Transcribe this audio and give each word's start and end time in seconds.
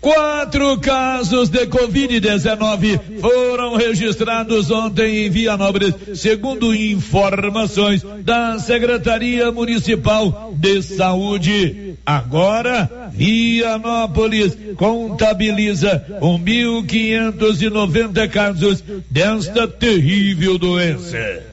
Quatro 0.00 0.78
casos 0.78 1.50
de 1.50 1.66
Covid-19 1.66 3.20
foram 3.20 3.76
registrados 3.76 4.70
ontem 4.70 5.26
em 5.26 5.30
Vianópolis, 5.30 5.94
segundo 6.14 6.74
informações 6.74 8.02
da 8.20 8.58
Secretaria 8.58 9.52
Municipal 9.52 10.54
de 10.56 10.82
Saúde. 10.82 11.96
Agora, 12.06 13.10
Vianópolis 13.12 14.56
contabiliza 14.76 16.02
1.590 16.22 18.26
casos 18.30 18.82
desta 19.10 19.68
terrível 19.68 20.56
doença. 20.56 21.50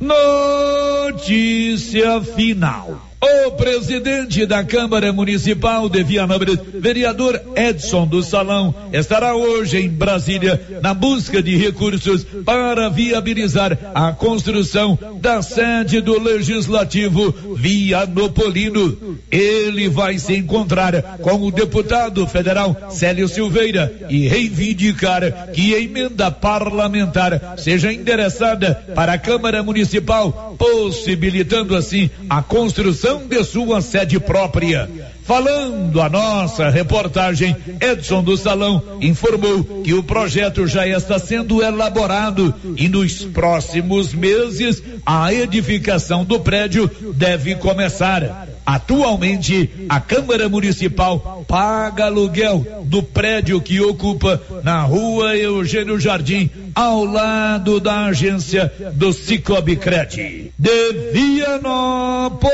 Notícia 0.00 1.80
final. 2.22 3.07
O 3.20 3.50
presidente 3.52 4.46
da 4.46 4.62
Câmara 4.62 5.12
Municipal 5.12 5.88
de 5.88 6.04
Vianópolis, 6.04 6.60
vereador 6.74 7.40
Edson 7.56 8.06
do 8.06 8.22
Salão, 8.22 8.72
estará 8.92 9.34
hoje 9.34 9.78
em 9.78 9.88
Brasília 9.88 10.78
na 10.80 10.94
busca 10.94 11.42
de 11.42 11.56
recursos 11.56 12.24
para 12.44 12.88
viabilizar 12.88 13.76
a 13.92 14.12
construção 14.12 14.96
da 15.20 15.42
sede 15.42 16.00
do 16.00 16.20
Legislativo 16.20 17.34
Vianopolino. 17.56 19.18
Ele 19.32 19.88
vai 19.88 20.16
se 20.18 20.36
encontrar 20.36 21.18
com 21.20 21.42
o 21.42 21.50
deputado 21.50 22.24
federal 22.28 22.88
Célio 22.90 23.26
Silveira 23.26 24.06
e 24.08 24.28
reivindicar 24.28 25.50
que 25.52 25.74
a 25.74 25.80
emenda 25.80 26.30
parlamentar 26.30 27.54
seja 27.56 27.92
endereçada 27.92 28.74
para 28.94 29.14
a 29.14 29.18
Câmara 29.18 29.60
Municipal, 29.60 30.54
possibilitando 30.56 31.74
assim 31.74 32.08
a 32.30 32.42
construção 32.42 33.07
de 33.16 33.44
sua 33.44 33.80
sede 33.80 34.20
própria. 34.20 34.88
Falando 35.28 36.00
a 36.00 36.08
nossa 36.08 36.70
reportagem, 36.70 37.54
Edson 37.82 38.22
do 38.22 38.34
Salão 38.34 38.82
informou 39.00 39.82
que 39.84 39.92
o 39.92 40.02
projeto 40.02 40.66
já 40.66 40.86
está 40.86 41.18
sendo 41.18 41.62
elaborado 41.62 42.54
e 42.76 42.88
nos 42.88 43.24
próximos 43.24 44.14
meses 44.14 44.82
a 45.04 45.32
edificação 45.32 46.24
do 46.24 46.40
prédio 46.40 46.90
deve 47.14 47.54
começar. 47.56 48.48
Atualmente, 48.64 49.70
a 49.88 49.98
Câmara 50.00 50.48
Municipal 50.48 51.44
paga 51.48 52.04
aluguel 52.04 52.84
do 52.84 53.02
prédio 53.02 53.60
que 53.60 53.80
ocupa 53.80 54.40
na 54.62 54.82
rua 54.82 55.36
Eugênio 55.36 55.98
Jardim, 55.98 56.50
ao 56.74 57.04
lado 57.04 57.80
da 57.80 58.06
agência 58.06 58.72
do 58.94 59.12
Cicobi 59.12 59.76
Cred. 59.76 60.52
De 60.58 60.92
Vianópolis, 61.12 62.48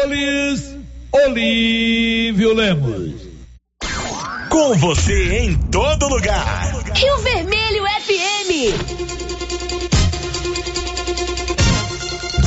Olívio 1.13 2.55
Lemos. 2.55 3.15
Com 4.49 4.75
você 4.75 5.39
em 5.39 5.57
todo 5.71 6.09
lugar. 6.09 6.75
Rio 6.95 7.19
Vermelho 7.19 7.85
FM. 7.85 8.51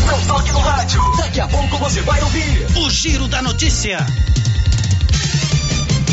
Não 0.06 0.28
toque 0.28 0.52
no 0.52 0.60
rádio. 0.60 1.02
Daqui 1.18 1.40
a 1.42 1.48
pouco 1.48 1.78
você 1.78 2.02
vai 2.02 2.22
ouvir 2.22 2.68
o 2.78 2.90
Giro 2.90 3.28
da 3.28 3.42
Notícia. 3.42 4.06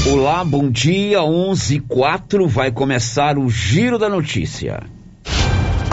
Olá, 0.06 0.44
bom 0.44 0.70
dia. 0.70 1.22
11 1.22 1.80
4 1.80 2.46
vai 2.46 2.70
começar 2.70 3.38
o 3.38 3.48
Giro 3.48 3.98
da 3.98 4.08
Notícia. 4.08 4.82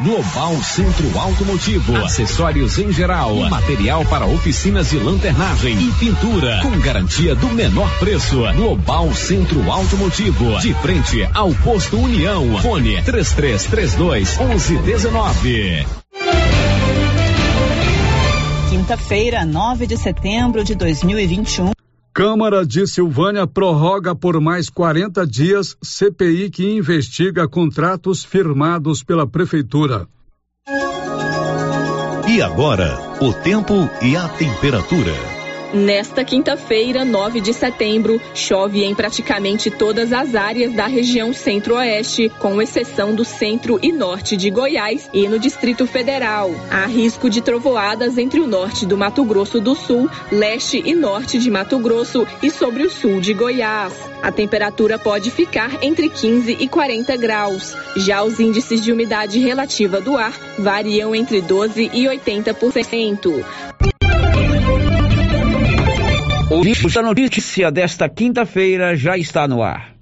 Global 0.00 0.54
Centro 0.62 1.18
Automotivo, 1.18 1.96
acessórios 1.96 2.78
em 2.78 2.92
geral, 2.92 3.34
material 3.50 4.04
para 4.04 4.26
oficinas 4.26 4.90
de 4.90 4.96
lanternagem 4.96 5.76
e 5.76 5.92
pintura, 5.94 6.60
com 6.62 6.78
garantia 6.78 7.34
do 7.34 7.48
menor 7.48 7.90
preço. 7.98 8.36
Global 8.54 9.12
Centro 9.12 9.68
Automotivo, 9.68 10.56
de 10.60 10.72
frente 10.74 11.28
ao 11.34 11.52
posto 11.52 11.98
União. 11.98 12.60
Fone 12.62 13.02
3332 13.02 14.38
1119. 14.38 15.86
Quinta-feira, 18.70 19.44
9 19.44 19.84
de 19.88 19.96
setembro 19.96 20.62
de 20.62 20.76
2021. 20.76 21.77
Câmara 22.18 22.66
de 22.66 22.84
Silvânia 22.84 23.46
prorroga 23.46 24.12
por 24.12 24.40
mais 24.40 24.68
40 24.68 25.24
dias 25.24 25.76
CPI 25.80 26.50
que 26.50 26.68
investiga 26.68 27.46
contratos 27.46 28.24
firmados 28.24 29.04
pela 29.04 29.24
Prefeitura. 29.24 30.08
E 32.28 32.42
agora, 32.42 32.98
o 33.20 33.32
tempo 33.32 33.88
e 34.02 34.16
a 34.16 34.28
temperatura. 34.30 35.37
Nesta 35.72 36.24
quinta-feira, 36.24 37.04
9 37.04 37.42
de 37.42 37.52
setembro, 37.52 38.18
chove 38.34 38.84
em 38.84 38.94
praticamente 38.94 39.70
todas 39.70 40.14
as 40.14 40.34
áreas 40.34 40.72
da 40.72 40.86
região 40.86 41.34
centro-oeste, 41.34 42.32
com 42.38 42.60
exceção 42.62 43.14
do 43.14 43.22
centro 43.22 43.78
e 43.82 43.92
norte 43.92 44.34
de 44.34 44.48
Goiás 44.48 45.10
e 45.12 45.28
no 45.28 45.38
Distrito 45.38 45.86
Federal. 45.86 46.50
Há 46.70 46.86
risco 46.86 47.28
de 47.28 47.42
trovoadas 47.42 48.16
entre 48.16 48.40
o 48.40 48.46
norte 48.46 48.86
do 48.86 48.96
Mato 48.96 49.22
Grosso 49.24 49.60
do 49.60 49.74
Sul, 49.74 50.08
leste 50.32 50.82
e 50.86 50.94
norte 50.94 51.38
de 51.38 51.50
Mato 51.50 51.78
Grosso 51.78 52.26
e 52.42 52.50
sobre 52.50 52.84
o 52.84 52.90
sul 52.90 53.20
de 53.20 53.34
Goiás. 53.34 53.92
A 54.22 54.32
temperatura 54.32 54.98
pode 54.98 55.30
ficar 55.30 55.84
entre 55.84 56.08
15 56.08 56.56
e 56.58 56.66
40 56.66 57.14
graus. 57.16 57.76
Já 57.94 58.22
os 58.22 58.40
índices 58.40 58.80
de 58.80 58.90
umidade 58.90 59.38
relativa 59.38 60.00
do 60.00 60.16
ar 60.16 60.32
variam 60.58 61.14
entre 61.14 61.42
12 61.42 61.90
e 61.92 62.04
80%. 62.06 63.44
O 66.50 66.64
Giro 66.64 66.90
da 66.90 67.02
Notícia 67.02 67.70
desta 67.70 68.08
quinta-feira 68.08 68.96
já 68.96 69.18
está 69.18 69.46
no 69.46 69.62
ar. 69.62 69.94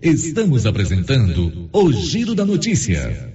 Estamos 0.00 0.66
apresentando 0.66 1.68
o 1.72 1.92
Giro 1.92 2.32
da 2.32 2.46
Notícia. 2.46 3.34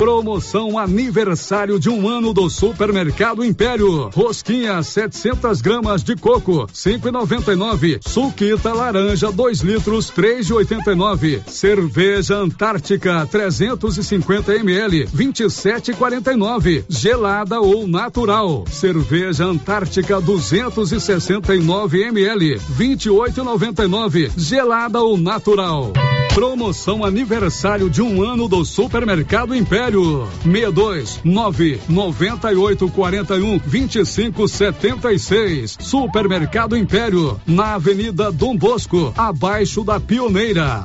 Promoção 0.00 0.78
aniversário 0.78 1.78
de 1.78 1.90
um 1.90 2.08
ano 2.08 2.32
do 2.32 2.48
Supermercado 2.48 3.44
Império. 3.44 4.08
Rosquinha 4.08 4.82
700 4.82 5.60
gramas 5.60 6.02
de 6.02 6.16
coco, 6.16 6.66
5,99. 6.72 8.00
Suquita 8.08 8.72
laranja 8.72 9.30
2 9.30 9.60
litros, 9.60 10.10
3,89. 10.10 11.42
Cerveja 11.46 12.36
Antártica 12.36 13.26
350 13.26 14.54
ml, 14.54 15.06
27,49. 15.14 16.86
Gelada 16.88 17.60
ou 17.60 17.86
natural. 17.86 18.64
Cerveja 18.70 19.44
Antártica 19.44 20.18
269 20.18 22.04
ml, 22.04 22.58
28,99. 22.74 24.30
Gelada 24.34 25.02
ou 25.02 25.18
natural. 25.18 25.92
Promoção 26.34 27.04
aniversário 27.04 27.90
de 27.90 28.00
um 28.00 28.22
ano 28.22 28.48
do 28.48 28.64
Supermercado 28.64 29.54
Império. 29.54 29.89
62 29.90 31.20
9 31.24 31.80
98 31.88 32.88
41 32.88 33.58
25 33.58 34.48
76. 34.48 35.76
Supermercado 35.80 36.76
Império, 36.76 37.40
na 37.46 37.74
Avenida 37.74 38.30
Dom 38.30 38.56
Bosco, 38.56 39.12
abaixo 39.16 39.82
da 39.82 39.98
Pioneira. 39.98 40.84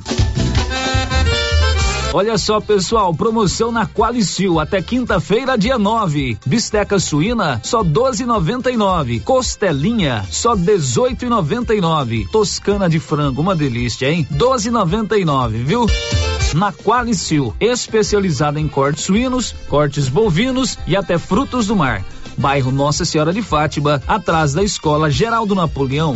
Olha 2.18 2.38
só, 2.38 2.62
pessoal, 2.62 3.14
promoção 3.14 3.74
na 3.74 3.86
Qualicil 3.86 4.58
até 4.58 4.82
quinta-feira, 4.82 5.58
dia 5.58 5.78
9. 5.78 6.38
Bisteca 6.46 6.98
suína, 6.98 7.60
só 7.62 7.84
12,99. 7.84 9.22
Costelinha, 9.22 10.26
só 10.32 10.56
18,99. 10.56 12.30
Toscana 12.30 12.88
de 12.88 13.02
frango, 13.02 13.42
uma 13.42 13.54
delícia, 13.54 14.10
hein? 14.10 14.26
12,99, 14.34 15.50
viu? 15.66 15.86
Na 16.54 16.72
Qualicil, 16.72 17.54
especializada 17.60 18.62
em 18.62 18.68
cortes 18.70 19.04
suínos, 19.04 19.54
cortes 19.68 20.08
bovinos 20.08 20.80
e 20.88 20.96
até 20.96 21.18
frutos 21.18 21.68
do 21.68 21.76
mar. 21.76 22.02
Bairro 22.38 22.72
Nossa 22.72 23.04
Senhora 23.04 23.34
de 23.34 23.42
Fátima, 23.42 24.02
atrás 24.08 24.54
da 24.54 24.64
Escola 24.64 25.12
Geraldo 25.12 25.54
Napoleão. 25.54 26.16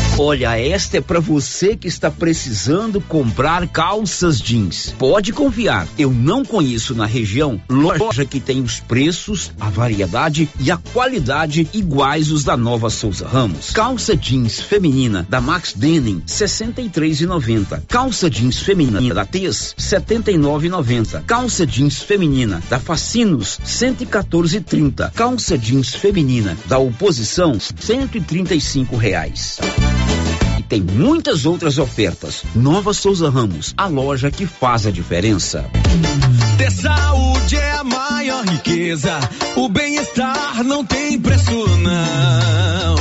Olha, 0.17 0.59
esta 0.59 0.97
é 0.97 1.01
para 1.01 1.19
você 1.19 1.75
que 1.75 1.87
está 1.87 2.11
precisando 2.11 3.01
comprar 3.01 3.67
calças 3.67 4.39
jeans. 4.39 4.93
Pode 4.97 5.33
confiar, 5.33 5.87
eu 5.97 6.11
não 6.11 6.45
conheço 6.45 6.93
na 6.93 7.05
região 7.05 7.59
loja 7.69 8.25
que 8.25 8.39
tem 8.39 8.61
os 8.61 8.79
preços, 8.79 9.51
a 9.59 9.69
variedade 9.69 10.47
e 10.59 10.69
a 10.69 10.77
qualidade 10.77 11.67
iguais 11.73 12.31
os 12.31 12.43
da 12.43 12.55
Nova 12.55 12.89
Souza 12.89 13.27
Ramos. 13.27 13.71
Calça 13.71 14.15
jeans 14.15 14.59
feminina 14.59 15.25
da 15.27 15.41
Max 15.41 15.73
Denim 15.73 16.21
63,90. 16.27 17.83
Calça 17.87 18.29
jeans 18.29 18.59
feminina 18.59 19.13
da 19.13 19.25
Tez 19.25 19.73
79,90. 19.79 21.23
Calça 21.23 21.65
jeans 21.65 21.99
feminina 21.99 22.61
da 22.69 22.79
Facinos 22.79 23.59
114,30. 23.65 25.11
Calça 25.13 25.57
jeans 25.57 25.95
feminina 25.95 26.55
da 26.67 26.77
Oposição 26.77 27.57
135 27.59 28.95
reais. 28.97 29.57
Tem 30.71 30.79
muitas 30.81 31.45
outras 31.45 31.77
ofertas. 31.77 32.43
Nova 32.55 32.93
Souza 32.93 33.29
Ramos, 33.29 33.73
a 33.75 33.87
loja 33.87 34.31
que 34.31 34.45
faz 34.45 34.87
a 34.87 34.89
diferença. 34.89 35.69
Ter 36.57 36.71
saúde 36.71 37.57
é 37.57 37.71
a 37.73 37.83
maior 37.83 38.45
riqueza. 38.45 39.19
O 39.57 39.67
bem-estar 39.67 40.63
não 40.63 40.85
tem 40.85 41.19
preço, 41.19 41.51
não. 41.79 42.95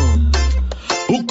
O 1.16 1.22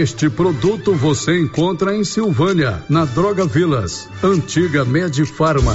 Este 0.00 0.30
produto 0.30 0.94
você 0.94 1.38
encontra 1.38 1.94
em 1.94 2.04
Silvânia, 2.04 2.82
na 2.88 3.04
Droga 3.04 3.44
Vilas, 3.44 4.08
antiga 4.22 4.82
Medifarma. 4.82 5.74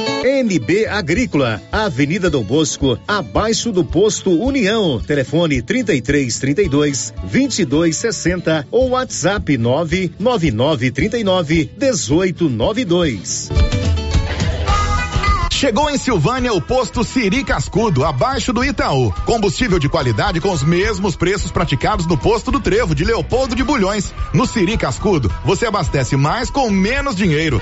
NB 0.23 0.85
Agrícola, 0.85 1.61
Avenida 1.71 2.29
Dom 2.29 2.43
Bosco, 2.43 2.97
abaixo 3.07 3.71
do 3.71 3.83
posto 3.83 4.31
União. 4.31 4.99
Telefone 4.99 5.61
33 5.61 6.39
32 6.39 7.13
22 7.23 7.95
60 7.95 8.67
ou 8.69 8.89
WhatsApp 8.89 9.57
999 9.57 10.91
39 10.91 11.71
18 11.77 12.49
92. 12.49 13.49
Chegou 15.61 15.91
em 15.91 15.97
Silvânia 15.97 16.51
o 16.53 16.59
posto 16.59 17.03
Siri 17.03 17.43
Cascudo, 17.43 18.03
abaixo 18.03 18.51
do 18.51 18.65
Itaú. 18.65 19.11
Combustível 19.25 19.77
de 19.77 19.87
qualidade 19.87 20.41
com 20.41 20.51
os 20.51 20.63
mesmos 20.63 21.15
preços 21.15 21.51
praticados 21.51 22.07
no 22.07 22.17
posto 22.17 22.49
do 22.49 22.59
Trevo 22.59 22.95
de 22.95 23.03
Leopoldo 23.03 23.55
de 23.55 23.63
Bulhões. 23.63 24.11
No 24.33 24.47
Siri 24.47 24.75
Cascudo, 24.75 25.31
você 25.45 25.67
abastece 25.67 26.15
mais 26.15 26.49
com 26.49 26.67
menos 26.71 27.15
dinheiro. 27.15 27.61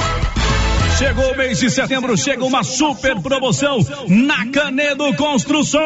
Chegou 1.01 1.33
o 1.33 1.35
mês 1.35 1.59
de 1.59 1.69
setembro, 1.71 2.15
chega 2.15 2.45
uma 2.45 2.63
super 2.63 3.19
promoção 3.21 3.79
na 4.07 4.45
Canedo 4.45 5.11
Construções. 5.15 5.81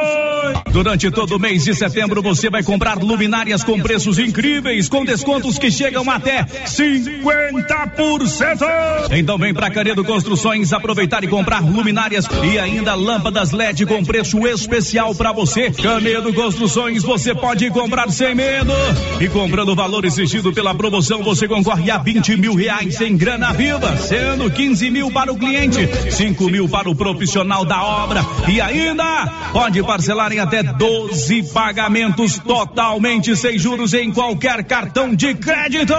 Durante 0.74 1.10
todo 1.10 1.38
o 1.38 1.40
mês 1.40 1.64
de 1.64 1.74
setembro 1.74 2.22
você 2.22 2.50
vai 2.50 2.62
comprar 2.62 3.02
luminárias 3.02 3.64
com 3.64 3.80
preços 3.80 4.20
incríveis, 4.20 4.90
com 4.90 5.06
descontos 5.06 5.58
que 5.58 5.72
chegam 5.72 6.12
até 6.12 6.44
50%. 6.44 9.12
Então 9.12 9.38
vem 9.38 9.54
pra 9.54 9.72
Canedo 9.72 10.04
Construções 10.04 10.74
aproveitar 10.74 11.24
e 11.24 11.30
comprar 11.30 11.64
luminárias 11.64 12.26
e 12.44 12.60
ainda 12.60 12.94
lâmpadas 12.94 13.52
LED 13.52 13.86
com 13.86 14.04
preço 14.04 14.46
especial 14.46 15.16
para 15.16 15.32
você. 15.32 15.72
Canedo 15.72 16.34
Construções 16.34 17.04
você 17.04 17.34
pode 17.34 17.70
comprar 17.70 18.10
sem 18.10 18.36
medo. 18.36 18.74
E 19.22 19.30
comprando 19.30 19.70
o 19.70 19.76
valor 19.76 20.04
exigido 20.04 20.52
pela 20.52 20.76
promoção 20.76 21.24
você 21.24 21.48
concorre 21.48 21.90
a 21.90 21.98
20 21.98 22.36
mil 22.36 22.54
reais 22.54 23.00
em 23.00 23.16
grana 23.16 23.54
viva, 23.54 23.96
sendo 23.96 24.52
15 24.52 24.90
mil 24.90 25.05
para 25.12 25.32
o 25.32 25.38
cliente, 25.38 25.90
5 26.12 26.50
mil 26.50 26.70
para 26.70 26.90
o 26.90 26.96
profissional 26.96 27.66
da 27.66 27.84
obra 27.84 28.26
e 28.48 28.60
ainda 28.62 29.28
pode 29.52 29.82
parcelar 29.84 30.32
em 30.32 30.40
até 30.40 30.64
12 30.64 31.44
pagamentos 31.54 32.40
totalmente 32.40 33.36
sem 33.36 33.58
juros 33.58 33.94
em 33.94 34.12
qualquer 34.12 34.64
cartão 34.64 35.14
de 35.14 35.34
crédito. 35.36 35.94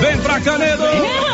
Vem 0.00 0.18
pra 0.18 0.40
Canedo! 0.40 1.33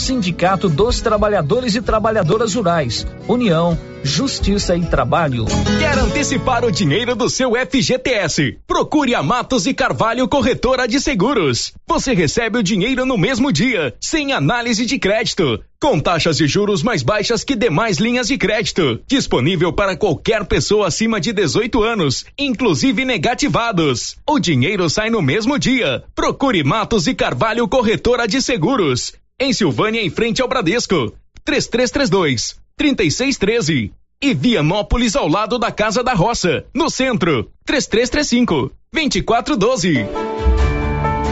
Sindicato 0.00 0.68
dos 0.68 1.00
Trabalhadores 1.00 1.74
e 1.74 1.82
Trabalhadoras 1.82 2.54
Rurais, 2.54 3.06
União, 3.28 3.78
Justiça 4.02 4.74
e 4.74 4.84
Trabalho. 4.84 5.44
Quer 5.78 5.98
antecipar 5.98 6.64
o 6.64 6.72
dinheiro 6.72 7.14
do 7.14 7.28
seu 7.28 7.52
FGTS? 7.54 8.58
Procure 8.66 9.14
a 9.14 9.22
Matos 9.22 9.66
e 9.66 9.74
Carvalho 9.74 10.26
Corretora 10.26 10.88
de 10.88 10.98
Seguros. 10.98 11.72
Você 11.86 12.14
recebe 12.14 12.58
o 12.58 12.62
dinheiro 12.62 13.04
no 13.04 13.18
mesmo 13.18 13.52
dia, 13.52 13.94
sem 14.00 14.32
análise 14.32 14.86
de 14.86 14.98
crédito, 14.98 15.62
com 15.78 16.00
taxas 16.00 16.38
de 16.38 16.46
juros 16.46 16.82
mais 16.82 17.02
baixas 17.02 17.44
que 17.44 17.54
demais 17.54 17.98
linhas 17.98 18.28
de 18.28 18.38
crédito. 18.38 19.00
Disponível 19.06 19.72
para 19.72 19.96
qualquer 19.96 20.46
pessoa 20.46 20.88
acima 20.88 21.20
de 21.20 21.32
18 21.32 21.82
anos, 21.82 22.24
inclusive 22.38 23.04
negativados. 23.04 24.16
O 24.26 24.38
dinheiro 24.38 24.88
sai 24.88 25.10
no 25.10 25.20
mesmo 25.20 25.58
dia. 25.58 26.02
Procure 26.14 26.64
Matos 26.64 27.06
e 27.06 27.14
Carvalho 27.14 27.68
Corretora 27.68 28.26
de 28.26 28.40
Seguros. 28.40 29.12
Em 29.42 29.54
Silvânia, 29.54 30.02
em 30.02 30.10
frente 30.10 30.42
ao 30.42 30.48
Bradesco. 30.48 31.14
3332 31.46 32.60
3613. 32.76 33.90
E 34.22 34.34
Vianópolis 34.34 35.16
ao 35.16 35.26
lado 35.26 35.58
da 35.58 35.72
Casa 35.72 36.04
da 36.04 36.12
Roça, 36.12 36.66
no 36.74 36.90
centro. 36.90 37.50
3335 37.64 38.70
2412. 38.92 40.49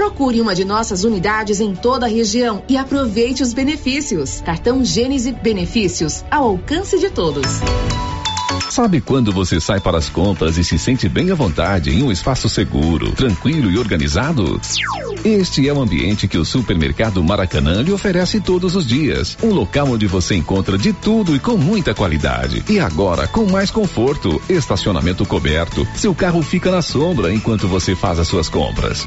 Procure 0.00 0.40
uma 0.40 0.54
de 0.54 0.64
nossas 0.64 1.04
unidades 1.04 1.60
em 1.60 1.74
toda 1.74 2.06
a 2.06 2.08
região 2.08 2.62
e 2.66 2.78
aproveite 2.78 3.42
os 3.42 3.52
benefícios. 3.52 4.40
Cartão 4.40 4.82
Gênese 4.82 5.30
Benefícios 5.30 6.24
ao 6.30 6.44
alcance 6.44 6.98
de 6.98 7.10
todos. 7.10 7.44
Sabe 8.70 9.02
quando 9.02 9.30
você 9.30 9.60
sai 9.60 9.78
para 9.78 9.98
as 9.98 10.08
compras 10.08 10.56
e 10.56 10.64
se 10.64 10.78
sente 10.78 11.06
bem 11.06 11.30
à 11.30 11.34
vontade 11.34 11.90
em 11.90 12.02
um 12.02 12.10
espaço 12.10 12.48
seguro, 12.48 13.12
tranquilo 13.12 13.70
e 13.70 13.76
organizado? 13.76 14.58
Este 15.22 15.68
é 15.68 15.72
o 15.72 15.82
ambiente 15.82 16.26
que 16.26 16.38
o 16.38 16.46
supermercado 16.46 17.22
Maracanã 17.22 17.82
lhe 17.82 17.92
oferece 17.92 18.40
todos 18.40 18.74
os 18.74 18.86
dias. 18.86 19.36
Um 19.42 19.52
local 19.52 19.86
onde 19.88 20.06
você 20.06 20.34
encontra 20.34 20.78
de 20.78 20.94
tudo 20.94 21.36
e 21.36 21.38
com 21.38 21.58
muita 21.58 21.94
qualidade. 21.94 22.64
E 22.70 22.80
agora 22.80 23.28
com 23.28 23.44
mais 23.44 23.70
conforto, 23.70 24.40
estacionamento 24.48 25.26
coberto. 25.26 25.86
Seu 25.94 26.14
carro 26.14 26.40
fica 26.40 26.70
na 26.70 26.80
sombra 26.80 27.30
enquanto 27.30 27.68
você 27.68 27.94
faz 27.94 28.18
as 28.18 28.28
suas 28.28 28.48
compras. 28.48 29.06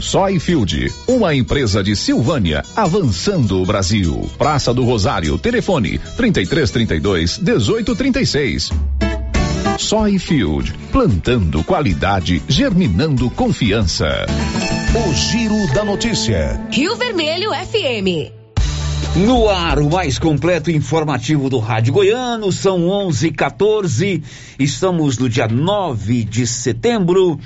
Soyfield, 0.00 0.92
uma 1.06 1.34
empresa 1.34 1.82
de 1.82 1.96
Silvânia, 1.96 2.62
avançando 2.76 3.60
o 3.60 3.66
Brasil. 3.66 4.30
Praça 4.38 4.72
do 4.72 4.84
Rosário, 4.84 5.36
telefone 5.38 5.98
3332 6.16 7.38
1836. 7.38 8.70
Soyfield, 9.78 10.72
plantando 10.90 11.62
qualidade, 11.62 12.42
germinando 12.48 13.30
confiança. 13.30 14.26
O 14.94 15.14
Giro 15.14 15.72
da 15.74 15.84
Notícia. 15.84 16.60
Rio 16.70 16.96
Vermelho 16.96 17.50
FM. 17.52 18.32
No 19.16 19.48
ar, 19.48 19.78
o 19.78 19.90
mais 19.90 20.18
completo 20.18 20.70
informativo 20.70 21.48
do 21.48 21.58
Rádio 21.58 21.92
Goiano, 21.92 22.52
são 22.52 22.86
11:14. 22.86 24.22
Estamos 24.58 25.18
no 25.18 25.28
dia 25.28 25.48
9 25.48 26.24
de 26.24 26.46
setembro, 26.46 27.38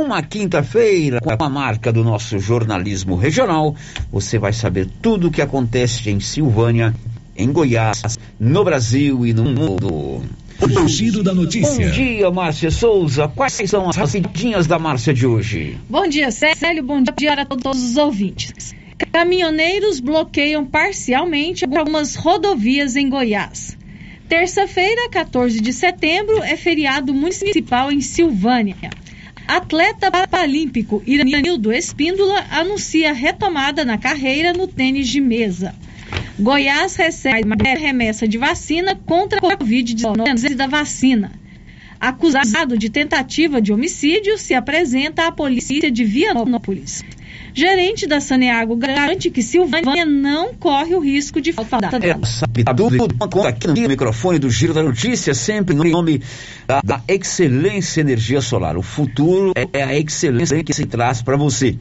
uma 0.00 0.22
quinta-feira, 0.22 1.20
com 1.20 1.44
a 1.44 1.48
marca 1.48 1.92
do 1.92 2.04
nosso 2.04 2.38
jornalismo 2.38 3.16
regional. 3.16 3.74
Você 4.12 4.38
vai 4.38 4.52
saber 4.52 4.88
tudo 5.02 5.28
o 5.28 5.30
que 5.30 5.42
acontece 5.42 6.08
em 6.10 6.20
Silvânia, 6.20 6.94
em 7.36 7.52
Goiás, 7.52 8.18
no 8.38 8.64
Brasil 8.64 9.26
e 9.26 9.32
no 9.32 9.44
mundo. 9.44 10.22
O 10.60 10.88
giro 10.88 11.22
da 11.22 11.32
notícia. 11.32 11.86
Bom 11.86 11.92
dia, 11.92 12.30
Márcia 12.30 12.70
Souza. 12.70 13.28
Quais 13.28 13.54
são 13.66 13.88
as 13.88 13.96
rapidinhas 13.96 14.66
da 14.66 14.78
Márcia 14.78 15.14
de 15.14 15.26
hoje? 15.26 15.78
Bom 15.88 16.06
dia, 16.08 16.30
Célio. 16.30 16.82
Bom 16.82 17.02
dia 17.16 17.34
a 17.34 17.44
todos 17.44 17.82
os 17.82 17.96
ouvintes. 17.96 18.74
Caminhoneiros 19.12 20.00
bloqueiam 20.00 20.66
parcialmente 20.66 21.64
algumas 21.64 22.16
rodovias 22.16 22.96
em 22.96 23.08
Goiás. 23.08 23.78
Terça-feira, 24.28 25.08
14 25.08 25.60
de 25.60 25.72
setembro, 25.72 26.42
é 26.42 26.56
feriado 26.56 27.14
municipal 27.14 27.90
em 27.90 28.00
Silvânia. 28.00 28.90
Atleta 29.48 30.10
paralímpico 30.10 31.02
Iranildo 31.06 31.72
Espíndola 31.72 32.46
anuncia 32.50 33.14
retomada 33.14 33.82
na 33.82 33.96
carreira 33.96 34.52
no 34.52 34.68
tênis 34.68 35.08
de 35.08 35.22
mesa. 35.22 35.74
Goiás 36.38 36.96
recebe 36.96 37.56
remessa 37.78 38.28
de 38.28 38.36
vacina 38.36 38.94
contra 38.94 39.38
a 39.38 39.56
Covid-19 39.56 40.54
da 40.54 40.66
vacina. 40.66 41.32
Acusado 41.98 42.76
de 42.76 42.90
tentativa 42.90 43.58
de 43.58 43.72
homicídio 43.72 44.36
se 44.36 44.52
apresenta 44.52 45.26
à 45.26 45.32
polícia 45.32 45.90
de 45.90 46.04
Vianópolis. 46.04 47.02
Gerente 47.58 48.06
da 48.06 48.20
Saneago 48.20 48.76
garante 48.76 49.30
que 49.30 49.42
Silvânia 49.42 50.06
não 50.06 50.54
corre 50.54 50.94
o 50.94 51.00
risco 51.00 51.40
de 51.40 51.52
falta 51.52 51.88
É, 51.96 52.14
sabe 52.24 52.62
tudo 52.62 53.12
conta 53.18 53.48
aqui 53.48 53.66
no 53.66 53.74
microfone 53.88 54.38
do 54.38 54.48
Giro 54.48 54.72
da 54.72 54.80
Notícia, 54.80 55.34
sempre 55.34 55.74
no 55.74 55.82
nome 55.82 56.22
da, 56.68 56.80
da 56.84 57.00
Excelência 57.08 58.00
Energia 58.00 58.40
Solar. 58.40 58.76
O 58.76 58.82
futuro 58.82 59.52
é 59.72 59.82
a 59.82 59.98
excelência 59.98 60.62
que 60.62 60.72
se 60.72 60.86
traz 60.86 61.20
para 61.20 61.36
você. 61.36 61.76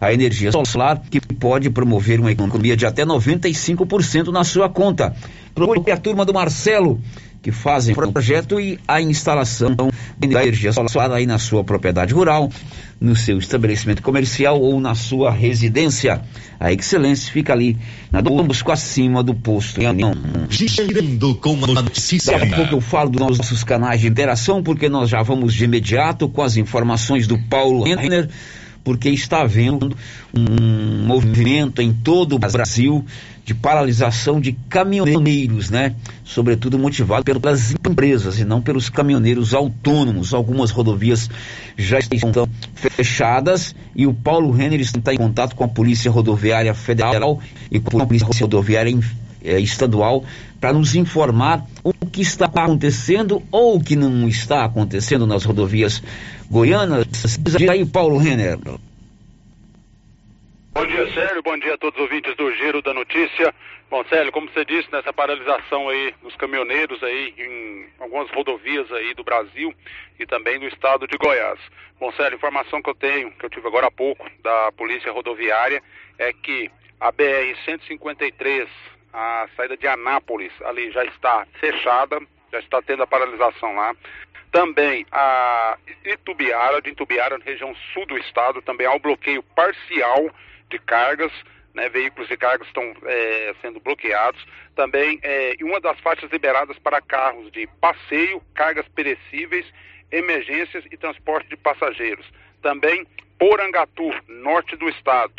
A 0.00 0.12
energia 0.12 0.50
solar 0.50 1.00
que 1.08 1.20
pode 1.20 1.70
promover 1.70 2.18
uma 2.18 2.32
economia 2.32 2.76
de 2.76 2.84
até 2.84 3.06
95% 3.06 4.32
na 4.32 4.42
sua 4.42 4.68
conta. 4.68 5.14
Procure 5.54 5.92
a 5.92 5.96
turma 5.96 6.24
do 6.24 6.34
Marcelo, 6.34 7.00
que 7.40 7.52
fazem 7.52 7.94
o 7.94 8.12
projeto 8.12 8.60
e 8.60 8.80
a 8.88 9.00
instalação 9.00 9.76
da 10.18 10.42
energia 10.42 10.72
solar 10.72 11.12
aí 11.12 11.26
na 11.26 11.38
sua 11.38 11.62
propriedade 11.62 12.12
rural, 12.12 12.50
no 13.02 13.16
seu 13.16 13.36
estabelecimento 13.38 14.00
comercial 14.00 14.60
ou 14.60 14.80
na 14.80 14.94
sua 14.94 15.30
residência. 15.32 16.22
A 16.58 16.72
excelência 16.72 17.32
fica 17.32 17.52
ali 17.52 17.76
na 18.12 18.20
Dom 18.20 18.44
Bosco 18.44 18.70
acima 18.70 19.22
do 19.22 19.34
posto. 19.34 19.80
Girando 20.48 21.34
com 21.34 21.64
a 21.64 21.82
notícia. 21.82 22.38
Daqui 22.38 22.52
a 22.52 22.56
pouco 22.56 22.74
eu 22.76 22.80
falo 22.80 23.10
dos 23.10 23.38
nossos 23.38 23.64
canais 23.64 24.00
de 24.00 24.06
interação, 24.06 24.62
porque 24.62 24.88
nós 24.88 25.10
já 25.10 25.20
vamos 25.22 25.52
de 25.52 25.64
imediato 25.64 26.28
com 26.28 26.42
as 26.42 26.56
informações 26.56 27.26
do 27.26 27.36
Paulo 27.36 27.82
Renner, 27.82 28.28
porque 28.84 29.08
está 29.10 29.42
havendo 29.42 29.96
um 30.34 31.06
movimento 31.06 31.80
em 31.80 31.92
todo 31.92 32.36
o 32.36 32.38
Brasil 32.38 33.04
de 33.44 33.54
paralisação 33.54 34.40
de 34.40 34.52
caminhoneiros, 34.68 35.68
né? 35.68 35.94
Sobretudo 36.24 36.78
motivado 36.78 37.24
pelas 37.24 37.72
empresas 37.72 38.38
e 38.38 38.44
não 38.44 38.62
pelos 38.62 38.88
caminhoneiros 38.88 39.52
autônomos. 39.52 40.32
Algumas 40.32 40.70
rodovias 40.70 41.28
já 41.76 41.98
estão 41.98 42.48
fechadas 42.74 43.74
e 43.96 44.06
o 44.06 44.14
Paulo 44.14 44.52
Renner 44.52 44.80
está 44.80 45.12
em 45.12 45.16
contato 45.16 45.56
com 45.56 45.64
a 45.64 45.68
Polícia 45.68 46.10
Rodoviária 46.10 46.72
Federal 46.72 47.40
e 47.70 47.80
com 47.80 48.00
a 48.00 48.06
Polícia 48.06 48.28
Rodoviária 48.28 48.96
eh, 49.42 49.60
Estadual 49.60 50.24
para 50.60 50.72
nos 50.72 50.94
informar 50.94 51.66
o 51.82 51.92
que 51.92 52.22
está 52.22 52.44
acontecendo 52.44 53.42
ou 53.50 53.76
o 53.76 53.82
que 53.82 53.96
não 53.96 54.28
está 54.28 54.64
acontecendo 54.64 55.26
nas 55.26 55.44
rodovias 55.44 56.00
goianas. 56.52 57.06
Diz 57.40 57.68
aí, 57.68 57.84
Paulo 57.86 58.18
Renner. 58.18 58.58
Bom 60.74 60.86
dia, 60.86 61.12
Célio. 61.14 61.42
Bom 61.42 61.58
dia 61.58 61.74
a 61.74 61.78
todos 61.78 61.98
os 61.98 62.04
ouvintes 62.04 62.36
do 62.36 62.52
Giro 62.52 62.82
da 62.82 62.92
Notícia. 62.92 63.54
Bom, 63.90 64.04
Célio, 64.04 64.30
como 64.32 64.50
você 64.50 64.64
disse, 64.64 64.90
nessa 64.92 65.12
paralisação 65.12 65.88
aí 65.88 66.14
dos 66.22 66.36
caminhoneiros 66.36 67.02
aí 67.02 67.34
em 67.38 67.86
algumas 67.98 68.30
rodovias 68.30 68.90
aí 68.92 69.14
do 69.14 69.24
Brasil 69.24 69.74
e 70.18 70.26
também 70.26 70.58
do 70.58 70.66
estado 70.66 71.06
de 71.06 71.16
Goiás. 71.16 71.58
Bom, 71.98 72.12
Célio, 72.12 72.36
informação 72.36 72.82
que 72.82 72.90
eu 72.90 72.94
tenho, 72.94 73.30
que 73.32 73.46
eu 73.46 73.50
tive 73.50 73.66
agora 73.66 73.86
há 73.86 73.90
pouco 73.90 74.26
da 74.42 74.72
Polícia 74.72 75.12
Rodoviária, 75.12 75.82
é 76.18 76.32
que 76.32 76.70
a 77.00 77.12
BR-153, 77.12 78.66
a 79.12 79.46
saída 79.56 79.76
de 79.76 79.86
Anápolis, 79.86 80.52
ali 80.64 80.90
já 80.90 81.04
está 81.04 81.46
fechada, 81.60 82.18
já 82.50 82.60
está 82.60 82.82
tendo 82.82 83.02
a 83.02 83.06
paralisação 83.06 83.74
lá. 83.74 83.94
Também 84.52 85.06
a 85.10 85.78
Itubiara, 86.04 86.82
de 86.82 86.90
Itubiara, 86.90 87.38
na 87.38 87.44
região 87.44 87.74
sul 87.92 88.04
do 88.04 88.18
estado, 88.18 88.60
também 88.60 88.86
há 88.86 88.92
um 88.92 88.98
bloqueio 88.98 89.42
parcial 89.42 90.30
de 90.68 90.78
cargas, 90.78 91.32
né, 91.74 91.88
veículos 91.88 92.28
de 92.28 92.36
cargas 92.36 92.68
estão 92.68 92.94
é, 93.06 93.54
sendo 93.62 93.80
bloqueados. 93.80 94.44
Também 94.76 95.18
é, 95.22 95.56
uma 95.62 95.80
das 95.80 95.98
faixas 96.00 96.30
liberadas 96.30 96.78
para 96.78 97.00
carros 97.00 97.50
de 97.50 97.66
passeio, 97.80 98.42
cargas 98.54 98.86
perecíveis, 98.88 99.64
emergências 100.10 100.84
e 100.90 100.98
transporte 100.98 101.48
de 101.48 101.56
passageiros. 101.56 102.26
Também 102.60 103.06
Porangatu, 103.38 104.12
norte 104.28 104.76
do 104.76 104.88
estado. 104.90 105.32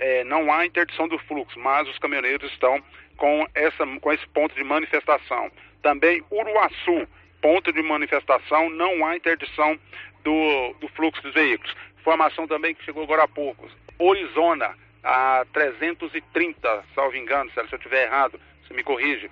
É, 0.00 0.24
não 0.24 0.52
há 0.52 0.66
interdição 0.66 1.06
do 1.06 1.18
fluxo, 1.20 1.58
mas 1.60 1.88
os 1.88 1.98
caminhoneiros 1.98 2.50
estão 2.52 2.82
com, 3.16 3.46
essa, 3.54 3.86
com 4.00 4.12
esse 4.12 4.26
ponto 4.28 4.54
de 4.54 4.64
manifestação. 4.64 5.50
Também 5.80 6.24
Uruaçu, 6.30 7.06
ponto 7.40 7.72
de 7.72 7.82
manifestação, 7.82 8.70
não 8.70 9.04
há 9.06 9.16
interdição 9.16 9.78
do, 10.24 10.74
do 10.80 10.88
fluxo 10.88 11.22
dos 11.22 11.34
veículos. 11.34 11.74
Informação 12.00 12.46
também 12.46 12.74
que 12.74 12.84
chegou 12.84 13.02
agora 13.02 13.24
há 13.24 13.28
pouco. 13.28 13.68
Orizona, 13.98 14.74
a 15.02 15.44
330, 15.52 16.84
salvo 16.94 17.16
engano, 17.16 17.50
se 17.50 17.60
eu 17.60 17.64
estiver 17.64 18.06
errado, 18.06 18.40
você 18.66 18.74
me 18.74 18.82
corrige. 18.82 19.30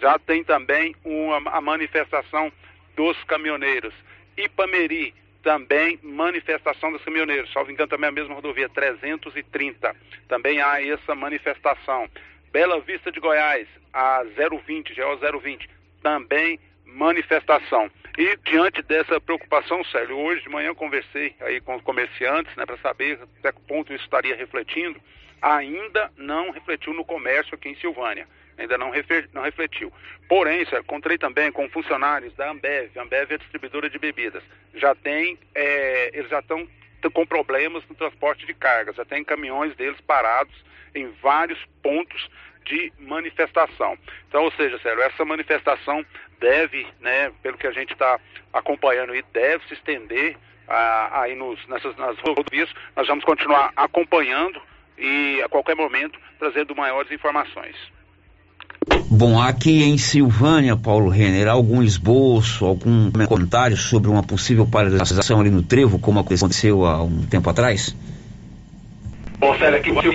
Já 0.00 0.18
tem 0.18 0.42
também 0.42 0.94
uma, 1.04 1.50
a 1.50 1.60
manifestação 1.60 2.52
dos 2.96 3.16
caminhoneiros. 3.24 3.94
Ipameri, 4.36 5.14
também 5.42 5.98
manifestação 6.02 6.92
dos 6.92 7.02
caminhoneiros, 7.02 7.52
salvo 7.52 7.70
engano 7.70 7.88
também 7.88 8.08
a 8.08 8.12
mesma 8.12 8.34
rodovia, 8.34 8.68
330. 8.68 9.94
Também 10.28 10.60
há 10.60 10.84
essa 10.84 11.14
manifestação. 11.14 12.08
Bela 12.52 12.80
Vista 12.80 13.10
de 13.10 13.18
Goiás, 13.18 13.66
a 13.92 14.22
020, 14.24 14.94
GO 14.94 15.40
020, 15.40 15.68
também 16.02 16.58
manifestação. 16.92 17.90
E 18.18 18.36
diante 18.44 18.82
dessa 18.82 19.20
preocupação, 19.20 19.82
Célio, 19.84 20.18
hoje 20.18 20.42
de 20.42 20.48
manhã 20.48 20.74
conversei 20.74 21.34
aí 21.40 21.60
com 21.60 21.80
comerciantes, 21.80 22.54
né, 22.56 22.66
para 22.66 22.76
saber 22.78 23.18
até 23.38 23.52
que 23.52 23.60
ponto 23.62 23.92
isso 23.92 24.04
estaria 24.04 24.36
refletindo. 24.36 25.00
Ainda 25.40 26.12
não 26.16 26.50
refletiu 26.50 26.92
no 26.92 27.04
comércio 27.04 27.54
aqui 27.54 27.70
em 27.70 27.76
Silvânia. 27.76 28.28
Ainda 28.58 28.76
não, 28.76 28.92
não 29.32 29.42
refletiu. 29.42 29.92
Porém, 30.28 30.64
Célio, 30.66 30.82
encontrei 30.82 31.16
também 31.18 31.50
com 31.50 31.68
funcionários 31.70 32.34
da 32.34 32.50
Ambev. 32.50 32.90
A 32.96 33.02
Ambev 33.02 33.32
é 33.32 33.38
distribuidora 33.38 33.88
de 33.88 33.98
bebidas. 33.98 34.42
Já 34.74 34.94
tem, 34.94 35.38
é, 35.54 36.10
eles 36.12 36.30
já 36.30 36.38
estão 36.38 36.68
com 37.12 37.26
problemas 37.26 37.82
no 37.88 37.94
transporte 37.94 38.46
de 38.46 38.54
cargas. 38.54 38.94
Já 38.94 39.04
tem 39.04 39.24
caminhões 39.24 39.74
deles 39.74 40.00
parados 40.02 40.54
em 40.94 41.08
vários 41.22 41.58
pontos 41.82 42.28
de 42.64 42.92
manifestação. 42.98 43.96
Então, 44.28 44.44
ou 44.44 44.52
seja, 44.52 44.78
Célio, 44.80 45.02
essa 45.02 45.24
manifestação 45.24 46.04
deve, 46.40 46.86
né, 47.00 47.30
pelo 47.42 47.56
que 47.56 47.66
a 47.66 47.72
gente 47.72 47.92
está 47.92 48.18
acompanhando 48.52 49.12
aí, 49.12 49.24
deve 49.32 49.66
se 49.68 49.74
estender 49.74 50.36
ah, 50.68 51.22
aí 51.22 51.34
nos, 51.34 51.58
nessas 51.68 51.96
nas 51.96 52.18
rodovias. 52.18 52.70
Nós 52.96 53.06
vamos 53.06 53.24
continuar 53.24 53.72
acompanhando 53.76 54.60
e 54.98 55.42
a 55.42 55.48
qualquer 55.48 55.76
momento 55.76 56.18
trazendo 56.38 56.74
maiores 56.74 57.10
informações. 57.10 57.76
Bom, 59.08 59.40
aqui 59.40 59.84
em 59.84 59.96
Silvânia, 59.96 60.76
Paulo 60.76 61.08
Renner, 61.08 61.46
algum 61.46 61.82
esboço, 61.82 62.64
algum 62.64 63.10
comentário 63.28 63.76
sobre 63.76 64.10
uma 64.10 64.22
possível 64.22 64.66
paralisação 64.66 65.40
ali 65.40 65.50
no 65.50 65.62
trevo, 65.62 65.98
como 65.98 66.18
aconteceu 66.18 66.84
há 66.84 67.02
um 67.02 67.24
tempo 67.26 67.48
atrás? 67.48 67.94
Célio, 69.58 69.76
aqui 69.76 69.90
você 69.90 70.08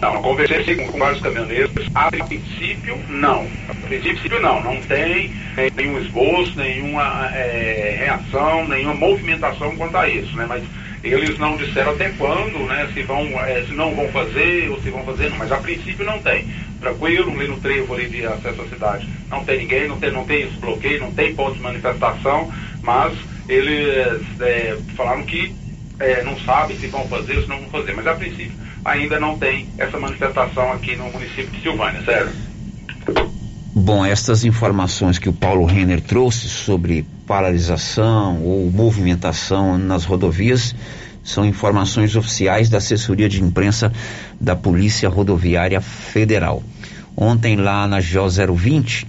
não, 0.00 0.14
eu 0.14 0.20
conversei 0.20 0.76
com 0.76 0.98
vários 0.98 1.22
caminhoneiros, 1.22 1.86
a 1.94 2.10
princípio 2.10 2.98
não, 3.08 3.46
a 3.66 3.74
princípio 3.86 4.40
não, 4.40 4.62
não 4.62 4.78
tem 4.82 5.32
nenhum 5.74 5.98
esboço, 5.98 6.52
nenhuma 6.54 7.30
é, 7.34 7.96
reação, 7.98 8.68
nenhuma 8.68 8.94
movimentação 8.94 9.74
quanto 9.74 9.96
a 9.96 10.06
isso, 10.06 10.36
né, 10.36 10.44
mas 10.46 10.62
eles 11.02 11.38
não 11.38 11.56
disseram 11.56 11.92
até 11.92 12.10
quando, 12.10 12.58
né, 12.66 12.88
se 12.92 13.02
vão, 13.04 13.22
é, 13.40 13.62
se 13.62 13.72
não 13.72 13.94
vão 13.94 14.06
fazer 14.08 14.68
ou 14.68 14.78
se 14.82 14.90
vão 14.90 15.02
fazer, 15.02 15.30
mas 15.30 15.50
a 15.50 15.56
princípio 15.56 16.04
não 16.04 16.18
tem, 16.18 16.46
tranquilo, 16.78 17.32
ali 17.32 17.48
no 17.48 17.56
trevo 17.60 17.94
ali 17.94 18.06
de 18.06 18.26
acesso 18.26 18.60
à 18.60 18.68
cidade, 18.68 19.08
não 19.30 19.44
tem 19.44 19.60
ninguém, 19.60 19.88
não 19.88 19.98
tem, 19.98 20.12
não 20.12 20.26
tem 20.26 20.42
esse 20.42 20.56
bloqueio, 20.56 21.00
não 21.00 21.12
tem 21.12 21.34
ponto 21.34 21.54
de 21.54 21.62
manifestação, 21.62 22.52
mas 22.82 23.16
eles 23.48 24.22
é, 24.40 24.76
falaram 24.94 25.22
que 25.24 25.56
é, 26.00 26.22
não 26.22 26.38
sabem 26.40 26.78
se 26.78 26.86
vão 26.86 27.06
fazer 27.08 27.36
ou 27.36 27.42
se 27.42 27.48
não 27.48 27.60
vão 27.60 27.70
fazer, 27.70 27.94
mas 27.94 28.06
a 28.06 28.14
princípio 28.14 28.52
ainda 28.84 29.18
não 29.18 29.38
tem 29.38 29.68
essa 29.78 29.98
manifestação 29.98 30.72
aqui 30.72 30.96
no 30.96 31.10
município 31.10 31.48
de 31.48 31.60
Silvânia, 31.60 32.02
sério. 32.04 32.30
Bom, 33.74 34.04
estas 34.04 34.44
informações 34.44 35.18
que 35.18 35.28
o 35.28 35.32
Paulo 35.32 35.64
Renner 35.64 36.00
trouxe 36.00 36.48
sobre 36.48 37.06
paralisação 37.26 38.42
ou 38.42 38.70
movimentação 38.70 39.78
nas 39.78 40.04
rodovias 40.04 40.74
são 41.22 41.44
informações 41.44 42.16
oficiais 42.16 42.68
da 42.68 42.78
assessoria 42.78 43.28
de 43.28 43.42
imprensa 43.42 43.92
da 44.40 44.56
Polícia 44.56 45.08
Rodoviária 45.08 45.80
Federal. 45.80 46.62
Ontem 47.16 47.56
lá 47.56 47.86
na 47.86 47.98
GO 48.00 48.54
020, 48.56 49.06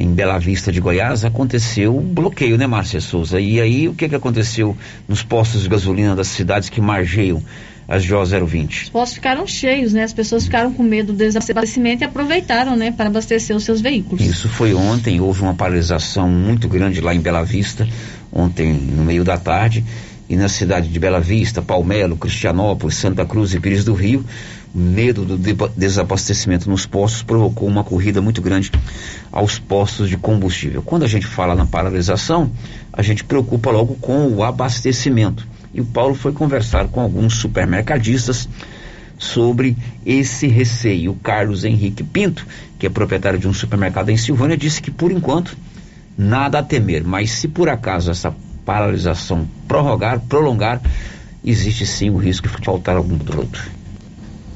em 0.00 0.14
Bela 0.14 0.38
Vista 0.38 0.72
de 0.72 0.80
Goiás, 0.80 1.26
aconteceu 1.26 1.94
o 1.94 2.00
bloqueio, 2.00 2.56
né, 2.56 2.66
Márcia 2.66 3.02
Souza? 3.02 3.38
E 3.38 3.60
aí 3.60 3.86
o 3.86 3.94
que, 3.94 4.08
que 4.08 4.14
aconteceu 4.14 4.74
nos 5.06 5.22
postos 5.22 5.62
de 5.62 5.68
gasolina 5.68 6.16
das 6.16 6.28
cidades 6.28 6.70
que 6.70 6.80
margeiam 6.80 7.42
as 7.86 8.06
GO 8.06 8.24
020? 8.24 8.84
Os 8.84 8.88
postos 8.88 9.14
ficaram 9.16 9.46
cheios, 9.46 9.92
né? 9.92 10.02
As 10.02 10.14
pessoas 10.14 10.44
ficaram 10.44 10.72
com 10.72 10.82
medo 10.82 11.12
do 11.12 11.18
desabastecimento 11.18 12.02
e 12.02 12.06
aproveitaram, 12.06 12.76
né, 12.76 12.90
para 12.90 13.10
abastecer 13.10 13.54
os 13.54 13.62
seus 13.62 13.82
veículos. 13.82 14.24
Isso 14.24 14.48
foi 14.48 14.72
ontem, 14.72 15.20
houve 15.20 15.42
uma 15.42 15.54
paralisação 15.54 16.30
muito 16.30 16.66
grande 16.66 17.02
lá 17.02 17.14
em 17.14 17.20
Bela 17.20 17.44
Vista, 17.44 17.86
ontem 18.32 18.72
no 18.72 19.04
meio 19.04 19.22
da 19.22 19.36
tarde, 19.36 19.84
e 20.30 20.36
na 20.36 20.48
cidade 20.48 20.88
de 20.88 20.98
Bela 20.98 21.20
Vista, 21.20 21.60
Palmelo, 21.60 22.16
Cristianópolis, 22.16 22.96
Santa 22.96 23.26
Cruz 23.26 23.52
e 23.52 23.60
Pires 23.60 23.84
do 23.84 23.92
Rio, 23.92 24.24
medo 24.74 25.24
do 25.24 25.36
desabastecimento 25.76 26.70
nos 26.70 26.86
postos 26.86 27.22
provocou 27.22 27.68
uma 27.68 27.82
corrida 27.82 28.20
muito 28.20 28.40
grande 28.40 28.70
aos 29.32 29.58
postos 29.58 30.08
de 30.08 30.16
combustível. 30.16 30.82
Quando 30.82 31.04
a 31.04 31.08
gente 31.08 31.26
fala 31.26 31.54
na 31.54 31.66
paralisação, 31.66 32.50
a 32.92 33.02
gente 33.02 33.24
preocupa 33.24 33.70
logo 33.70 33.96
com 33.96 34.28
o 34.28 34.44
abastecimento. 34.44 35.46
E 35.74 35.80
o 35.80 35.84
Paulo 35.84 36.14
foi 36.14 36.32
conversar 36.32 36.88
com 36.88 37.00
alguns 37.00 37.34
supermercadistas 37.34 38.48
sobre 39.18 39.76
esse 40.04 40.46
receio. 40.46 41.12
O 41.12 41.16
Carlos 41.16 41.64
Henrique 41.64 42.02
Pinto, 42.02 42.46
que 42.78 42.86
é 42.86 42.90
proprietário 42.90 43.38
de 43.38 43.48
um 43.48 43.52
supermercado 43.52 44.10
em 44.10 44.16
Silvânia, 44.16 44.56
disse 44.56 44.80
que 44.80 44.90
por 44.90 45.12
enquanto 45.12 45.56
nada 46.16 46.58
a 46.58 46.62
temer, 46.62 47.04
mas 47.04 47.30
se 47.30 47.48
por 47.48 47.68
acaso 47.68 48.10
essa 48.10 48.34
paralisação 48.64 49.48
prorrogar, 49.66 50.20
prolongar, 50.20 50.80
existe 51.44 51.86
sim 51.86 52.10
o 52.10 52.16
risco 52.16 52.48
de 52.48 52.64
faltar 52.64 52.96
algum 52.96 53.18
produto. 53.18 53.79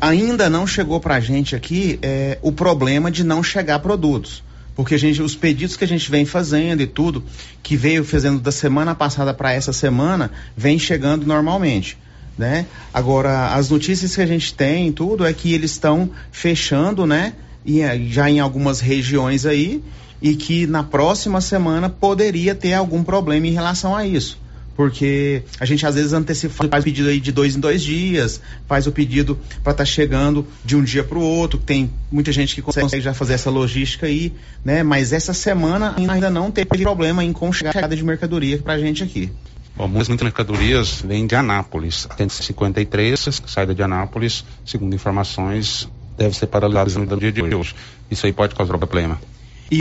Ainda 0.05 0.51
não 0.51 0.67
chegou 0.67 1.01
para 1.01 1.15
a 1.15 1.21
gente 1.21 1.57
aqui 1.57 1.99
é, 2.03 2.37
o 2.43 2.53
problema 2.53 3.11
de 3.11 3.25
não 3.25 3.43
chegar 3.43 3.79
produtos. 3.79 4.43
Porque 4.77 4.99
gente, 4.99 5.23
os 5.23 5.35
pedidos 5.35 5.79
que 5.79 5.85
a 5.85 5.89
gente 5.89 6.11
vem 6.11 6.27
fazendo 6.27 6.83
e 6.83 6.87
tudo, 6.87 7.25
que 7.63 7.75
veio 7.75 8.05
fazendo 8.05 8.39
da 8.39 8.53
semana 8.53 8.95
passada 8.95 9.33
para 9.33 9.55
essa 9.55 9.73
semana, 9.73 10.31
vem 10.55 10.79
chegando 10.79 11.25
normalmente. 11.25 11.97
Né? 12.37 12.67
Agora, 12.93 13.55
as 13.55 13.71
notícias 13.71 14.15
que 14.15 14.21
a 14.21 14.27
gente 14.27 14.53
tem 14.53 14.93
tudo 14.93 15.25
é 15.25 15.33
que 15.33 15.55
eles 15.55 15.71
estão 15.71 16.11
fechando, 16.31 17.07
né? 17.07 17.33
E, 17.65 17.81
já 18.11 18.29
em 18.29 18.41
algumas 18.41 18.81
regiões 18.81 19.47
aí, 19.47 19.83
e 20.21 20.35
que 20.35 20.67
na 20.67 20.83
próxima 20.83 21.41
semana 21.41 21.89
poderia 21.89 22.55
ter 22.55 22.75
algum 22.75 23.03
problema 23.03 23.47
em 23.47 23.53
relação 23.53 23.97
a 23.97 24.07
isso. 24.07 24.39
Porque 24.77 25.43
a 25.61 25.65
gente 25.65 25.87
às 25.87 25.95
vezes 25.95 26.13
antecipa, 26.13 26.69
faz 26.69 26.83
o 26.83 26.85
pedido 26.85 27.09
aí 27.09 27.21
de 27.21 27.31
dois 27.31 27.57
em 27.57 27.61
dois 27.61 27.83
dias, 27.83 28.41
faz 28.67 28.87
o 28.87 28.93
pedido 28.93 29.39
para 29.63 29.73
estar 29.73 29.75
tá 29.75 29.85
chegando 29.85 30.47
de 30.65 30.77
um 30.77 30.83
dia 30.83 31.05
para 31.05 31.19
o 31.19 31.23
outro. 31.23 31.59
Tem 31.59 31.91
muita 32.11 32.33
gente 32.33 32.55
que 32.55 32.63
consegue 32.63 33.01
já 33.01 33.15
fazer 33.15 33.35
essa 33.35 33.51
logística 33.51 34.07
aí, 34.07 34.33
né? 34.65 34.83
Mas 34.83 35.13
essa 35.13 35.33
semana 35.33 35.95
ainda 35.97 36.29
não 36.29 36.51
teve 36.51 36.79
problema 36.79 37.23
em 37.23 37.33
com 37.33 37.53
chegada 37.53 37.95
de 37.95 38.05
mercadoria 38.05 38.59
para 38.59 38.75
a 38.75 38.79
gente 38.79 39.03
aqui. 39.03 39.31
Bom, 39.77 39.89
muitas 39.89 40.09
mercadorias 40.23 41.03
vêm 41.03 41.27
de 41.27 41.35
Anápolis. 41.35 42.07
A 42.09 42.17
153, 42.17 43.43
saída 43.47 43.75
de 43.75 43.83
Anápolis, 43.83 44.45
segundo 44.65 44.95
informações, 44.95 45.89
deve 46.17 46.37
ser 46.37 46.47
paralisada 46.47 47.05
no 47.05 47.17
dia 47.17 47.33
de 47.33 47.43
hoje. 47.43 47.75
Isso 48.11 48.25
aí 48.27 48.33
pode 48.33 48.55
causar 48.55 48.79
problema. 48.79 49.21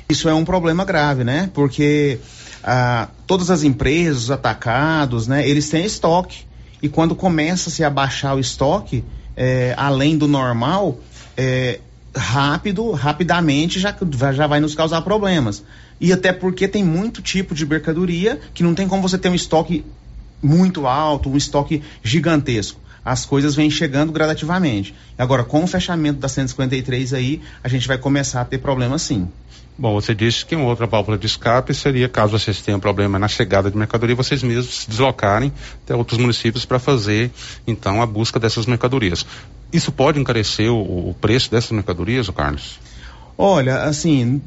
Isso 0.10 0.28
é 0.28 0.34
um 0.34 0.46
problema 0.46 0.84
grave, 0.84 1.24
né? 1.24 1.50
Porque 1.54 2.18
ah, 2.64 3.10
todas 3.28 3.50
as 3.50 3.64
empresas, 3.64 4.24
os 4.24 4.32
atacados, 4.32 5.28
né? 5.28 5.48
Eles 5.48 5.70
têm 5.70 5.86
estoque. 5.86 6.46
E 6.82 6.90
quando 6.90 7.16
começa-se 7.16 7.84
a 7.84 7.92
o 8.36 8.40
estoque, 8.40 9.04
é, 9.36 9.74
além 9.78 10.18
do 10.18 10.28
normal, 10.28 11.00
é, 11.38 11.80
rápido, 12.16 12.92
rapidamente 12.92 13.80
já, 13.80 13.96
já 14.34 14.48
vai 14.48 14.60
nos 14.60 14.76
causar 14.76 15.02
problemas. 15.02 15.64
E 16.00 16.12
até 16.12 16.32
porque 16.34 16.68
tem 16.68 16.84
muito 16.84 17.22
tipo 17.22 17.56
de 17.56 17.66
mercadoria 17.66 18.40
que 18.54 18.64
não 18.64 18.76
tem 18.76 18.88
como 18.88 19.02
você 19.02 19.18
ter 19.18 19.30
um 19.30 19.36
estoque 19.36 19.86
muito 20.42 20.86
alto, 20.86 21.30
um 21.30 21.38
estoque 21.38 21.82
gigantesco. 22.04 22.80
As 23.06 23.26
coisas 23.26 23.56
vêm 23.56 23.70
chegando 23.70 24.12
gradativamente. 24.12 24.94
Agora, 25.18 25.44
com 25.44 25.64
o 25.64 25.68
fechamento 25.68 26.20
da 26.20 26.30
153 26.30 27.14
aí, 27.14 27.42
a 27.64 27.68
gente 27.68 27.88
vai 27.88 27.98
começar 27.98 28.42
a 28.42 28.46
ter 28.46 28.60
problemas 28.60 29.02
sim. 29.02 29.28
Bom, 29.76 29.94
você 29.94 30.14
disse 30.14 30.46
que 30.46 30.56
uma 30.56 30.68
outra 30.68 30.86
válvula 30.86 31.18
de 31.18 31.26
escape 31.26 31.74
seria, 31.74 32.08
caso 32.08 32.38
vocês 32.38 32.62
tenham 32.62 32.80
problema 32.80 33.18
na 33.18 33.28
chegada 33.28 33.72
de 33.72 33.78
mercadoria, 33.78 34.16
vocês 34.16 34.44
mesmos 34.44 34.82
se 34.82 34.90
deslocarem 34.90 35.52
até 35.84 35.96
outros 35.96 36.20
municípios 36.20 36.64
para 36.64 36.78
fazer, 36.78 37.32
então, 37.66 38.02
a 38.02 38.06
busca 38.06 38.40
dessas 38.40 38.68
mercadorias. 38.68 39.26
Isso 39.72 39.92
pode 39.92 40.20
encarecer 40.20 40.72
o, 40.72 41.10
o 41.10 41.16
preço 41.20 41.50
dessas 41.50 41.72
mercadorias, 41.72 42.30
Carlos? 42.30 42.80
Olha, 43.36 43.84
assim, 43.84 44.40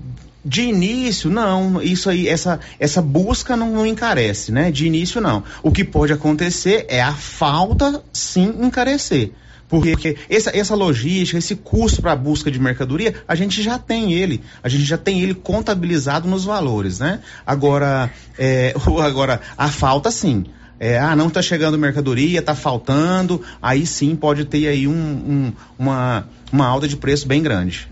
de 0.45 0.63
início, 0.63 1.29
não. 1.29 1.83
Isso 1.83 2.09
aí, 2.09 2.29
essa, 2.29 2.61
essa 2.79 3.03
busca 3.03 3.57
não, 3.57 3.73
não, 3.73 3.85
encarece, 3.85 4.53
né? 4.53 4.71
De 4.71 4.87
início, 4.87 5.21
não. 5.21 5.43
O 5.61 5.73
que 5.73 5.85
pode 5.85 6.13
acontecer 6.13 6.87
é 6.89 7.03
a 7.03 7.13
falta, 7.13 8.01
sim, 8.13 8.55
encarecer. 8.61 9.33
Porque 9.69 10.17
essa, 10.29 10.57
essa 10.57 10.75
logística, 10.75 11.39
esse 11.39 11.57
custo 11.57 12.01
para 12.01 12.13
a 12.13 12.17
busca 12.17 12.51
de 12.51 12.59
mercadoria, 12.59 13.15
a 13.27 13.35
gente 13.35 13.63
já 13.63 13.79
tem 13.79 14.13
ele. 14.13 14.43
A 14.63 14.69
gente 14.69 14.85
já 14.85 14.97
tem 14.97 15.21
ele 15.21 15.35
contabilizado 15.35 16.29
nos 16.29 16.45
valores, 16.45 17.01
né? 17.01 17.21
Agora, 17.45 18.11
é, 18.39 18.75
agora 19.03 19.41
a 19.57 19.69
falta 19.69 20.11
sim. 20.11 20.45
É, 20.79 20.99
ah, 20.99 21.17
não 21.17 21.29
está 21.29 21.41
chegando 21.41 21.79
mercadoria, 21.79 22.39
está 22.39 22.55
faltando, 22.55 23.41
aí 23.63 23.87
sim 23.87 24.15
pode 24.15 24.45
ter 24.45 24.69
aí 24.69 24.87
um, 24.87 24.93
um, 24.93 25.53
uma, 25.79 26.29
uma 26.53 26.67
alta 26.67 26.87
de 26.87 26.97
preço 26.97 27.27
bem 27.27 27.43
grande. 27.43 27.89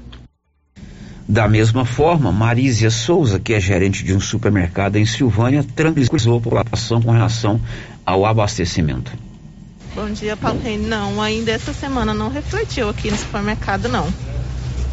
Da 1.27 1.49
mesma 1.49 1.87
forma, 1.87 2.31
Marísia 2.31 2.91
Souza, 2.91 3.41
que 3.41 3.55
é 3.55 3.61
gerente 3.61 4.05
de 4.05 4.13
um 4.13 4.21
supermercado 4.21 4.97
em 4.97 5.07
Silvânia, 5.07 5.65
tranquilizou 5.75 6.37
a 6.37 6.41
população 6.41 7.01
com 7.01 7.11
relação 7.11 7.59
ao 8.05 8.27
abastecimento. 8.27 9.11
Bom 9.95 10.11
dia, 10.11 10.37
Paulo 10.37 10.61
Reino. 10.61 10.89
Não, 10.89 11.23
ainda 11.23 11.53
essa 11.53 11.73
semana 11.73 12.13
não 12.13 12.29
refletiu 12.29 12.89
aqui 12.89 13.11
no 13.11 13.17
supermercado, 13.17 13.89
não. 13.89 14.13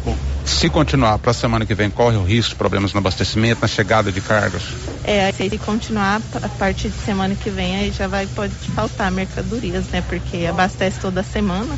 Bom, 0.04 0.16
se 0.44 0.70
continuar 0.70 1.18
para 1.18 1.32
a 1.32 1.34
semana 1.34 1.66
que 1.66 1.74
vem, 1.74 1.90
corre 1.90 2.16
o 2.16 2.22
risco 2.22 2.50
de 2.50 2.56
problemas 2.56 2.92
no 2.92 2.98
abastecimento, 2.98 3.60
na 3.60 3.68
chegada 3.68 4.12
de 4.12 4.20
cargas? 4.20 4.62
É, 5.02 5.32
se 5.32 5.58
continuar 5.58 6.22
a 6.40 6.48
partir 6.48 6.88
de 6.88 6.98
semana 7.04 7.34
que 7.34 7.50
vem, 7.50 7.76
aí 7.76 7.90
já 7.90 8.06
vai 8.06 8.28
pode 8.28 8.54
faltar 8.54 9.10
mercadorias, 9.10 9.86
né? 9.88 10.02
Porque 10.02 10.46
abastece 10.46 11.00
toda 11.00 11.24
semana. 11.24 11.76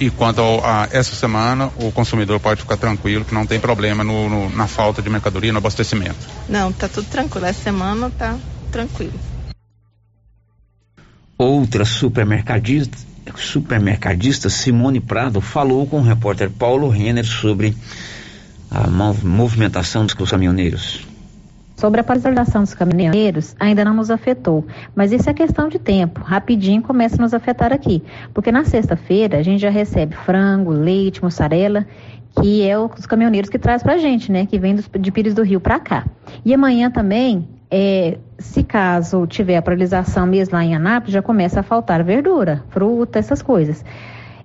E 0.00 0.10
quanto 0.10 0.40
a, 0.40 0.84
a 0.84 0.88
essa 0.90 1.14
semana, 1.14 1.70
o 1.76 1.92
consumidor 1.92 2.40
pode 2.40 2.62
ficar 2.62 2.78
tranquilo 2.78 3.24
que 3.24 3.34
não 3.34 3.44
tem 3.44 3.60
problema 3.60 4.02
no, 4.02 4.28
no, 4.28 4.48
na 4.56 4.66
falta 4.66 5.02
de 5.02 5.10
mercadoria, 5.10 5.52
no 5.52 5.58
abastecimento? 5.58 6.16
Não, 6.48 6.72
tá 6.72 6.88
tudo 6.88 7.06
tranquilo. 7.08 7.46
Essa 7.46 7.64
semana 7.64 8.10
tá 8.10 8.38
tranquilo. 8.70 9.20
Outra 11.38 11.84
supermercadista, 11.84 12.98
supermercadista 13.36 14.48
Simone 14.48 14.98
Prado 14.98 15.40
falou 15.40 15.86
com 15.86 15.98
o 16.00 16.02
repórter 16.02 16.50
Paulo 16.50 16.88
Renner 16.88 17.24
sobre 17.24 17.76
a 18.68 18.88
movimentação 19.22 20.04
dos 20.04 20.14
caminhoneiros. 20.14 21.06
Sobre 21.76 22.00
a 22.00 22.04
paralisação 22.04 22.64
dos 22.64 22.74
caminhoneiros, 22.74 23.54
ainda 23.60 23.84
não 23.84 23.94
nos 23.94 24.10
afetou, 24.10 24.66
mas 24.96 25.12
isso 25.12 25.30
é 25.30 25.32
questão 25.32 25.68
de 25.68 25.78
tempo. 25.78 26.22
Rapidinho 26.22 26.82
começa 26.82 27.14
a 27.14 27.22
nos 27.22 27.32
afetar 27.32 27.72
aqui, 27.72 28.02
porque 28.34 28.50
na 28.50 28.64
sexta-feira 28.64 29.38
a 29.38 29.42
gente 29.44 29.60
já 29.60 29.70
recebe 29.70 30.16
frango, 30.16 30.72
leite, 30.72 31.22
mussarela, 31.22 31.86
que 32.40 32.68
é 32.68 32.78
os 32.78 33.06
caminhoneiros 33.06 33.50
que 33.50 33.58
traz 33.58 33.82
pra 33.82 33.96
gente, 33.96 34.30
né, 34.30 34.46
que 34.46 34.58
vem 34.58 34.74
dos, 34.74 34.88
de 34.98 35.10
Pires 35.10 35.34
do 35.34 35.42
Rio 35.42 35.60
para 35.60 35.78
cá. 35.78 36.06
E 36.44 36.54
amanhã 36.54 36.90
também 36.90 37.48
é, 37.70 38.18
se 38.38 38.62
caso 38.62 39.26
tiver 39.26 39.56
a 39.56 39.62
paralisação 39.62 40.26
mesmo 40.26 40.54
lá 40.54 40.64
em 40.64 40.74
Anápolis, 40.74 41.12
já 41.12 41.22
começa 41.22 41.60
a 41.60 41.62
faltar 41.62 42.02
verdura, 42.02 42.64
fruta, 42.70 43.18
essas 43.18 43.42
coisas. 43.42 43.84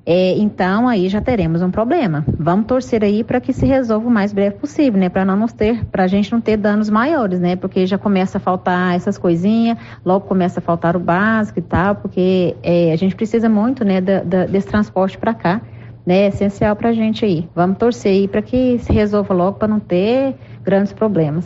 É, 0.05 0.37
então 0.37 0.87
aí 0.89 1.07
já 1.07 1.21
teremos 1.21 1.61
um 1.61 1.71
problema. 1.71 2.25
Vamos 2.37 2.65
torcer 2.65 3.03
aí 3.03 3.23
para 3.23 3.39
que 3.39 3.53
se 3.53 3.65
resolva 3.65 4.05
o 4.05 4.11
mais 4.11 4.33
breve 4.33 4.57
possível, 4.57 4.99
né? 4.99 5.07
Para 5.07 5.23
não 5.23 5.37
nos 5.37 5.53
ter, 5.53 5.85
para 5.85 6.03
a 6.03 6.07
gente 6.07 6.29
não 6.31 6.41
ter 6.41 6.57
danos 6.57 6.89
maiores, 6.89 7.39
né? 7.39 7.55
Porque 7.55 7.85
já 7.85 7.97
começa 7.97 8.37
a 8.37 8.41
faltar 8.41 8.95
essas 8.95 9.17
coisinhas, 9.17 9.77
logo 10.03 10.25
começa 10.25 10.59
a 10.59 10.61
faltar 10.61 10.97
o 10.97 10.99
básico 10.99 11.59
e 11.59 11.61
tal, 11.61 11.95
porque 11.95 12.55
é, 12.61 12.91
a 12.91 12.97
gente 12.97 13.15
precisa 13.15 13.47
muito, 13.47 13.85
né, 13.85 14.01
da, 14.01 14.23
da, 14.23 14.45
desse 14.45 14.67
transporte 14.67 15.17
para 15.17 15.33
cá, 15.33 15.61
né? 16.05 16.27
Essencial 16.27 16.75
para 16.75 16.89
a 16.89 16.93
gente 16.93 17.23
aí. 17.25 17.47
Vamos 17.55 17.77
torcer 17.77 18.11
aí 18.11 18.27
para 18.27 18.41
que 18.41 18.79
se 18.79 18.91
resolva 18.91 19.33
logo 19.33 19.57
para 19.57 19.67
não 19.67 19.79
ter 19.79 20.35
grandes 20.63 20.93
problemas. 20.93 21.45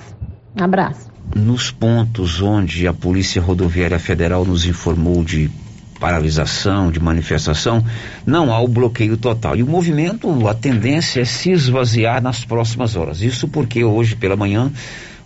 Um 0.60 0.64
abraço 0.64 1.18
nos 1.36 1.72
pontos 1.72 2.42
onde 2.42 2.88
a 2.88 2.94
Polícia 2.94 3.42
Rodoviária 3.42 4.00
Federal 4.00 4.46
nos 4.46 4.66
informou 4.66 5.24
de 5.24 5.50
paralisação, 6.00 6.92
de 6.92 7.00
manifestação, 7.00 7.84
não 8.26 8.54
há 8.54 8.60
o 8.62 8.68
bloqueio 8.68 9.18
total. 9.18 9.56
E 9.56 9.64
o 9.64 9.68
movimento, 9.68 10.48
a 10.48 10.54
tendência 10.54 11.22
é 11.22 11.26
se 11.26 11.52
esvaziar 11.52 12.22
nas 12.22 12.46
próximas 12.46 12.96
horas. 12.96 13.22
Isso 13.22 13.48
porque 13.48 13.84
hoje 13.84 14.16
pela 14.16 14.36
manhã 14.36 14.72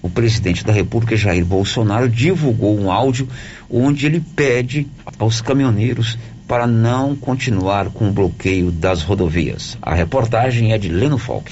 o 0.02 0.10
presidente 0.10 0.66
da 0.66 0.74
República, 0.74 1.16
Jair 1.16 1.46
Bolsonaro, 1.46 2.10
divulgou 2.10 2.80
um 2.80 2.92
áudio 2.92 3.28
onde 3.70 4.08
ele 4.08 4.20
pede 4.20 4.88
aos 5.20 5.42
caminhoneiros 5.42 6.18
para 6.52 6.68
não 6.68 7.16
continuar 7.16 7.90
com 7.92 8.10
o 8.10 8.12
bloqueio 8.12 8.74
das 8.74 9.04
rodovias. 9.04 9.78
A 9.82 9.96
reportagem 9.96 10.74
é 10.74 10.78
de 10.78 10.90
Leno 10.90 11.18
Falk. 11.18 11.50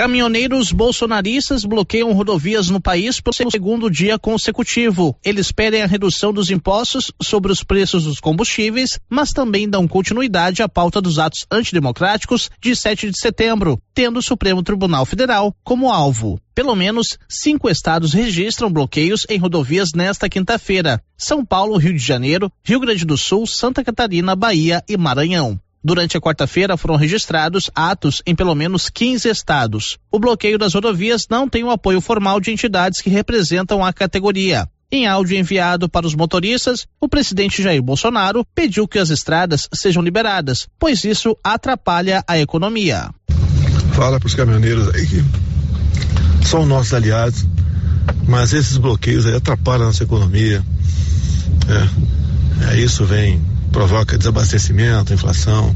Caminhoneiros 0.00 0.72
bolsonaristas 0.72 1.66
bloqueiam 1.66 2.10
rodovias 2.14 2.70
no 2.70 2.80
país 2.80 3.20
pelo 3.20 3.50
segundo 3.50 3.90
dia 3.90 4.18
consecutivo. 4.18 5.14
Eles 5.22 5.52
pedem 5.52 5.82
a 5.82 5.86
redução 5.86 6.32
dos 6.32 6.50
impostos 6.50 7.12
sobre 7.22 7.52
os 7.52 7.62
preços 7.62 8.04
dos 8.04 8.18
combustíveis, 8.18 8.98
mas 9.10 9.30
também 9.34 9.68
dão 9.68 9.86
continuidade 9.86 10.62
à 10.62 10.68
pauta 10.70 11.02
dos 11.02 11.18
atos 11.18 11.44
antidemocráticos 11.50 12.50
de 12.62 12.74
7 12.74 13.10
de 13.10 13.20
setembro, 13.20 13.78
tendo 13.92 14.20
o 14.20 14.22
Supremo 14.22 14.62
Tribunal 14.62 15.04
Federal 15.04 15.54
como 15.62 15.92
alvo. 15.92 16.40
Pelo 16.54 16.74
menos 16.74 17.18
cinco 17.28 17.68
estados 17.68 18.14
registram 18.14 18.72
bloqueios 18.72 19.26
em 19.28 19.38
rodovias 19.38 19.90
nesta 19.94 20.30
quinta-feira: 20.30 21.02
São 21.14 21.44
Paulo, 21.44 21.76
Rio 21.76 21.92
de 21.92 21.98
Janeiro, 21.98 22.50
Rio 22.64 22.80
Grande 22.80 23.04
do 23.04 23.18
Sul, 23.18 23.46
Santa 23.46 23.84
Catarina, 23.84 24.34
Bahia 24.34 24.82
e 24.88 24.96
Maranhão. 24.96 25.60
Durante 25.82 26.14
a 26.14 26.20
quarta-feira 26.20 26.76
foram 26.76 26.96
registrados 26.96 27.70
atos 27.74 28.22
em 28.26 28.34
pelo 28.34 28.54
menos 28.54 28.90
15 28.90 29.28
estados. 29.30 29.98
O 30.12 30.18
bloqueio 30.18 30.58
das 30.58 30.74
rodovias 30.74 31.26
não 31.30 31.48
tem 31.48 31.64
o 31.64 31.70
apoio 31.70 32.02
formal 32.02 32.38
de 32.38 32.50
entidades 32.50 33.00
que 33.00 33.08
representam 33.08 33.82
a 33.82 33.90
categoria. 33.90 34.68
Em 34.92 35.06
áudio 35.06 35.38
enviado 35.38 35.88
para 35.88 36.06
os 36.06 36.14
motoristas, 36.14 36.86
o 37.00 37.08
presidente 37.08 37.62
Jair 37.62 37.82
Bolsonaro 37.82 38.44
pediu 38.54 38.86
que 38.86 38.98
as 38.98 39.08
estradas 39.08 39.68
sejam 39.72 40.02
liberadas, 40.02 40.68
pois 40.78 41.02
isso 41.04 41.34
atrapalha 41.42 42.22
a 42.26 42.38
economia. 42.38 43.08
Fala 43.94 44.18
para 44.18 44.26
os 44.26 44.34
caminhoneiros 44.34 44.94
aí 44.94 45.06
que 45.06 45.24
são 46.46 46.66
nossos 46.66 46.92
aliados, 46.92 47.46
mas 48.28 48.52
esses 48.52 48.76
bloqueios 48.76 49.24
aí 49.24 49.34
atrapalham 49.34 49.84
a 49.84 49.86
nossa 49.86 50.02
economia. 50.02 50.62
É, 52.68 52.74
é 52.74 52.80
isso 52.80 53.06
vem 53.06 53.40
provoca 53.72 54.18
desabastecimento, 54.18 55.12
inflação, 55.12 55.74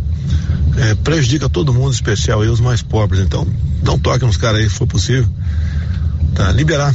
é, 0.77 0.95
prejudica 0.97 1.49
todo 1.49 1.73
mundo, 1.73 1.93
especial 1.93 2.43
aí 2.43 2.49
os 2.49 2.61
mais 2.61 2.83
pobres. 2.83 3.21
Então, 3.21 3.47
não 3.83 3.99
toque 3.99 4.25
nos 4.25 4.37
caras 4.37 4.61
aí 4.61 4.69
se 4.69 4.77
for 4.77 4.87
possível. 4.87 5.29
Tá, 6.35 6.51
liberar. 6.53 6.95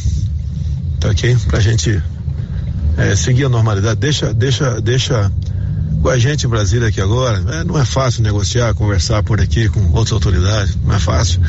Tá 0.99 1.09
ok? 1.09 1.38
Pra 1.47 1.59
gente 1.59 2.01
é, 2.97 3.15
seguir 3.15 3.45
a 3.45 3.49
normalidade. 3.49 3.99
Deixa, 3.99 4.33
deixa, 4.33 4.81
deixa 4.81 5.31
com 6.01 6.09
a 6.09 6.17
gente 6.17 6.45
em 6.45 6.49
Brasília 6.49 6.88
aqui 6.88 7.01
agora. 7.01 7.43
É, 7.55 7.63
não 7.63 7.77
é 7.79 7.85
fácil 7.85 8.23
negociar, 8.23 8.73
conversar 8.73 9.23
por 9.23 9.39
aqui 9.39 9.69
com 9.69 9.79
outras 9.91 10.13
autoridades. 10.13 10.77
Não 10.83 10.95
é 10.95 10.99
fácil. 10.99 11.41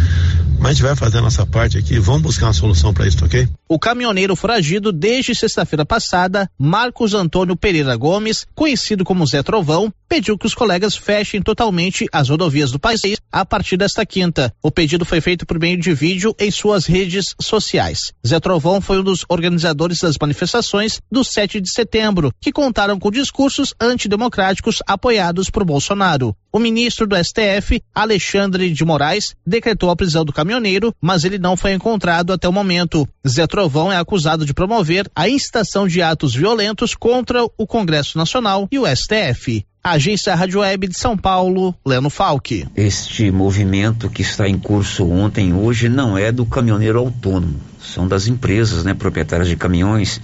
Mas 0.58 0.66
a 0.66 0.72
gente 0.72 0.82
vai 0.82 0.96
fazer 0.96 1.18
a 1.18 1.22
nossa 1.22 1.46
parte 1.46 1.78
aqui, 1.78 1.98
vamos 1.98 2.20
buscar 2.20 2.46
uma 2.46 2.52
solução 2.52 2.92
para 2.92 3.06
isso, 3.06 3.24
ok? 3.24 3.48
O 3.66 3.78
caminhoneiro 3.78 4.36
foragido 4.36 4.92
desde 4.92 5.34
sexta-feira 5.34 5.86
passada, 5.86 6.50
Marcos 6.58 7.14
Antônio 7.14 7.56
Pereira 7.56 7.96
Gomes, 7.96 8.46
conhecido 8.54 9.02
como 9.02 9.26
Zé 9.26 9.42
Trovão, 9.42 9.90
pediu 10.06 10.36
que 10.36 10.46
os 10.46 10.54
colegas 10.54 10.94
fechem 10.94 11.40
totalmente 11.40 12.06
as 12.12 12.28
rodovias 12.28 12.70
do 12.70 12.78
país 12.78 13.00
a 13.32 13.46
partir 13.46 13.78
desta 13.78 14.04
quinta. 14.04 14.52
O 14.62 14.70
pedido 14.70 15.06
foi 15.06 15.20
feito 15.22 15.46
por 15.46 15.58
meio 15.58 15.78
de 15.78 15.94
vídeo 15.94 16.34
em 16.38 16.50
suas 16.50 16.84
redes 16.84 17.34
sociais. 17.40 18.12
Zé 18.26 18.38
Trovão 18.38 18.82
foi 18.82 19.00
um 19.00 19.04
dos 19.04 19.24
organizadores 19.30 20.00
das 20.00 20.16
manifestações 20.20 21.00
do 21.10 21.24
7 21.24 21.58
de 21.60 21.72
setembro, 21.72 22.32
que 22.38 22.52
contaram 22.52 22.98
com 22.98 23.10
discursos 23.10 23.72
antidemocráticos 23.80 24.39
apoiados 24.86 25.50
por 25.50 25.64
Bolsonaro. 25.64 26.34
O 26.52 26.58
ministro 26.58 27.06
do 27.06 27.16
STF, 27.16 27.82
Alexandre 27.94 28.72
de 28.72 28.84
Moraes, 28.84 29.34
decretou 29.46 29.90
a 29.90 29.96
prisão 29.96 30.24
do 30.24 30.32
caminhoneiro, 30.32 30.94
mas 31.00 31.24
ele 31.24 31.38
não 31.38 31.56
foi 31.56 31.72
encontrado 31.72 32.32
até 32.32 32.48
o 32.48 32.52
momento. 32.52 33.08
Zé 33.26 33.46
Trovão 33.46 33.92
é 33.92 33.96
acusado 33.96 34.44
de 34.44 34.52
promover 34.52 35.08
a 35.14 35.28
incitação 35.28 35.86
de 35.86 36.02
atos 36.02 36.34
violentos 36.34 36.94
contra 36.94 37.44
o 37.44 37.66
Congresso 37.66 38.18
Nacional 38.18 38.68
e 38.70 38.78
o 38.78 38.84
STF. 38.86 39.64
Agência 39.82 40.34
Rádio 40.34 40.60
Web 40.60 40.88
de 40.88 40.98
São 40.98 41.16
Paulo, 41.16 41.74
Leno 41.86 42.10
Falck. 42.10 42.66
Este 42.76 43.30
movimento 43.30 44.10
que 44.10 44.20
está 44.20 44.46
em 44.46 44.58
curso 44.58 45.08
ontem 45.08 45.54
hoje 45.54 45.88
não 45.88 46.18
é 46.18 46.30
do 46.30 46.44
caminhoneiro 46.44 46.98
autônomo, 46.98 47.58
são 47.82 48.06
das 48.06 48.26
empresas, 48.26 48.84
né, 48.84 48.92
proprietárias 48.92 49.48
de 49.48 49.56
caminhões, 49.56 50.20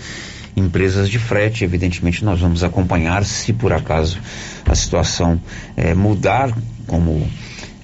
empresas 0.56 1.08
de 1.08 1.18
frete. 1.18 1.64
Evidentemente, 1.64 2.24
nós 2.24 2.40
vamos 2.40 2.64
acompanhar 2.64 3.24
se 3.24 3.52
por 3.52 3.72
acaso 3.72 4.18
a 4.64 4.74
situação 4.74 5.40
eh, 5.76 5.94
mudar, 5.94 6.52
como 6.86 7.28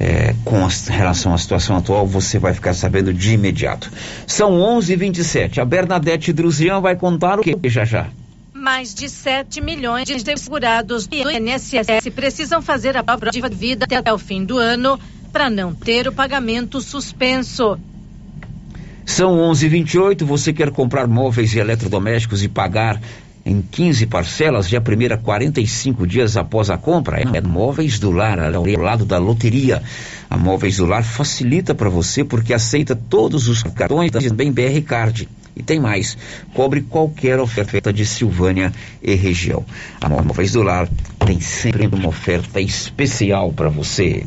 eh, 0.01 0.35
com 0.45 0.67
relação 0.89 1.33
à 1.33 1.39
situação 1.39 1.77
atual, 1.77 2.07
você 2.07 2.39
vai 2.39 2.55
ficar 2.55 2.75
sabendo 2.75 3.13
de 3.13 3.35
imediato. 3.35 3.91
São 4.27 4.53
11:27. 4.53 5.61
A 5.61 5.65
Bernadette 5.65 6.33
Druzian 6.33 6.81
vai 6.81 6.97
contar 6.97 7.39
o 7.39 7.43
que 7.43 7.57
já 7.69 7.85
já. 7.85 8.09
Mais 8.53 8.95
de 8.95 9.09
7 9.09 9.61
milhões 9.61 10.07
de 10.07 10.39
segurados 10.39 11.07
do 11.07 11.17
INSS 11.17 12.09
precisam 12.15 12.63
fazer 12.63 12.97
a 12.97 13.03
prova 13.03 13.31
de 13.31 13.41
vida 13.49 13.87
até 13.91 14.13
o 14.13 14.19
fim 14.19 14.45
do 14.45 14.57
ano 14.59 14.99
para 15.33 15.49
não 15.49 15.75
ter 15.75 16.07
o 16.07 16.13
pagamento 16.13 16.81
suspenso. 16.81 17.79
São 19.05 19.39
11:28. 19.39 20.25
Você 20.25 20.53
quer 20.53 20.71
comprar 20.71 21.07
móveis 21.07 21.55
e 21.55 21.59
eletrodomésticos 21.59 22.43
e 22.43 22.49
pagar 22.49 23.01
em 23.45 23.61
15 23.61 24.07
parcelas 24.07 24.69
de 24.69 24.77
a 24.77 24.81
primeira 24.81 25.19
45 25.19 26.07
dias 26.07 26.37
após 26.37 26.71
a 26.71 26.79
compra? 26.79 27.21
É 27.21 27.41
Móveis 27.41 27.99
do 27.99 28.11
Lar, 28.11 28.39
ao 28.39 28.65
lado 28.65 29.05
da 29.05 29.19
loteria. 29.19 29.83
A 30.31 30.37
Móveis 30.37 30.77
do 30.77 30.87
Lar 30.87 31.03
facilita 31.03 31.75
para 31.75 31.89
você 31.89 32.25
porque 32.25 32.55
aceita 32.55 32.95
todos 32.95 33.49
os 33.49 33.63
cartões 33.63 34.11
também 34.11 34.53
BR 34.53 34.81
Card. 34.87 35.29
E 35.55 35.63
tem 35.63 35.79
mais, 35.79 36.17
cobre 36.55 36.81
qualquer 36.81 37.39
oferta 37.39 37.93
de 37.93 38.07
Silvânia 38.07 38.73
e 39.03 39.15
região. 39.15 39.65
A 40.01 40.09
Móveis 40.09 40.53
do 40.53 40.63
Lar 40.63 40.89
tem 41.27 41.41
sempre 41.41 41.87
uma 41.87 42.09
oferta 42.09 42.59
especial 42.61 43.53
para 43.53 43.69
você. 43.69 44.25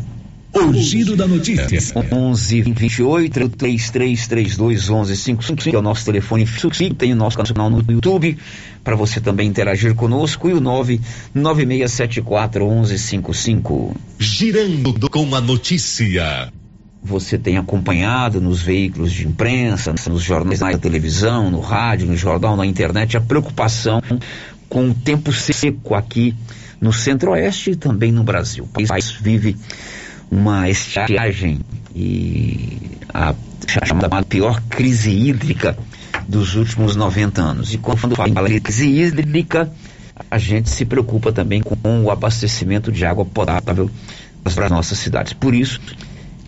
O 0.56 0.74
giro 0.74 1.16
da 1.18 1.28
notícia. 1.28 1.78
11 2.10 2.62
28 2.62 3.34
3332 3.34 4.88
1155 4.88 5.70
que 5.70 5.76
é 5.76 5.80
o 5.80 5.82
nosso 5.82 6.06
telefone 6.06 6.46
fixo. 6.46 6.96
Tem 6.96 7.12
o 7.12 7.16
nosso 7.16 7.38
canal 7.38 7.70
no 7.70 7.84
YouTube 7.92 8.38
para 8.82 8.96
você 8.96 9.20
também 9.20 9.50
interagir 9.50 9.94
conosco 9.96 10.48
e 10.48 10.54
o 10.54 10.62
99674 10.62 12.66
1155. 12.66 13.98
Girando 14.18 15.10
com 15.10 15.36
a 15.36 15.42
notícia. 15.42 16.54
Você 17.04 17.38
tem 17.38 17.58
acompanhado 17.58 18.40
nos 18.40 18.62
veículos 18.62 19.12
de 19.12 19.28
imprensa, 19.28 19.94
nos 20.10 20.24
jornais, 20.24 20.62
na 20.62 20.78
televisão, 20.78 21.52
no 21.52 21.60
rádio, 21.60 22.08
no 22.08 22.16
jornal, 22.16 22.56
na 22.56 22.66
internet, 22.66 23.18
a 23.18 23.22
preocupação 23.22 24.02
com 24.70 24.90
o 24.90 24.94
tempo 24.94 25.34
seco 25.34 25.94
aqui 25.94 26.34
no 26.80 26.94
Centro-Oeste 26.94 27.72
e 27.72 27.76
também 27.76 28.10
no 28.12 28.24
Brasil. 28.24 28.64
O 28.64 28.68
país 28.68 29.12
vive 29.12 29.58
uma 30.32 30.70
estiagem 30.70 31.60
e 31.96 32.78
a 33.14 33.34
chamada 33.86 34.24
pior 34.24 34.62
crise 34.70 35.12
hídrica 35.12 35.78
dos 36.28 36.56
últimos 36.56 36.96
90 36.96 37.42
anos. 37.42 37.74
E 37.74 37.78
quando 37.78 38.16
fala 38.16 38.50
de 38.50 38.60
crise 38.60 38.88
hídrica, 38.88 39.72
a 40.30 40.38
gente 40.38 40.70
se 40.70 40.86
preocupa 40.86 41.32
também 41.32 41.62
com 41.62 42.04
o 42.04 42.12
abastecimento 42.12 42.92
de 42.92 43.06
água 43.06 43.26
potável 43.26 43.90
para 44.44 44.66
as 44.66 44.72
nossas 44.72 44.98
cidades. 44.98 45.34
Por 45.34 45.54
isso 45.54 45.80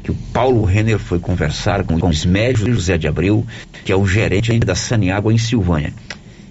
que 0.03 0.11
o 0.11 0.15
Paulo 0.31 0.63
Renner 0.63 0.99
foi 0.99 1.19
conversar 1.19 1.83
com 1.83 1.95
o 1.95 2.11
Ismério 2.11 2.73
José 2.73 2.97
de 2.97 3.07
Abreu, 3.07 3.45
que 3.83 3.91
é 3.91 3.95
o 3.95 4.07
gerente 4.07 4.57
da 4.59 4.75
Saniágua 4.75 5.33
em 5.33 5.37
Silvânia. 5.37 5.93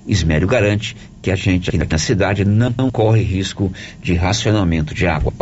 Ismério 0.06 0.46
garante 0.46 0.96
que 1.22 1.30
a 1.30 1.36
gente 1.36 1.70
aqui 1.70 1.78
na 1.78 1.98
cidade 1.98 2.44
não 2.44 2.90
corre 2.90 3.22
risco 3.22 3.72
de 4.00 4.14
racionamento 4.14 4.94
de 4.94 5.06
água. 5.06 5.32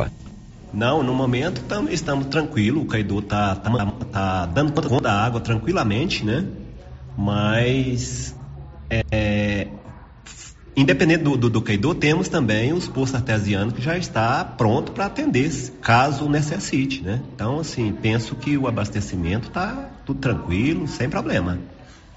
Não, 0.75 1.05
no 1.05 1.15
momento 1.15 1.61
tam, 1.63 1.89
estamos 1.89 2.27
tranquilos, 2.27 2.83
o 2.83 2.87
Caidu 2.87 3.23
tá, 3.23 3.55
tá, 3.55 3.87
tá, 4.11 4.47
dando 4.47 4.73
conta 4.73 5.05
da 5.05 5.13
água 5.13 5.41
tranquilamente, 5.41 6.25
né? 6.25 6.45
Mas, 7.17 8.35
é, 8.91 9.69
independente 10.77 11.23
do, 11.23 11.37
do, 11.37 11.49
do 11.49 11.95
temos 11.95 12.29
também 12.29 12.73
os 12.73 12.89
postos 12.89 13.15
artesianos 13.15 13.73
que 13.73 13.81
já 13.81 13.97
está 13.97 14.45
pronto 14.45 14.91
para 14.91 15.07
atender, 15.07 15.49
caso 15.81 16.29
necessite, 16.29 17.03
né? 17.03 17.23
Então, 17.33 17.61
assim, 17.61 17.93
penso 17.93 18.35
que 18.35 18.59
o 18.59 18.67
abastecimento 18.67 19.51
tá 19.51 19.91
tudo 20.05 20.19
tranquilo, 20.19 20.89
sem 20.89 21.09
problema. 21.09 21.57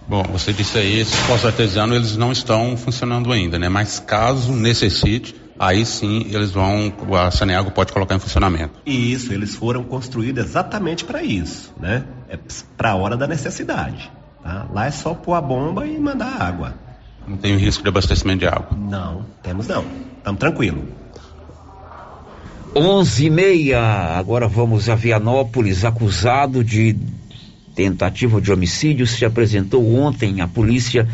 Bom, 0.07 0.23
você 0.23 0.51
disse 0.51 0.79
aí, 0.79 0.99
esses 0.99 1.19
postos 1.27 1.45
artesianos, 1.45 1.95
eles 1.95 2.17
não 2.17 2.31
estão 2.31 2.75
funcionando 2.75 3.31
ainda, 3.31 3.59
né? 3.59 3.69
Mas 3.69 3.99
caso 3.99 4.51
necessite, 4.51 5.35
aí 5.59 5.85
sim 5.85 6.27
eles 6.31 6.51
vão, 6.51 6.93
a 7.13 7.31
Saneago 7.31 7.71
pode 7.71 7.91
colocar 7.91 8.15
em 8.15 8.19
funcionamento. 8.19 8.79
Isso, 8.85 9.33
eles 9.33 9.55
foram 9.55 9.83
construídos 9.83 10.45
exatamente 10.45 11.03
para 11.05 11.23
isso, 11.23 11.73
né? 11.79 12.03
É 12.29 12.37
para 12.75 12.91
a 12.91 12.95
hora 12.95 13.17
da 13.17 13.27
necessidade. 13.27 14.11
Tá? 14.43 14.67
Lá 14.73 14.85
é 14.85 14.91
só 14.91 15.13
pôr 15.13 15.33
a 15.33 15.41
bomba 15.41 15.85
e 15.85 15.97
mandar 15.99 16.41
água. 16.41 16.75
Não 17.27 17.35
tem 17.35 17.57
risco 17.57 17.83
de 17.83 17.89
abastecimento 17.89 18.39
de 18.39 18.47
água? 18.47 18.77
Não, 18.77 19.25
temos 19.43 19.67
não. 19.67 19.83
Estamos 20.17 20.39
tranquilos. 20.39 20.83
11 22.73 23.25
e 23.25 23.29
meia. 23.29 23.81
Agora 24.17 24.47
vamos 24.47 24.87
a 24.87 24.95
Vianópolis. 24.95 25.83
Acusado 25.83 26.63
de 26.63 26.95
tentativa 27.75 28.39
de 28.39 28.51
homicídio 28.51 29.05
se 29.05 29.25
apresentou 29.25 29.95
ontem 29.95 30.41
à 30.41 30.47
polícia 30.47 31.07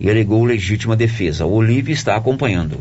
e 0.00 0.08
alegou 0.08 0.44
legítima 0.44 0.96
defesa. 0.96 1.44
O 1.44 1.52
Olívio 1.52 1.92
está 1.92 2.16
acompanhando. 2.16 2.78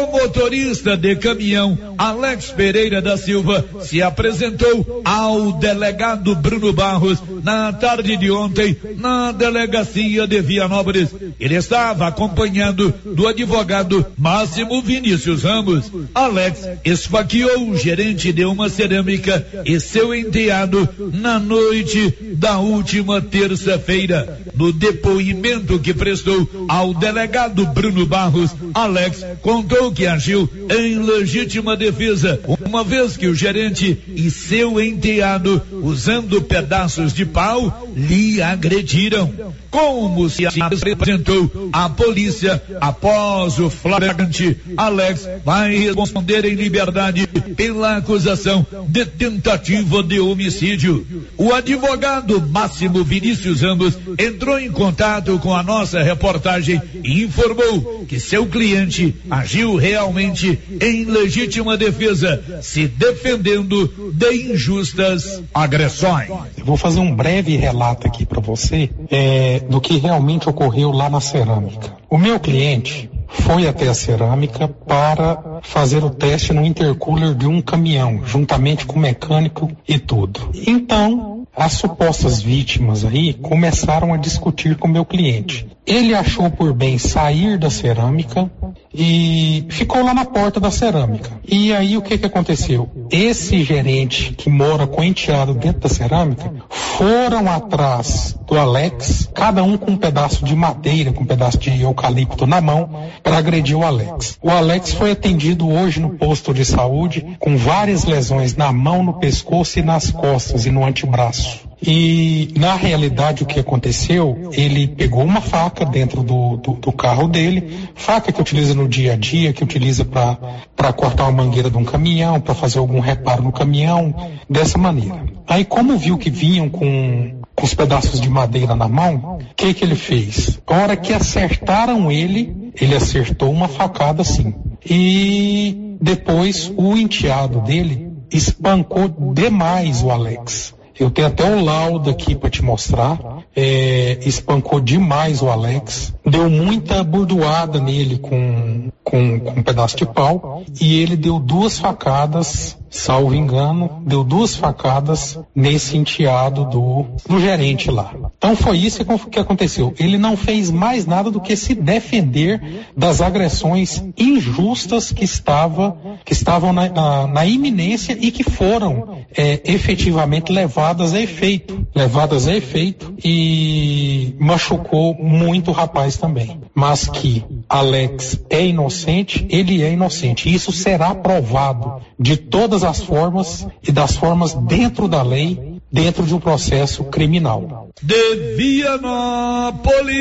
O 0.00 0.12
motorista 0.12 0.96
de 0.96 1.16
caminhão 1.16 1.76
Alex 1.98 2.52
Pereira 2.52 3.02
da 3.02 3.16
Silva 3.16 3.64
se 3.80 4.00
apresentou 4.00 5.02
ao 5.04 5.52
delegado 5.52 6.36
Bruno 6.36 6.72
Barros 6.72 7.18
na 7.42 7.72
tarde 7.72 8.16
de 8.16 8.30
ontem 8.30 8.76
na 8.96 9.32
delegacia 9.32 10.26
de 10.26 10.40
Vianópolis. 10.40 11.08
Ele 11.40 11.56
estava 11.56 12.06
acompanhado 12.06 12.94
do 13.04 13.26
advogado 13.26 14.06
Máximo 14.16 14.80
Vinícius 14.80 15.42
Ramos. 15.42 15.90
Alex 16.14 16.68
esfaqueou 16.84 17.70
o 17.70 17.76
gerente 17.76 18.32
de 18.32 18.44
uma 18.44 18.68
cerâmica 18.68 19.44
e 19.64 19.80
seu 19.80 20.14
enteado 20.14 20.88
na 21.12 21.40
noite 21.40 22.14
da 22.34 22.58
última 22.58 23.20
terça-feira. 23.20 24.40
No 24.54 24.72
depoimento 24.72 25.78
que 25.80 25.92
prestou 25.92 26.48
ao 26.68 26.94
delegado 26.94 27.66
Bruno 27.66 28.06
Barros, 28.06 28.54
Alex 28.74 29.24
contou 29.42 29.87
que 29.92 30.06
agiu 30.06 30.48
em 30.70 30.98
legítima 30.98 31.76
defesa, 31.76 32.40
uma 32.64 32.84
vez 32.84 33.16
que 33.16 33.26
o 33.26 33.34
gerente 33.34 33.98
e 34.08 34.30
seu 34.30 34.80
enteado, 34.80 35.60
usando 35.82 36.40
pedaços 36.42 37.12
de 37.12 37.24
pau, 37.24 37.88
lhe 37.96 38.40
agrediram. 38.40 39.32
Como 39.70 40.28
se 40.30 40.46
apresentou 40.46 41.70
à 41.72 41.88
polícia 41.88 42.62
após 42.80 43.58
o 43.58 43.68
flagrante, 43.68 44.56
Alex 44.76 45.28
vai 45.44 45.76
responder 45.76 46.44
em 46.44 46.54
liberdade 46.54 47.26
pela 47.56 47.96
acusação 47.96 48.66
de 48.88 49.04
tentativa 49.04 50.02
de 50.02 50.20
homicídio. 50.20 51.06
O 51.36 51.52
advogado 51.52 52.40
Máximo 52.40 53.04
Vinícius 53.04 53.60
Ramos 53.60 53.98
entrou 54.18 54.58
em 54.58 54.70
contato 54.70 55.38
com 55.38 55.54
a 55.54 55.62
nossa 55.62 56.02
reportagem 56.02 56.80
e 57.04 57.22
informou 57.24 58.04
que 58.08 58.18
seu 58.18 58.46
cliente 58.46 59.14
agiu 59.30 59.76
realmente 59.76 60.58
em 60.80 61.04
legítima 61.04 61.76
defesa, 61.76 62.42
se 62.62 62.86
defendendo 62.86 64.12
de 64.12 64.52
injustas 64.52 65.42
agressões. 65.52 66.28
Eu 66.56 66.64
vou 66.64 66.76
fazer 66.76 67.00
um 67.00 67.14
breve 67.14 67.56
relato 67.56 68.06
aqui 68.06 68.24
para 68.24 68.40
você 68.40 68.90
é, 69.10 69.57
do 69.60 69.80
que 69.80 69.98
realmente 69.98 70.48
ocorreu 70.48 70.90
lá 70.90 71.08
na 71.08 71.20
cerâmica. 71.20 71.96
O 72.08 72.16
meu 72.18 72.38
cliente 72.38 73.10
foi 73.28 73.66
até 73.68 73.88
a 73.88 73.94
cerâmica 73.94 74.68
para 74.68 75.60
fazer 75.62 76.02
o 76.02 76.10
teste 76.10 76.52
no 76.52 76.64
intercooler 76.64 77.34
de 77.34 77.46
um 77.46 77.60
caminhão, 77.60 78.22
juntamente 78.24 78.86
com 78.86 78.96
o 78.96 79.00
mecânico 79.00 79.70
e 79.86 79.98
tudo. 79.98 80.50
Então, 80.66 81.37
as 81.58 81.72
supostas 81.72 82.40
vítimas 82.40 83.04
aí 83.04 83.34
começaram 83.34 84.14
a 84.14 84.16
discutir 84.16 84.76
com 84.76 84.86
meu 84.86 85.04
cliente. 85.04 85.66
Ele 85.84 86.14
achou 86.14 86.48
por 86.50 86.72
bem 86.72 86.98
sair 86.98 87.58
da 87.58 87.68
cerâmica 87.68 88.48
e 88.94 89.64
ficou 89.70 90.04
lá 90.04 90.14
na 90.14 90.24
porta 90.24 90.60
da 90.60 90.70
cerâmica. 90.70 91.30
E 91.46 91.72
aí 91.72 91.96
o 91.96 92.02
que 92.02 92.18
que 92.18 92.26
aconteceu? 92.26 92.88
Esse 93.10 93.64
gerente 93.64 94.34
que 94.34 94.50
mora 94.50 94.86
com 94.86 95.00
o 95.00 95.04
enteado 95.04 95.54
dentro 95.54 95.80
da 95.80 95.88
cerâmica 95.88 96.52
foram 96.68 97.50
atrás 97.50 98.38
do 98.46 98.58
Alex, 98.58 99.30
cada 99.34 99.62
um 99.62 99.78
com 99.78 99.92
um 99.92 99.96
pedaço 99.96 100.44
de 100.44 100.54
madeira, 100.54 101.12
com 101.12 101.22
um 101.22 101.26
pedaço 101.26 101.58
de 101.58 101.80
eucalipto 101.80 102.46
na 102.46 102.60
mão, 102.60 103.08
para 103.22 103.38
agredir 103.38 103.76
o 103.78 103.84
Alex. 103.84 104.38
O 104.42 104.50
Alex 104.50 104.92
foi 104.92 105.12
atendido 105.12 105.68
hoje 105.70 106.00
no 106.00 106.10
posto 106.10 106.52
de 106.52 106.64
saúde 106.64 107.36
com 107.38 107.56
várias 107.56 108.04
lesões 108.04 108.54
na 108.56 108.72
mão, 108.72 109.02
no 109.02 109.14
pescoço 109.14 109.78
e 109.78 109.82
nas 109.82 110.10
costas 110.10 110.66
e 110.66 110.70
no 110.70 110.84
antebraço. 110.84 111.47
E 111.80 112.52
na 112.56 112.74
realidade 112.74 113.42
o 113.42 113.46
que 113.46 113.60
aconteceu, 113.60 114.50
ele 114.52 114.88
pegou 114.88 115.22
uma 115.22 115.40
faca 115.40 115.84
dentro 115.84 116.22
do, 116.22 116.56
do, 116.56 116.72
do 116.72 116.92
carro 116.92 117.28
dele, 117.28 117.88
faca 117.94 118.32
que 118.32 118.40
utiliza 118.40 118.74
no 118.74 118.88
dia 118.88 119.12
a 119.12 119.16
dia, 119.16 119.52
que 119.52 119.62
utiliza 119.62 120.04
para 120.04 120.92
cortar 120.92 121.24
uma 121.24 121.44
mangueira 121.44 121.70
de 121.70 121.76
um 121.76 121.84
caminhão, 121.84 122.40
para 122.40 122.54
fazer 122.54 122.80
algum 122.80 122.98
reparo 122.98 123.42
no 123.42 123.52
caminhão, 123.52 124.14
dessa 124.50 124.76
maneira. 124.76 125.24
Aí 125.46 125.64
como 125.64 125.96
viu 125.96 126.18
que 126.18 126.30
vinham 126.30 126.68
com, 126.68 127.40
com 127.54 127.64
os 127.64 127.74
pedaços 127.74 128.20
de 128.20 128.28
madeira 128.28 128.74
na 128.74 128.88
mão, 128.88 129.38
o 129.40 129.54
que 129.54 129.72
que 129.72 129.84
ele 129.84 129.96
fez? 129.96 130.60
A 130.66 130.74
hora 130.74 130.96
que 130.96 131.12
acertaram 131.12 132.10
ele, 132.10 132.72
ele 132.74 132.94
acertou 132.94 133.50
uma 133.50 133.68
facada 133.68 134.22
assim. 134.22 134.54
E 134.84 135.96
depois 136.00 136.72
o 136.76 136.96
enteado 136.96 137.60
dele 137.60 138.12
espancou 138.30 139.08
demais 139.32 140.02
o 140.02 140.10
Alex. 140.10 140.74
Eu 140.98 141.10
tenho 141.10 141.28
até 141.28 141.44
um 141.44 141.64
laudo 141.64 142.10
aqui 142.10 142.34
para 142.34 142.50
te 142.50 142.62
mostrar. 142.62 143.18
É, 143.54 144.18
espancou 144.22 144.80
demais 144.80 145.42
o 145.42 145.48
Alex, 145.48 146.14
deu 146.24 146.48
muita 146.48 147.02
burdoada 147.04 147.80
nele 147.80 148.18
com, 148.18 148.90
com, 149.04 149.40
com 149.40 149.60
um 149.60 149.62
pedaço 149.62 149.96
de 149.96 150.06
pau 150.06 150.62
e 150.80 151.00
ele 151.00 151.16
deu 151.16 151.38
duas 151.38 151.78
facadas, 151.78 152.76
salvo 152.90 153.34
engano, 153.34 154.02
deu 154.06 154.24
duas 154.24 154.54
facadas 154.54 155.38
nesse 155.54 155.96
enteado 155.96 156.64
do, 156.64 157.06
do 157.28 157.40
gerente 157.40 157.90
lá. 157.90 158.14
Então 158.36 158.56
foi 158.56 158.78
isso 158.78 159.04
que 159.30 159.38
aconteceu. 159.38 159.94
Ele 159.98 160.18
não 160.18 160.36
fez 160.36 160.70
mais 160.70 161.06
nada 161.06 161.30
do 161.30 161.40
que 161.40 161.56
se 161.56 161.74
defender 161.74 162.86
das 162.96 163.20
agressões 163.20 164.02
injustas 164.16 165.12
que, 165.12 165.24
estava, 165.24 165.96
que 166.24 166.32
estavam 166.32 166.72
na, 166.72 166.88
na, 166.88 167.26
na 167.26 167.46
iminência 167.46 168.16
e 168.18 168.30
que 168.30 168.42
foram 168.42 169.18
é, 169.36 169.60
efetivamente 169.64 170.52
levadas 170.52 171.14
a 171.14 171.20
efeito. 171.20 171.86
Levadas 171.94 172.46
a 172.46 172.54
efeito 172.54 173.14
e 173.24 174.34
machucou 174.38 175.14
muito 175.14 175.70
o 175.70 175.74
rapaz 175.74 176.16
também. 176.16 176.60
Mas 176.74 177.08
que 177.08 177.44
Alex 177.68 178.40
é 178.50 178.66
inocente, 178.66 179.46
ele 179.50 179.82
é 179.82 179.92
inocente. 179.92 180.52
Isso 180.52 180.72
será 180.72 181.14
provado 181.14 182.00
de 182.18 182.36
todas 182.36 182.77
as 182.84 183.02
formas 183.02 183.66
e 183.86 183.92
das 183.92 184.16
formas 184.16 184.54
dentro 184.54 185.06
da 185.08 185.22
lei, 185.22 185.80
dentro 185.90 186.24
de 186.24 186.34
um 186.34 186.40
processo 186.40 187.04
criminal. 187.04 187.88
De 188.02 188.56
Vianópolis, 188.56 190.18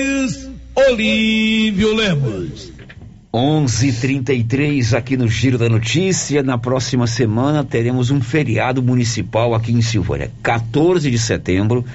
Olívio 0.75 1.95
Lemos. 1.95 2.71
11:33 3.33 4.93
aqui 4.95 5.17
no 5.17 5.27
Giro 5.27 5.57
da 5.57 5.69
Notícia. 5.69 6.41
Na 6.41 6.57
próxima 6.57 7.05
semana 7.05 7.63
teremos 7.63 8.09
um 8.09 8.21
feriado 8.21 8.81
municipal 8.81 9.53
aqui 9.53 9.71
em 9.71 9.81
Silvânia. 9.81 10.31
14 10.41 11.11
de 11.11 11.19
setembro, 11.19 11.85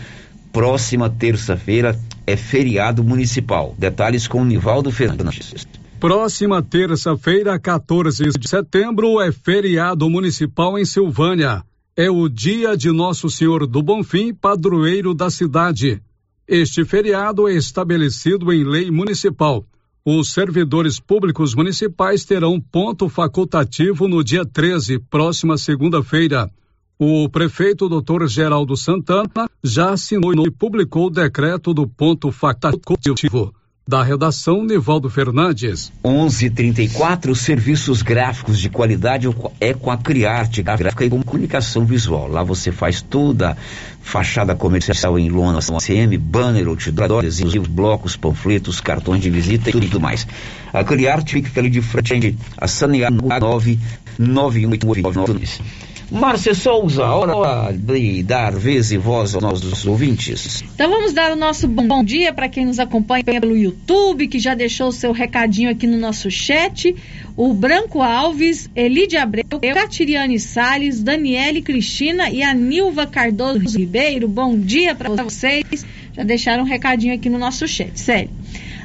próxima 0.52 1.10
terça-feira, 1.10 1.98
é 2.26 2.36
feriado 2.36 3.02
municipal. 3.02 3.74
Detalhes 3.76 4.28
com 4.28 4.42
o 4.42 4.44
Nivaldo 4.44 4.92
Fernandes. 4.92 5.66
Próxima 6.02 6.60
terça-feira, 6.60 7.56
14 7.60 8.30
de 8.36 8.48
setembro, 8.48 9.20
é 9.20 9.30
feriado 9.30 10.10
municipal 10.10 10.76
em 10.76 10.84
Silvânia. 10.84 11.62
É 11.96 12.10
o 12.10 12.28
dia 12.28 12.76
de 12.76 12.90
Nosso 12.90 13.30
Senhor 13.30 13.68
do 13.68 13.80
Bonfim, 13.80 14.34
padroeiro 14.34 15.14
da 15.14 15.30
cidade. 15.30 16.02
Este 16.44 16.84
feriado 16.84 17.48
é 17.48 17.54
estabelecido 17.54 18.52
em 18.52 18.64
lei 18.64 18.90
municipal. 18.90 19.64
Os 20.04 20.32
servidores 20.32 20.98
públicos 20.98 21.54
municipais 21.54 22.24
terão 22.24 22.60
ponto 22.60 23.08
facultativo 23.08 24.08
no 24.08 24.24
dia 24.24 24.44
13, 24.44 24.98
próxima 25.08 25.56
segunda-feira. 25.56 26.50
O 26.98 27.28
prefeito 27.28 27.88
Dr. 27.88 28.26
Geraldo 28.26 28.76
Santana 28.76 29.48
já 29.62 29.92
assinou 29.92 30.34
e 30.44 30.50
publicou 30.50 31.06
o 31.06 31.10
decreto 31.10 31.72
do 31.72 31.86
ponto 31.86 32.32
facultativo. 32.32 33.54
Da 33.86 34.00
redação, 34.00 34.64
Nivaldo 34.64 35.10
Fernandes. 35.10 35.92
11:34 36.04 37.34
Serviços 37.34 38.00
gráficos 38.00 38.60
de 38.60 38.70
qualidade 38.70 39.28
é 39.60 39.74
com 39.74 39.90
a 39.90 39.96
Criarte 39.96 40.62
Gráfica 40.62 41.04
e 41.04 41.10
Comunicação 41.10 41.84
Visual. 41.84 42.28
Lá 42.28 42.44
você 42.44 42.70
faz 42.70 43.02
toda 43.02 43.56
fachada 44.00 44.54
comercial 44.54 45.18
em 45.18 45.28
lona, 45.28 45.58
CM, 45.60 46.16
banner, 46.16 46.68
outdoor, 46.68 47.18
adesivos, 47.18 47.66
blocos, 47.66 48.16
panfletos, 48.16 48.80
cartões 48.80 49.20
de 49.20 49.30
visita 49.30 49.70
e 49.70 49.72
tudo 49.72 49.98
mais. 49.98 50.28
A 50.72 50.84
Criarte 50.84 51.42
fica 51.42 51.60
ali 51.60 51.68
de 51.68 51.82
frente 51.82 52.38
a 52.56 52.68
Sanear 52.68 53.10
9 53.10 53.80
9189 54.16 55.91
Márcia 56.12 56.52
Souza, 56.52 57.06
hora 57.06 57.72
de 57.72 58.22
dar 58.22 58.54
vez 58.54 58.92
e 58.92 58.98
voz 58.98 59.34
aos 59.34 59.42
nossos 59.42 59.86
ouvintes. 59.86 60.62
Então 60.74 60.90
vamos 60.90 61.14
dar 61.14 61.32
o 61.32 61.36
nosso 61.36 61.66
bom, 61.66 62.04
dia 62.04 62.34
para 62.34 62.50
quem 62.50 62.66
nos 62.66 62.78
acompanha 62.78 63.24
pelo 63.24 63.56
YouTube, 63.56 64.28
que 64.28 64.38
já 64.38 64.54
deixou 64.54 64.88
o 64.88 64.92
seu 64.92 65.10
recadinho 65.10 65.70
aqui 65.70 65.86
no 65.86 65.96
nosso 65.96 66.30
chat. 66.30 66.94
O 67.34 67.54
Branco 67.54 68.02
Alves, 68.02 68.68
Elide 68.76 69.16
Abreu, 69.16 69.44
Catiriane 69.72 70.38
Salles, 70.38 71.02
Daniele 71.02 71.62
Cristina 71.62 72.28
e 72.28 72.42
a 72.42 72.52
Nilva 72.52 73.06
Cardoso 73.06 73.78
Ribeiro. 73.78 74.28
Bom 74.28 74.58
dia 74.58 74.94
para 74.94 75.08
vocês. 75.08 75.64
Já 76.12 76.22
deixaram 76.24 76.64
um 76.64 76.66
recadinho 76.66 77.14
aqui 77.14 77.30
no 77.30 77.38
nosso 77.38 77.66
chat, 77.66 77.98
sério. 77.98 78.28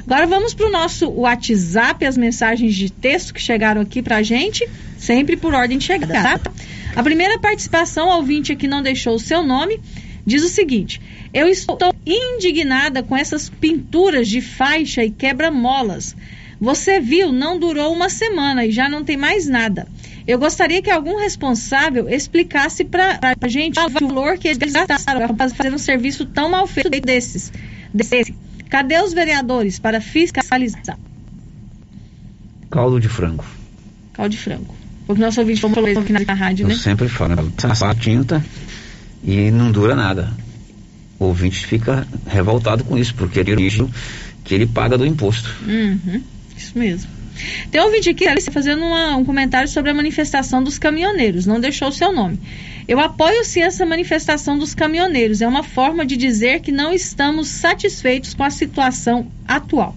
Agora 0.06 0.26
vamos 0.26 0.54
para 0.54 0.66
o 0.66 0.72
nosso 0.72 1.10
WhatsApp, 1.10 2.06
as 2.06 2.16
mensagens 2.16 2.74
de 2.74 2.90
texto 2.90 3.34
que 3.34 3.42
chegaram 3.42 3.82
aqui 3.82 4.00
para 4.00 4.22
gente. 4.22 4.66
Sempre 4.96 5.36
por 5.36 5.52
ordem 5.52 5.76
de 5.76 5.84
chegada, 5.84 6.38
tá? 6.38 6.50
A 6.96 7.02
primeira 7.02 7.38
participação, 7.38 8.08
ouvinte 8.08 8.56
que 8.56 8.66
não 8.66 8.82
deixou 8.82 9.14
o 9.14 9.20
seu 9.20 9.42
nome, 9.42 9.80
diz 10.26 10.42
o 10.42 10.48
seguinte: 10.48 11.00
Eu 11.32 11.48
estou 11.48 11.94
indignada 12.06 13.02
com 13.02 13.16
essas 13.16 13.48
pinturas 13.48 14.28
de 14.28 14.40
faixa 14.40 15.04
e 15.04 15.10
quebra-molas. 15.10 16.16
Você 16.60 16.98
viu, 16.98 17.30
não 17.30 17.58
durou 17.58 17.92
uma 17.92 18.08
semana 18.08 18.66
e 18.66 18.72
já 18.72 18.88
não 18.88 19.04
tem 19.04 19.16
mais 19.16 19.46
nada. 19.46 19.86
Eu 20.26 20.38
gostaria 20.38 20.82
que 20.82 20.90
algum 20.90 21.16
responsável 21.16 22.08
explicasse 22.08 22.84
para 22.84 23.18
a 23.40 23.48
gente 23.48 23.78
o 23.78 23.88
valor 23.88 24.36
que 24.36 24.48
eles 24.48 24.58
gastaram 24.58 25.34
para 25.34 25.48
fazer 25.48 25.72
um 25.72 25.78
serviço 25.78 26.26
tão 26.26 26.50
mal 26.50 26.66
feito 26.66 26.90
desses. 26.90 27.52
desse. 27.94 28.34
Cadê 28.68 29.00
os 29.00 29.14
vereadores 29.14 29.78
para 29.78 30.00
fiscalizar? 30.00 30.98
Caldo 32.70 33.00
de 33.00 33.08
frango. 33.08 33.46
Caldo 34.12 34.30
de 34.30 34.36
frango. 34.38 34.77
Porque 35.08 35.22
nosso 35.22 35.40
ouvinte 35.40 35.60
falou 35.60 35.84
aqui 35.86 36.12
na, 36.12 36.20
na 36.20 36.34
rádio, 36.34 36.64
Eu 36.64 36.68
né? 36.68 36.74
sempre 36.74 37.08
falo, 37.08 37.34
né? 37.34 37.42
A 37.80 37.94
tinta 37.94 38.44
e 39.24 39.50
não 39.50 39.72
dura 39.72 39.96
nada. 39.96 40.30
O 41.18 41.24
ouvinte 41.24 41.66
fica 41.66 42.06
revoltado 42.26 42.84
com 42.84 42.96
isso, 42.96 43.14
porque 43.14 43.40
ele 43.40 43.54
lixo 43.54 43.88
que 44.44 44.54
ele 44.54 44.66
paga 44.66 44.96
do 44.98 45.06
imposto. 45.06 45.48
Uhum, 45.66 46.22
isso 46.56 46.78
mesmo. 46.78 47.10
Tem 47.70 47.80
um 47.80 47.84
ouvinte 47.86 48.10
aqui 48.10 48.26
Alice, 48.28 48.50
fazendo 48.50 48.82
uma- 48.84 49.16
um 49.16 49.24
comentário 49.24 49.68
sobre 49.68 49.90
a 49.90 49.94
manifestação 49.94 50.62
dos 50.62 50.78
caminhoneiros, 50.78 51.46
não 51.46 51.58
deixou 51.58 51.88
o 51.88 51.92
seu 51.92 52.12
nome. 52.12 52.38
Eu 52.86 53.00
apoio 53.00 53.44
sim 53.44 53.62
essa 53.62 53.86
manifestação 53.86 54.58
dos 54.58 54.74
caminhoneiros, 54.74 55.40
é 55.40 55.48
uma 55.48 55.62
forma 55.62 56.04
de 56.04 56.16
dizer 56.18 56.60
que 56.60 56.70
não 56.70 56.92
estamos 56.92 57.48
satisfeitos 57.48 58.34
com 58.34 58.42
a 58.44 58.50
situação 58.50 59.26
atual. 59.46 59.96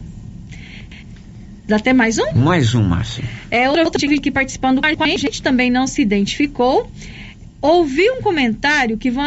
Dá 1.72 1.78
até 1.78 1.94
mais 1.94 2.18
um? 2.18 2.34
Mais 2.34 2.76
um, 2.76 2.84
Márcio. 2.84 3.24
É, 3.50 3.70
outro 3.70 3.98
tive 3.98 4.16
aqui 4.16 4.30
participando 4.30 4.82
com 4.82 5.04
a 5.06 5.08
gente, 5.16 5.42
também 5.42 5.72
não 5.72 5.88
se 5.88 6.02
identificou. 6.02 6.92
Ouvi 7.62 8.12
um 8.12 8.22
comentário 8.22 8.98
que 8.98 9.10
vão, 9.10 9.24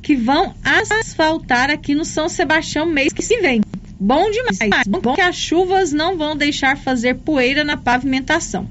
que 0.00 0.14
vão 0.14 0.54
asfaltar 0.62 1.68
aqui 1.68 1.96
no 1.96 2.04
São 2.04 2.28
Sebastião 2.28 2.86
mês 2.86 3.12
que 3.12 3.22
se 3.22 3.40
vem. 3.40 3.60
Bom 3.98 4.30
demais. 4.30 4.86
Bom 4.86 5.16
que 5.16 5.20
as 5.20 5.34
chuvas 5.34 5.92
não 5.92 6.16
vão 6.16 6.36
deixar 6.36 6.76
fazer 6.76 7.16
poeira 7.16 7.64
na 7.64 7.76
pavimentação. 7.76 8.68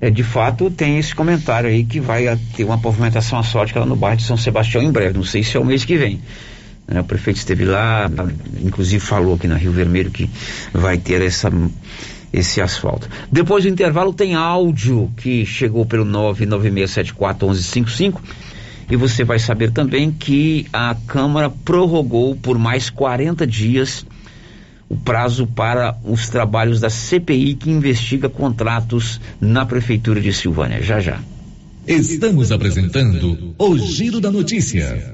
É, 0.00 0.08
de 0.08 0.24
fato, 0.24 0.70
tem 0.70 0.98
esse 0.98 1.14
comentário 1.14 1.68
aí 1.68 1.84
que 1.84 2.00
vai 2.00 2.24
ter 2.56 2.64
uma 2.64 2.78
pavimentação 2.78 3.38
asfáltica 3.38 3.80
lá 3.80 3.84
no 3.84 3.96
bairro 3.96 4.16
de 4.16 4.22
São 4.22 4.38
Sebastião 4.38 4.82
em 4.82 4.90
breve. 4.90 5.18
Não 5.18 5.24
sei 5.24 5.42
se 5.42 5.58
é 5.58 5.60
o 5.60 5.64
mês 5.64 5.84
que 5.84 5.98
vem. 5.98 6.22
Né? 6.86 7.00
o 7.00 7.04
prefeito 7.04 7.38
esteve 7.38 7.64
lá, 7.64 8.10
inclusive 8.62 9.02
falou 9.04 9.34
aqui 9.34 9.48
na 9.48 9.56
Rio 9.56 9.72
Vermelho 9.72 10.10
que 10.10 10.28
vai 10.72 10.98
ter 10.98 11.22
essa, 11.22 11.50
esse 12.32 12.60
asfalto. 12.60 13.08
Depois 13.30 13.62
do 13.64 13.70
intervalo 13.70 14.12
tem 14.12 14.34
áudio 14.34 15.10
que 15.16 15.46
chegou 15.46 15.86
pelo 15.86 16.04
996741155 16.04 18.20
e 18.90 18.96
você 18.96 19.22
vai 19.24 19.38
saber 19.38 19.70
também 19.70 20.10
que 20.10 20.66
a 20.72 20.96
Câmara 21.06 21.48
prorrogou 21.50 22.34
por 22.36 22.58
mais 22.58 22.90
40 22.90 23.46
dias 23.46 24.04
o 24.88 24.96
prazo 24.96 25.46
para 25.46 25.96
os 26.04 26.28
trabalhos 26.28 26.80
da 26.80 26.90
CPI 26.90 27.54
que 27.54 27.70
investiga 27.70 28.28
contratos 28.28 29.20
na 29.40 29.64
Prefeitura 29.64 30.20
de 30.20 30.32
Silvânia. 30.32 30.82
Já 30.82 31.00
já. 31.00 31.20
Estamos 31.86 32.52
apresentando 32.52 33.54
o 33.58 33.78
Giro 33.78 34.20
da 34.20 34.30
Notícia. 34.30 35.13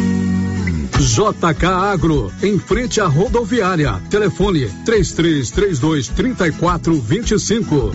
JK 1.01 1.65
Agro, 1.65 2.31
em 2.43 2.59
frente 2.59 3.01
à 3.01 3.07
rodoviária. 3.07 4.01
Telefone 4.09 4.69
3332 4.85 6.07
3425. 6.09 7.91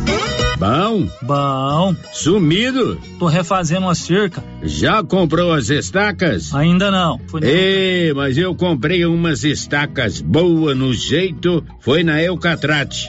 Bom? 0.58 1.08
Bom. 1.22 1.94
Sumido? 2.12 2.98
Tô 3.18 3.26
refazendo 3.26 3.82
uma 3.82 3.94
cerca. 3.94 4.42
Já 4.62 5.02
comprou 5.02 5.52
as 5.52 5.68
estacas? 5.68 6.54
Ainda 6.54 6.90
não. 6.90 7.20
Ei, 7.42 8.14
mas 8.14 8.38
eu 8.38 8.54
comprei 8.54 9.04
umas 9.04 9.44
estacas 9.44 10.20
boas 10.20 10.76
no 10.76 10.94
jeito, 10.94 11.62
foi 11.80 12.02
na 12.02 12.22
Eucatrate. 12.22 13.08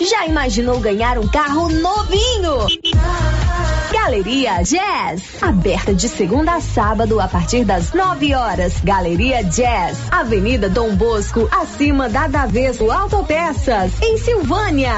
Já 0.00 0.26
imaginou 0.26 0.78
ganhar 0.78 1.18
um 1.18 1.26
carro 1.26 1.68
novinho? 1.68 2.66
Galeria 3.90 4.62
Jazz, 4.62 5.42
aberta 5.42 5.94
de 5.94 6.08
segunda 6.08 6.54
a 6.54 6.60
sábado 6.60 7.20
a 7.20 7.26
partir 7.26 7.64
das 7.64 7.92
9 7.92 8.34
horas. 8.34 8.80
Galeria 8.84 9.42
Jazz, 9.42 9.98
Avenida 10.10 10.68
Dom 10.68 10.94
Bosco, 10.94 11.48
acima 11.50 12.08
da 12.08 12.26
Daveso 12.26 12.90
Autopeças, 12.90 14.00
em 14.02 14.16
Silvânia. 14.18 14.92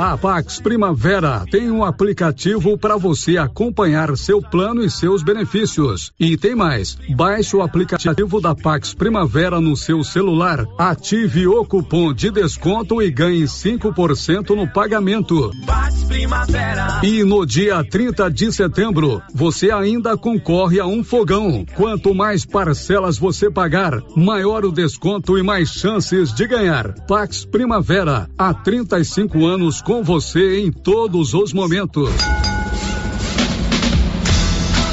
A 0.00 0.16
Pax 0.16 0.60
Primavera 0.60 1.44
tem 1.50 1.70
um 1.70 1.84
aplicativo 1.84 2.76
para 2.76 2.96
você 2.96 3.38
acompanhar 3.38 4.16
seu 4.16 4.42
plano 4.42 4.84
e 4.84 4.90
seus 4.90 5.22
benefícios. 5.22 6.12
E 6.18 6.36
tem 6.36 6.54
mais, 6.54 6.98
baixe 7.14 7.56
o 7.56 7.62
aplicativo 7.62 8.40
da 8.40 8.54
Pax 8.54 8.94
Primavera 8.94 9.60
no 9.60 9.76
seu 9.76 10.04
celular, 10.04 10.66
ative 10.78 11.46
o 11.46 11.64
cupom 11.64 12.12
de 12.12 12.30
desconto 12.30 13.00
e 13.00 13.10
ganhe 13.10 13.44
5% 13.44 13.85
no 14.54 14.66
pagamento. 14.66 15.50
E 17.02 17.24
no 17.24 17.44
dia 17.44 17.84
30 17.84 18.30
de 18.30 18.52
setembro, 18.52 19.22
você 19.34 19.70
ainda 19.70 20.16
concorre 20.16 20.80
a 20.80 20.86
um 20.86 21.04
fogão. 21.04 21.64
Quanto 21.74 22.14
mais 22.14 22.44
parcelas 22.44 23.18
você 23.18 23.50
pagar, 23.50 24.02
maior 24.16 24.64
o 24.64 24.72
desconto 24.72 25.38
e 25.38 25.42
mais 25.42 25.68
chances 25.70 26.32
de 26.32 26.46
ganhar. 26.46 26.92
Pax 27.06 27.44
Primavera, 27.44 28.28
há 28.36 28.54
35 28.54 29.46
anos 29.46 29.82
com 29.82 30.02
você 30.02 30.60
em 30.60 30.72
todos 30.72 31.34
os 31.34 31.52
momentos. 31.52 32.10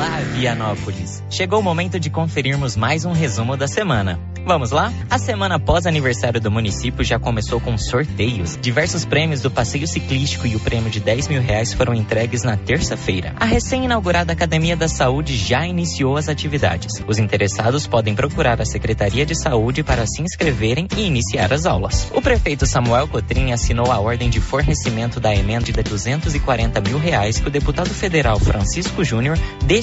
Olá, 0.00 0.18
Vianópolis. 0.32 1.22
Chegou 1.28 1.60
o 1.60 1.62
momento 1.62 2.00
de 2.00 2.08
conferirmos 2.08 2.74
mais 2.74 3.04
um 3.04 3.12
resumo 3.12 3.54
da 3.54 3.68
semana. 3.68 4.18
Vamos 4.46 4.70
lá? 4.70 4.90
A 5.10 5.18
semana 5.18 5.56
após 5.56 5.86
aniversário 5.86 6.40
do 6.40 6.50
município 6.50 7.04
já 7.04 7.18
começou 7.18 7.60
com 7.60 7.76
sorteios. 7.76 8.58
Diversos 8.60 9.04
prêmios 9.04 9.42
do 9.42 9.50
passeio 9.50 9.86
ciclístico 9.86 10.46
e 10.46 10.56
o 10.56 10.60
prêmio 10.60 10.90
de 10.90 11.00
10 11.00 11.28
mil 11.28 11.42
reais 11.42 11.74
foram 11.74 11.94
entregues 11.94 12.42
na 12.42 12.56
terça-feira. 12.56 13.34
A 13.38 13.44
recém-inaugurada 13.44 14.32
Academia 14.32 14.74
da 14.74 14.88
Saúde 14.88 15.36
já 15.36 15.66
iniciou 15.66 16.16
as 16.16 16.30
atividades. 16.30 17.02
Os 17.06 17.18
interessados 17.18 17.86
podem 17.86 18.14
procurar 18.14 18.58
a 18.60 18.64
Secretaria 18.64 19.26
de 19.26 19.34
Saúde 19.34 19.82
para 19.82 20.06
se 20.06 20.22
inscreverem 20.22 20.88
e 20.96 21.02
iniciar 21.02 21.52
as 21.52 21.66
aulas. 21.66 22.10
O 22.14 22.22
prefeito 22.22 22.66
Samuel 22.66 23.06
Cotrim 23.06 23.52
assinou 23.52 23.92
a 23.92 24.00
ordem 24.00 24.30
de 24.30 24.40
fornecimento 24.40 25.20
da 25.20 25.34
emenda 25.34 25.70
de 25.70 25.82
240 25.82 26.80
mil 26.80 26.98
reais 26.98 27.38
que 27.38 27.48
o 27.48 27.50
deputado 27.50 27.90
federal 27.90 28.40
Francisco 28.40 29.04
Júnior 29.04 29.38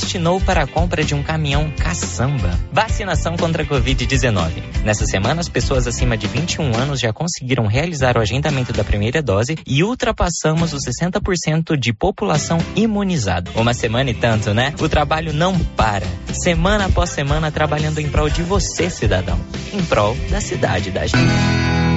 destinou 0.08 0.40
para 0.40 0.64
a 0.64 0.68
compra 0.68 1.04
de 1.04 1.14
um 1.14 1.22
caminhão 1.22 1.70
caçamba. 1.70 2.58
Vacinação 2.72 3.36
contra 3.36 3.64
a 3.64 3.66
Covid-19. 3.66 4.52
Nessa 4.86 5.06
semana, 5.06 5.42
as 5.42 5.50
pessoas 5.50 5.86
acima 5.86 6.16
de 6.16 6.28
21 6.28 6.74
anos 6.78 7.02
já 7.02 7.12
conseguiram 7.12 7.68
realizar 7.68 8.18
o 8.18 8.22
agendamento 8.22 8.72
da 8.72 8.86
primeira 8.86 9.22
dose 9.22 9.58
e 9.68 9.84
ultrapassamos 9.84 10.72
os 10.72 10.84
60% 10.86 11.76
de 11.76 11.92
população 11.92 12.58
imunizada. 12.74 13.52
Uma 13.54 13.74
semana 13.74 14.10
e 14.10 14.14
tanto, 14.14 14.54
né? 14.54 14.74
O 14.80 14.88
trabalho 14.88 15.34
não 15.34 15.60
para. 15.60 16.08
Semana 16.32 16.86
após 16.86 17.10
semana 17.10 17.52
trabalhando 17.52 18.00
em 18.00 18.08
prol 18.08 18.30
de 18.30 18.44
você, 18.44 18.90
cidadão. 18.90 19.38
Em 19.74 19.84
prol 19.84 20.16
da 20.30 20.40
cidade 20.40 20.90
da 20.90 21.06
gente. 21.06 21.97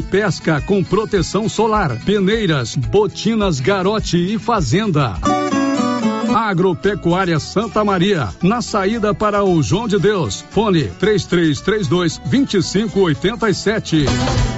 pesca 0.00 0.60
com 0.60 0.82
proteção 0.82 1.48
solar, 1.48 1.96
peneiras, 2.04 2.76
botinas 2.76 3.60
garote 3.60 4.16
e 4.16 4.38
fazenda. 4.38 5.14
Agropecuária 6.34 7.38
Santa 7.38 7.84
Maria, 7.84 8.28
na 8.42 8.62
saída 8.62 9.14
para 9.14 9.44
o 9.44 9.62
João 9.62 9.88
de 9.88 9.98
Deus. 9.98 10.44
Fone 10.50 10.84
3332 10.98 12.18
2587. 12.18 14.57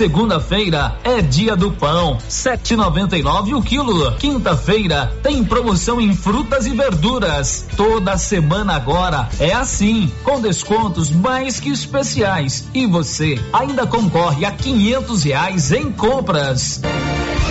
Segunda-feira 0.00 0.96
é 1.04 1.20
dia 1.20 1.54
do 1.54 1.72
pão, 1.72 2.16
7,99 2.26 3.54
o 3.54 3.60
quilo. 3.60 4.10
Quinta-feira 4.12 5.12
tem 5.22 5.44
promoção 5.44 6.00
em 6.00 6.16
frutas 6.16 6.66
e 6.66 6.70
verduras. 6.70 7.66
Toda 7.76 8.16
semana 8.16 8.76
agora 8.76 9.28
é 9.38 9.52
assim, 9.52 10.10
com 10.24 10.40
descontos 10.40 11.10
mais 11.10 11.60
que 11.60 11.68
especiais. 11.68 12.66
E 12.72 12.86
você 12.86 13.38
ainda 13.52 13.86
concorre 13.86 14.46
a 14.46 14.50
500 14.50 15.22
reais 15.22 15.70
em 15.70 15.92
compras. 15.92 16.80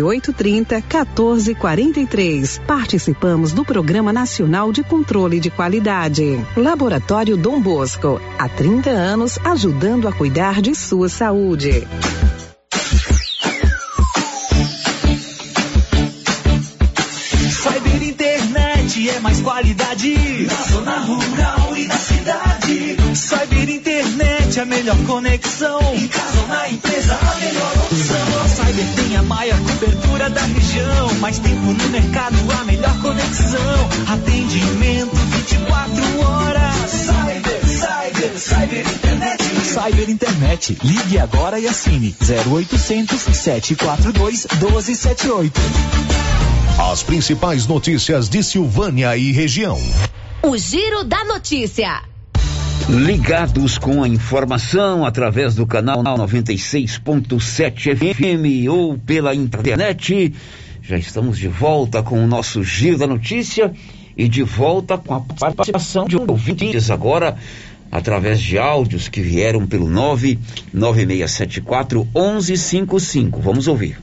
9830 0.00 0.76
1443. 0.76 2.60
Participamos 2.66 3.52
do 3.52 3.64
Programa 3.64 4.12
Nacional 4.12 4.72
de 4.72 4.82
Controle 4.82 5.40
de 5.40 5.50
Qualidade. 5.50 6.44
Laboratório 6.56 7.36
Dom 7.36 7.60
Bosco, 7.60 8.20
há 8.38 8.48
30 8.48 8.90
anos 8.90 9.38
ajudando 9.44 10.08
a 10.08 10.12
cuidar 10.12 10.60
de 10.60 10.74
sua 10.74 11.08
saúde. 11.08 11.86
Cyber 17.50 18.02
Internet 18.02 19.08
é 19.08 19.20
mais 19.20 19.40
qualidade 19.40 20.46
na 20.46 20.62
zona 20.72 20.98
rural 20.98 21.76
e 21.76 21.86
na 21.86 21.96
cidade. 21.96 22.96
Cyber 23.14 23.70
Internet 23.70 24.58
é 24.58 24.62
a 24.62 24.66
melhor 24.66 24.96
conexão. 25.06 25.80
Em 25.94 26.08
casa 26.08 26.40
ou 26.40 26.48
na 26.48 26.68
empresa, 26.68 27.14
a 27.14 27.34
melhor 27.40 27.72
opção. 27.86 28.33
A 28.74 28.76
Cyber 28.76 28.94
tem 28.96 29.16
a 29.16 29.22
maior 29.22 29.58
cobertura 29.60 30.28
da 30.30 30.42
região. 30.42 31.14
Mais 31.20 31.38
tempo 31.38 31.72
no 31.72 31.88
mercado, 31.90 32.34
a 32.60 32.64
melhor 32.64 33.00
conexão. 33.00 33.88
Atendimento 34.08 35.14
24 35.14 36.20
horas. 36.20 36.90
Cyber, 36.90 37.60
Cyber, 37.68 38.36
Cyber 38.36 38.80
Internet. 38.80 39.44
Cyber 39.64 40.10
Internet. 40.10 40.78
Ligue 40.82 41.20
agora 41.20 41.60
e 41.60 41.68
assine 41.68 42.16
0800 42.20 43.20
742 43.20 44.46
1278. 44.54 45.60
As 46.90 47.04
principais 47.04 47.68
notícias 47.68 48.28
de 48.28 48.42
Silvânia 48.42 49.16
e 49.16 49.30
região. 49.30 49.80
O 50.42 50.58
Giro 50.58 51.04
da 51.04 51.24
Notícia. 51.24 52.02
Ligados 52.88 53.76
com 53.78 54.02
a 54.02 54.08
informação 54.08 55.06
através 55.06 55.54
do 55.54 55.64
canal 55.66 56.02
96.7 56.02 57.96
FM 57.96 58.68
ou 58.70 58.98
pela 58.98 59.34
internet. 59.34 60.34
Já 60.82 60.98
estamos 60.98 61.38
de 61.38 61.48
volta 61.48 62.02
com 62.02 62.22
o 62.22 62.26
nosso 62.26 62.62
Giro 62.62 62.98
da 62.98 63.06
Notícia 63.06 63.72
e 64.14 64.28
de 64.28 64.42
volta 64.42 64.98
com 64.98 65.14
a 65.14 65.20
participação 65.20 66.04
de 66.04 66.18
ouvintes 66.18 66.90
agora 66.90 67.38
através 67.90 68.38
de 68.38 68.58
áudios 68.58 69.08
que 69.08 69.22
vieram 69.22 69.66
pelo 69.66 69.88
99674 69.88 72.06
1155. 72.14 73.40
Vamos 73.40 73.66
ouvir. 73.66 73.98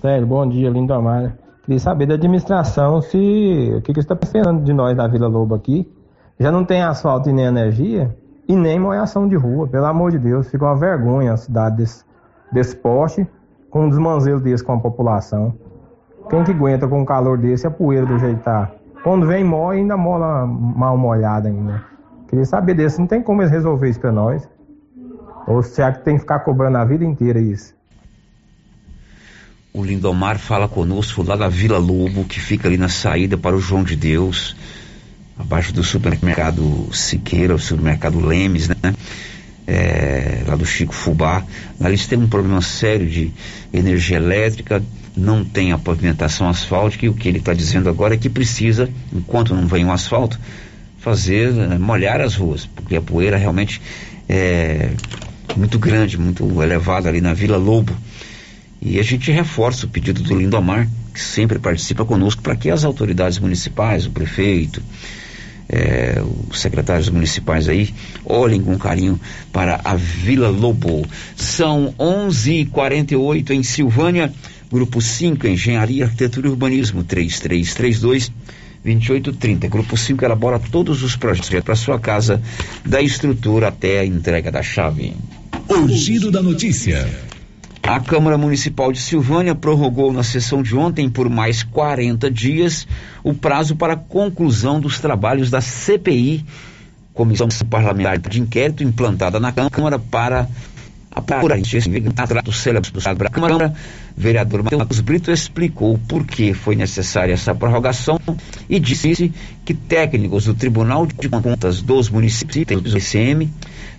Sério, 0.00 0.24
bom 0.24 0.48
dia, 0.48 0.70
Lindomar. 0.70 1.36
Queria 1.64 1.80
saber 1.80 2.06
da 2.06 2.14
administração 2.14 3.02
se 3.02 3.72
o 3.76 3.82
que, 3.82 3.92
que 3.92 3.98
está 3.98 4.14
pensando 4.14 4.62
de 4.62 4.72
nós 4.72 4.96
da 4.96 5.08
Vila 5.08 5.26
Lobo 5.26 5.56
aqui. 5.56 5.84
Já 6.40 6.50
não 6.50 6.64
tem 6.64 6.82
asfalto 6.82 7.28
e 7.28 7.32
nem 7.34 7.44
energia 7.44 8.16
e 8.48 8.56
nem 8.56 8.80
moiação 8.80 9.28
de 9.28 9.36
rua. 9.36 9.68
Pelo 9.68 9.84
amor 9.84 10.10
de 10.10 10.18
Deus, 10.18 10.50
fica 10.50 10.64
uma 10.64 10.74
vergonha 10.74 11.34
a 11.34 11.36
cidade 11.36 11.76
desse, 11.76 12.02
desse 12.50 12.74
poste 12.74 13.26
com 13.68 13.84
um 13.84 13.90
desmanzelo 13.90 14.40
desse 14.40 14.64
com 14.64 14.72
a 14.72 14.80
população. 14.80 15.54
Quem 16.30 16.42
que 16.42 16.50
aguenta 16.50 16.88
com 16.88 17.02
um 17.02 17.04
calor 17.04 17.36
desse 17.36 17.66
a 17.66 17.70
poeira 17.70 18.06
do 18.06 18.18
jeito 18.18 18.40
tá? 18.40 18.70
Quando 19.04 19.26
vem 19.26 19.44
mola, 19.44 19.74
ainda 19.74 19.96
mola 19.98 20.46
mal 20.46 20.96
molhada 20.96 21.48
ainda. 21.48 21.84
Queria 22.26 22.44
saber 22.46 22.74
desse, 22.74 22.98
não 22.98 23.06
tem 23.06 23.22
como 23.22 23.42
eles 23.42 23.52
resolver 23.52 23.90
isso 23.90 24.00
para 24.00 24.12
nós. 24.12 24.48
Ou 25.46 25.62
será 25.62 25.92
que 25.92 26.04
tem 26.04 26.14
que 26.14 26.20
ficar 26.20 26.40
cobrando 26.40 26.78
a 26.78 26.84
vida 26.84 27.04
inteira 27.04 27.38
isso? 27.38 27.74
O 29.72 29.84
Lindomar 29.84 30.38
fala 30.38 30.68
conosco 30.68 31.22
lá 31.22 31.36
da 31.36 31.48
Vila 31.48 31.78
Lobo, 31.78 32.24
que 32.24 32.40
fica 32.40 32.66
ali 32.66 32.76
na 32.76 32.88
saída 32.88 33.36
para 33.36 33.54
o 33.54 33.60
João 33.60 33.84
de 33.84 33.94
Deus, 33.94 34.56
abaixo 35.40 35.72
do 35.72 35.82
supermercado 35.82 36.88
Siqueira, 36.92 37.54
o 37.54 37.58
supermercado 37.58 38.20
Lemes, 38.20 38.68
né? 38.68 38.76
É, 39.66 40.42
lá 40.46 40.56
do 40.56 40.66
Chico 40.66 40.94
Fubá. 40.94 41.44
Lá 41.78 41.88
eles 41.88 42.06
têm 42.06 42.18
um 42.18 42.28
problema 42.28 42.60
sério 42.60 43.08
de 43.08 43.32
energia 43.72 44.16
elétrica, 44.16 44.82
não 45.16 45.44
tem 45.44 45.72
a 45.72 45.78
pavimentação 45.78 46.48
asfáltica 46.48 47.06
e 47.06 47.08
o 47.08 47.14
que 47.14 47.28
ele 47.28 47.38
está 47.38 47.54
dizendo 47.54 47.88
agora 47.88 48.14
é 48.14 48.18
que 48.18 48.28
precisa, 48.28 48.88
enquanto 49.12 49.54
não 49.54 49.66
vem 49.66 49.84
o 49.84 49.92
asfalto, 49.92 50.38
fazer, 50.98 51.52
né, 51.52 51.78
molhar 51.78 52.20
as 52.20 52.34
ruas, 52.34 52.66
porque 52.66 52.96
a 52.96 53.00
poeira 53.00 53.36
realmente 53.36 53.80
é 54.28 54.90
muito 55.56 55.78
grande, 55.78 56.18
muito 56.18 56.62
elevada 56.62 57.08
ali 57.08 57.20
na 57.20 57.32
Vila 57.32 57.56
Lobo. 57.56 57.96
E 58.82 58.98
a 58.98 59.02
gente 59.02 59.30
reforça 59.30 59.86
o 59.86 59.88
pedido 59.88 60.22
do 60.22 60.36
Lindomar, 60.36 60.88
que 61.12 61.20
sempre 61.20 61.58
participa 61.58 62.04
conosco, 62.04 62.42
para 62.42 62.56
que 62.56 62.70
as 62.70 62.84
autoridades 62.84 63.38
municipais, 63.38 64.06
o 64.06 64.10
prefeito, 64.10 64.82
é, 65.70 66.20
os 66.50 66.60
secretários 66.60 67.08
municipais 67.08 67.68
aí, 67.68 67.94
olhem 68.24 68.60
com 68.60 68.76
carinho 68.76 69.20
para 69.52 69.80
a 69.84 69.94
Vila 69.94 70.48
Lobo. 70.48 71.06
São 71.36 71.94
11:48 71.98 73.50
em 73.50 73.62
Silvânia, 73.62 74.32
grupo 74.70 75.00
5, 75.00 75.46
Engenharia, 75.46 76.04
Arquitetura 76.04 76.48
e 76.48 76.50
Urbanismo, 76.50 77.04
3332 77.04 78.32
2830. 78.82 79.68
Grupo 79.68 79.96
5 79.96 80.24
elabora 80.24 80.58
todos 80.58 81.02
os 81.02 81.14
projetos 81.14 81.50
para 81.62 81.76
sua 81.76 82.00
casa, 82.00 82.42
da 82.84 83.00
estrutura 83.00 83.68
até 83.68 84.00
a 84.00 84.06
entrega 84.06 84.50
da 84.50 84.62
chave. 84.62 85.14
O 85.68 85.88
giro 85.88 86.30
da 86.30 86.42
notícia. 86.42 87.29
A 87.82 87.98
Câmara 87.98 88.38
Municipal 88.38 88.92
de 88.92 89.00
Silvânia 89.00 89.54
prorrogou 89.54 90.12
na 90.12 90.22
sessão 90.22 90.62
de 90.62 90.76
ontem 90.76 91.08
por 91.08 91.28
mais 91.28 91.62
40 91.62 92.30
dias 92.30 92.86
o 93.24 93.34
prazo 93.34 93.74
para 93.74 93.96
conclusão 93.96 94.80
dos 94.80 95.00
trabalhos 95.00 95.50
da 95.50 95.60
CPI, 95.60 96.44
Comissão 97.12 97.48
Parlamentar 97.68 98.18
de 98.18 98.40
Inquérito, 98.40 98.84
implantada 98.84 99.40
na 99.40 99.52
Câmara 99.52 99.98
para 99.98 100.48
apurar 101.10 101.58
atrato 102.16 102.52
célebre 102.52 102.90
do 102.90 103.00
da 103.00 103.28
Câmara. 103.28 103.74
Vereador 104.16 104.62
Matheus 104.62 105.00
Brito 105.00 105.30
explicou 105.30 105.98
por 106.06 106.24
que 106.24 106.52
foi 106.54 106.76
necessária 106.76 107.32
essa 107.32 107.54
prorrogação 107.54 108.20
e 108.68 108.78
disse 108.78 109.32
que 109.64 109.74
técnicos 109.74 110.44
do 110.44 110.54
Tribunal 110.54 111.06
de 111.06 111.28
Contas 111.28 111.82
dos 111.82 112.08
municípios 112.10 112.82
do 112.82 112.98
ICM 112.98 113.50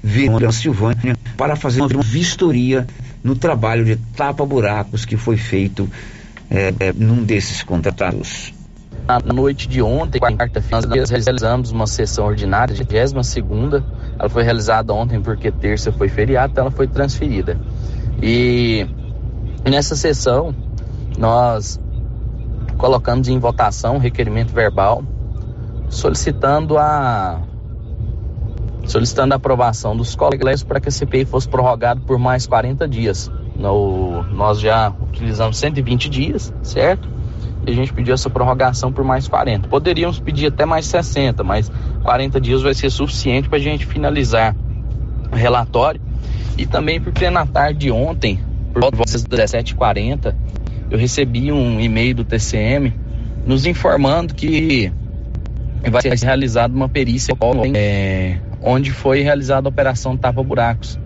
viram 0.04 0.38
a 0.48 0.52
Silvânia 0.52 1.18
para 1.36 1.56
fazer 1.56 1.82
uma 1.82 2.02
vistoria 2.02 2.88
no 3.24 3.36
trabalho 3.36 3.86
de 3.86 3.96
tapa-buracos 3.96 5.06
que 5.06 5.18
foi 5.18 5.38
feito 5.38 5.90
é, 6.50 6.74
é, 6.80 6.94
num 6.94 7.24
desses 7.24 7.64
contratados. 7.64 8.54
Na 9.08 9.20
noite 9.20 9.68
de 9.68 9.82
ontem, 9.82 10.20
quarta-feira, 10.20 10.88
nós 10.88 11.10
realizamos 11.10 11.72
uma 11.72 11.88
sessão 11.88 12.26
ordinária 12.26 12.74
de 12.74 12.84
22 12.84 13.26
segunda. 13.26 13.84
Ela 14.18 14.30
foi 14.30 14.44
realizada 14.44 14.94
ontem 14.94 15.20
porque 15.20 15.52
terça 15.52 15.92
foi 15.92 16.08
feriado, 16.08 16.52
então 16.52 16.66
ela 16.66 16.72
foi 16.72 16.88
transferida. 16.88 17.60
E 18.22 18.88
Nessa 19.70 19.96
sessão, 19.96 20.56
nós 21.18 21.80
colocamos 22.78 23.28
em 23.28 23.38
votação 23.38 23.96
um 23.96 24.00
requerimento 24.00 24.52
verbal 24.52 25.04
solicitando 25.88 26.78
a 26.78 27.42
solicitando 28.86 29.34
a 29.34 29.38
aprovação 29.38 29.96
dos 29.96 30.16
colegas 30.16 30.64
para 30.64 30.80
que 30.80 30.90
a 30.90 30.92
CPI 30.92 31.26
fosse 31.26 31.48
prorrogada 31.48 32.02
por 32.02 32.18
mais 32.18 32.48
40 32.48 32.88
dias. 32.88 33.32
No, 33.56 34.24
nós 34.24 34.60
já 34.60 34.94
utilizamos 35.02 35.58
120 35.58 36.10
dias, 36.10 36.54
certo? 36.64 37.08
E 37.66 37.72
a 37.72 37.76
gente 37.76 37.94
pediu 37.94 38.14
essa 38.14 38.30
prorrogação 38.30 38.92
por 38.92 39.04
mais 39.04 39.28
40. 39.28 39.68
Poderíamos 39.68 40.20
pedir 40.20 40.48
até 40.48 40.66
mais 40.66 40.86
60, 40.88 41.44
mas 41.44 41.72
40 42.04 42.42
dias 42.42 42.62
vai 42.62 42.74
ser 42.74 42.90
suficiente 42.90 43.48
para 43.48 43.60
a 43.60 43.62
gente 43.62 43.86
finalizar 43.86 44.56
o 45.32 45.36
relatório. 45.36 46.02
E 46.58 46.66
também 46.66 47.00
porque 47.00 47.30
na 47.30 47.46
tarde 47.46 47.80
de 47.80 47.92
ontem, 47.92 48.40
por 48.74 48.82
volta 48.82 48.98
das 48.98 49.24
17h40, 49.24 50.36
eu 50.90 50.98
recebi 50.98 51.52
um 51.52 51.80
e-mail 51.80 52.16
do 52.16 52.26
TCM 52.26 52.94
nos 53.46 53.66
informando 53.66 54.34
que 54.34 54.92
vai 55.90 56.02
ser 56.02 56.26
realizada 56.26 56.74
uma 56.74 56.90
perícia 56.90 57.34
é, 57.74 58.38
onde 58.62 58.92
foi 58.92 59.22
realizada 59.22 59.68
a 59.68 59.70
operação 59.70 60.16
Tapa 60.16 60.44
Buracos. 60.44 61.00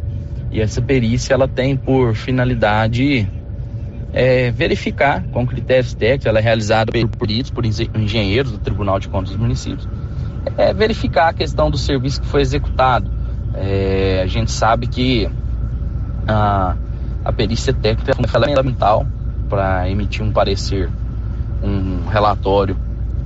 E 0.51 0.61
essa 0.61 0.81
perícia 0.81 1.33
ela 1.33 1.47
tem 1.47 1.75
por 1.75 2.15
finalidade 2.15 3.27
é, 4.13 4.51
verificar 4.51 5.23
com 5.31 5.45
critérios 5.45 5.93
técnicos, 5.93 6.25
ela 6.25 6.39
é 6.39 6.41
realizada 6.41 6.91
por 6.91 7.07
peritos, 7.17 7.51
por 7.51 7.65
engenheiros 7.65 8.51
do 8.51 8.57
Tribunal 8.57 8.99
de 8.99 9.09
Contas 9.09 9.31
dos 9.31 9.39
Municípios, 9.39 9.87
é 10.57 10.73
verificar 10.73 11.29
a 11.29 11.33
questão 11.33 11.69
do 11.69 11.77
serviço 11.77 12.21
que 12.21 12.27
foi 12.27 12.41
executado. 12.41 13.11
É, 13.53 14.21
a 14.23 14.27
gente 14.27 14.51
sabe 14.51 14.87
que 14.87 15.29
a, 16.27 16.75
a 17.23 17.33
perícia 17.33 17.73
técnica 17.73 18.11
é 18.11 18.27
fundamental 18.27 19.05
para 19.49 19.89
emitir 19.89 20.23
um 20.23 20.31
parecer, 20.31 20.89
um 21.61 22.07
relatório 22.07 22.77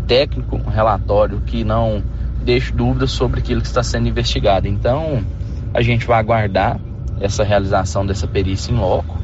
técnico, 0.08 0.56
um 0.56 0.70
relatório 0.70 1.42
que 1.46 1.64
não 1.64 2.02
deixe 2.50 2.74
dúvidas 2.74 3.12
sobre 3.12 3.41
aquilo 3.41 3.62
que 3.62 3.68
está 3.68 3.84
sendo 3.84 4.08
investigado. 4.08 4.68
Então, 4.68 5.24
a 5.72 5.84
gente 5.84 6.08
vai 6.08 6.20
aguardar 6.20 6.80
essa 7.22 7.43
realização 7.43 8.04
dessa 8.04 8.26
perícia 8.28 8.72
em 8.72 8.76
loco 8.76 9.20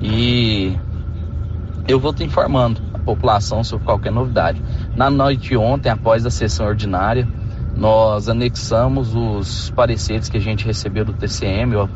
e 0.00 0.74
eu 1.86 2.00
vou 2.00 2.14
te 2.14 2.24
informando 2.24 2.80
a 2.94 2.98
população 2.98 3.62
sobre 3.62 3.84
qualquer 3.84 4.10
novidade. 4.10 4.62
Na 4.96 5.10
noite 5.10 5.50
de 5.50 5.56
ontem, 5.58 5.90
após 5.90 6.24
a 6.24 6.30
sessão 6.30 6.64
ordinária, 6.64 7.28
nós 7.76 8.30
anexamos 8.30 9.14
os 9.14 9.68
pareceres 9.70 10.30
que 10.30 10.38
a 10.38 10.40
gente 10.40 10.64
recebeu 10.64 11.04
do 11.04 11.12
TCM. 11.12 11.74
Eu 11.74 11.90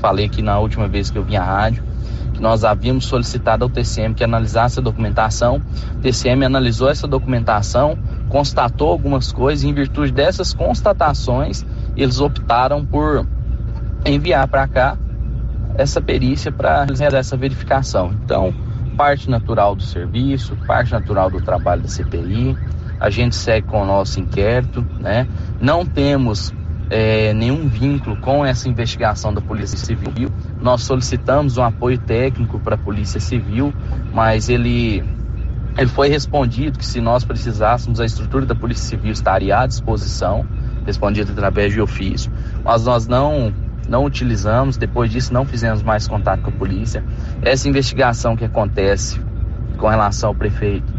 falei 0.00 0.26
aqui 0.26 0.42
na 0.42 0.58
última 0.58 0.88
vez 0.88 1.08
que 1.08 1.18
eu 1.18 1.22
vim 1.22 1.36
à 1.36 1.44
rádio 1.44 1.84
que 2.40 2.40
nós 2.40 2.64
havíamos 2.64 3.04
solicitado 3.04 3.64
ao 3.64 3.70
TCM 3.70 4.14
que 4.14 4.24
analisasse 4.24 4.80
a 4.80 4.82
documentação. 4.82 5.60
O 5.96 5.98
TCM 6.00 6.46
analisou 6.46 6.88
essa 6.88 7.06
documentação, 7.06 7.98
constatou 8.30 8.88
algumas 8.88 9.30
coisas, 9.30 9.64
e 9.64 9.68
em 9.68 9.74
virtude 9.74 10.10
dessas 10.12 10.54
constatações, 10.54 11.66
eles 11.94 12.20
optaram 12.20 12.86
por 12.86 13.26
enviar 14.06 14.48
para 14.48 14.66
cá 14.66 14.96
essa 15.76 16.00
perícia 16.00 16.50
para 16.50 16.84
realizar 16.84 17.14
essa 17.14 17.36
verificação. 17.36 18.12
Então, 18.24 18.54
parte 18.96 19.28
natural 19.28 19.74
do 19.74 19.82
serviço, 19.82 20.56
parte 20.66 20.92
natural 20.92 21.30
do 21.30 21.40
trabalho 21.40 21.82
da 21.82 21.88
CPI. 21.88 22.56
A 22.98 23.08
gente 23.10 23.34
segue 23.34 23.66
com 23.66 23.82
o 23.82 23.86
nosso 23.86 24.20
inquérito, 24.20 24.86
né? 24.98 25.26
Não 25.60 25.86
temos 25.86 26.52
é, 26.90 27.32
nenhum 27.32 27.66
vínculo 27.68 28.16
com 28.16 28.44
essa 28.44 28.68
investigação 28.68 29.32
da 29.32 29.40
Polícia 29.40 29.78
Civil. 29.78 30.30
Nós 30.60 30.82
solicitamos 30.82 31.56
um 31.56 31.62
apoio 31.62 31.98
técnico 31.98 32.58
para 32.58 32.74
a 32.74 32.78
Polícia 32.78 33.20
Civil, 33.20 33.72
mas 34.12 34.50
ele, 34.50 35.02
ele 35.76 35.88
foi 35.88 36.08
respondido 36.08 36.78
que 36.78 36.84
se 36.84 37.00
nós 37.00 37.24
precisássemos, 37.24 38.00
a 38.00 38.04
estrutura 38.04 38.44
da 38.44 38.54
Polícia 38.54 38.84
Civil 38.84 39.12
estaria 39.12 39.58
à 39.58 39.66
disposição, 39.66 40.46
respondido 40.84 41.32
através 41.32 41.72
de 41.72 41.80
ofício, 41.80 42.32
mas 42.64 42.84
nós 42.84 43.06
não 43.06 43.52
não 43.88 44.04
utilizamos, 44.04 44.76
depois 44.76 45.10
disso 45.10 45.34
não 45.34 45.44
fizemos 45.44 45.82
mais 45.82 46.06
contato 46.06 46.42
com 46.42 46.50
a 46.50 46.52
polícia. 46.52 47.02
Essa 47.42 47.68
investigação 47.68 48.36
que 48.36 48.44
acontece 48.44 49.20
com 49.76 49.88
relação 49.88 50.28
ao 50.28 50.34
prefeito, 50.34 50.92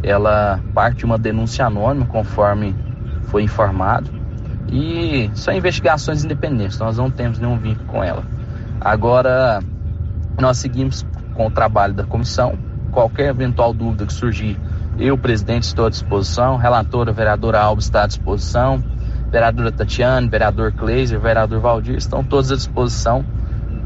ela 0.00 0.60
parte 0.72 0.98
de 0.98 1.04
uma 1.04 1.18
denúncia 1.18 1.66
anônima, 1.66 2.06
conforme 2.06 2.72
foi 3.24 3.42
informado, 3.42 4.08
e 4.68 5.28
são 5.34 5.52
investigações 5.54 6.24
independentes, 6.24 6.78
nós 6.78 6.98
não 6.98 7.10
temos 7.10 7.40
nenhum 7.40 7.58
vínculo 7.58 7.88
com 7.88 8.04
ela. 8.04 8.24
Agora, 8.80 9.60
nós 10.40 10.58
seguimos 10.58 11.04
com 11.34 11.48
o 11.48 11.50
trabalho 11.50 11.94
da 11.94 12.04
comissão, 12.04 12.56
qualquer 12.96 13.28
eventual 13.28 13.74
dúvida 13.74 14.06
que 14.06 14.12
surgir, 14.14 14.58
eu, 14.98 15.18
presidente, 15.18 15.64
estou 15.64 15.84
à 15.84 15.90
disposição, 15.90 16.56
relatora, 16.56 17.12
vereadora 17.12 17.60
Alves 17.60 17.84
está 17.84 18.04
à 18.04 18.06
disposição, 18.06 18.82
vereadora 19.30 19.70
Tatiane, 19.70 20.26
vereador 20.26 20.72
Kleiser, 20.72 21.20
vereador 21.20 21.60
Valdir, 21.60 21.96
estão 21.96 22.24
todos 22.24 22.50
à 22.50 22.56
disposição 22.56 23.22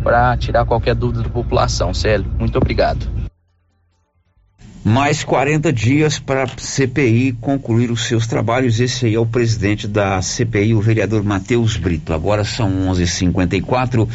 para 0.05 0.37
tirar 0.37 0.65
qualquer 0.65 0.95
dúvida 0.95 1.25
da 1.25 1.29
população. 1.29 1.93
Célio, 1.93 2.31
muito 2.39 2.57
obrigado. 2.57 3.05
Mais 4.85 5.25
40 5.25 5.73
dias 5.73 6.21
para 6.21 6.45
a 6.45 6.49
CPI 6.57 7.33
concluir 7.33 7.91
os 7.91 8.07
seus 8.07 8.29
trabalhos. 8.29 8.79
Esse 8.79 9.07
aí 9.07 9.15
é 9.17 9.19
o 9.19 9.27
presidente 9.27 9.89
da 9.89 10.23
CPI, 10.23 10.73
o 10.73 10.81
vereador 10.81 11.25
Matheus 11.25 11.77
Brito. 11.77 12.15
Agora 12.15 12.45
são 12.45 12.71
11:54. 12.89 14.09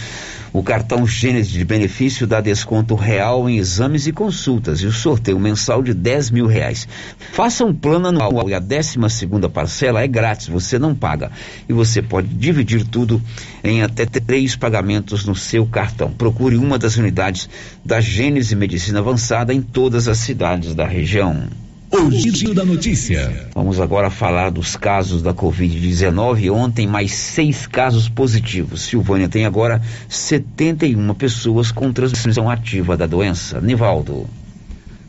O 0.55 0.63
cartão 0.63 1.05
Gênesis 1.05 1.51
de 1.51 1.65
benefício 1.65 2.25
dá 2.25 2.39
desconto 2.39 2.95
real 2.95 3.49
em 3.49 3.57
exames 3.57 4.07
e 4.07 4.13
consultas 4.13 4.79
e 4.79 4.85
o 4.85 4.91
sorteio 4.93 5.37
mensal 5.37 5.83
de 5.83 5.93
10 5.93 6.31
mil 6.31 6.47
reais. 6.47 6.87
Faça 7.33 7.65
um 7.65 7.73
plano 7.73 8.07
anual 8.07 8.49
e 8.49 8.53
a 8.53 8.59
12 8.59 8.97
segunda 9.09 9.49
parcela 9.49 10.01
é 10.01 10.07
grátis, 10.07 10.47
você 10.47 10.79
não 10.79 10.95
paga. 10.95 11.29
E 11.67 11.73
você 11.73 12.01
pode 12.01 12.29
dividir 12.29 12.87
tudo 12.87 13.21
em 13.65 13.83
até 13.83 14.05
três 14.05 14.55
pagamentos 14.55 15.25
no 15.25 15.35
seu 15.35 15.65
cartão. 15.65 16.09
Procure 16.09 16.55
uma 16.55 16.79
das 16.79 16.95
unidades 16.95 17.49
da 17.83 17.99
Gênesis 17.99 18.53
Medicina 18.53 18.99
Avançada 18.99 19.53
em 19.53 19.61
todas 19.61 20.07
as 20.07 20.19
cidades 20.19 20.73
da 20.73 20.85
região. 20.85 21.49
O 21.97 22.11
giro 22.11 22.53
da 22.53 22.65
notícia. 22.65 23.47
Vamos 23.55 23.79
agora 23.79 24.09
falar 24.09 24.49
dos 24.51 24.75
casos 24.75 25.21
da 25.21 25.33
Covid-19. 25.33 26.51
Ontem, 26.51 26.85
mais 26.85 27.13
seis 27.13 27.65
casos 27.65 28.09
positivos. 28.09 28.81
Silvânia 28.81 29.29
tem 29.29 29.45
agora 29.45 29.81
71 30.09 31.13
pessoas 31.13 31.71
com 31.71 31.93
transmissão 31.93 32.49
ativa 32.49 32.97
da 32.97 33.07
doença. 33.07 33.61
Nivaldo. 33.61 34.27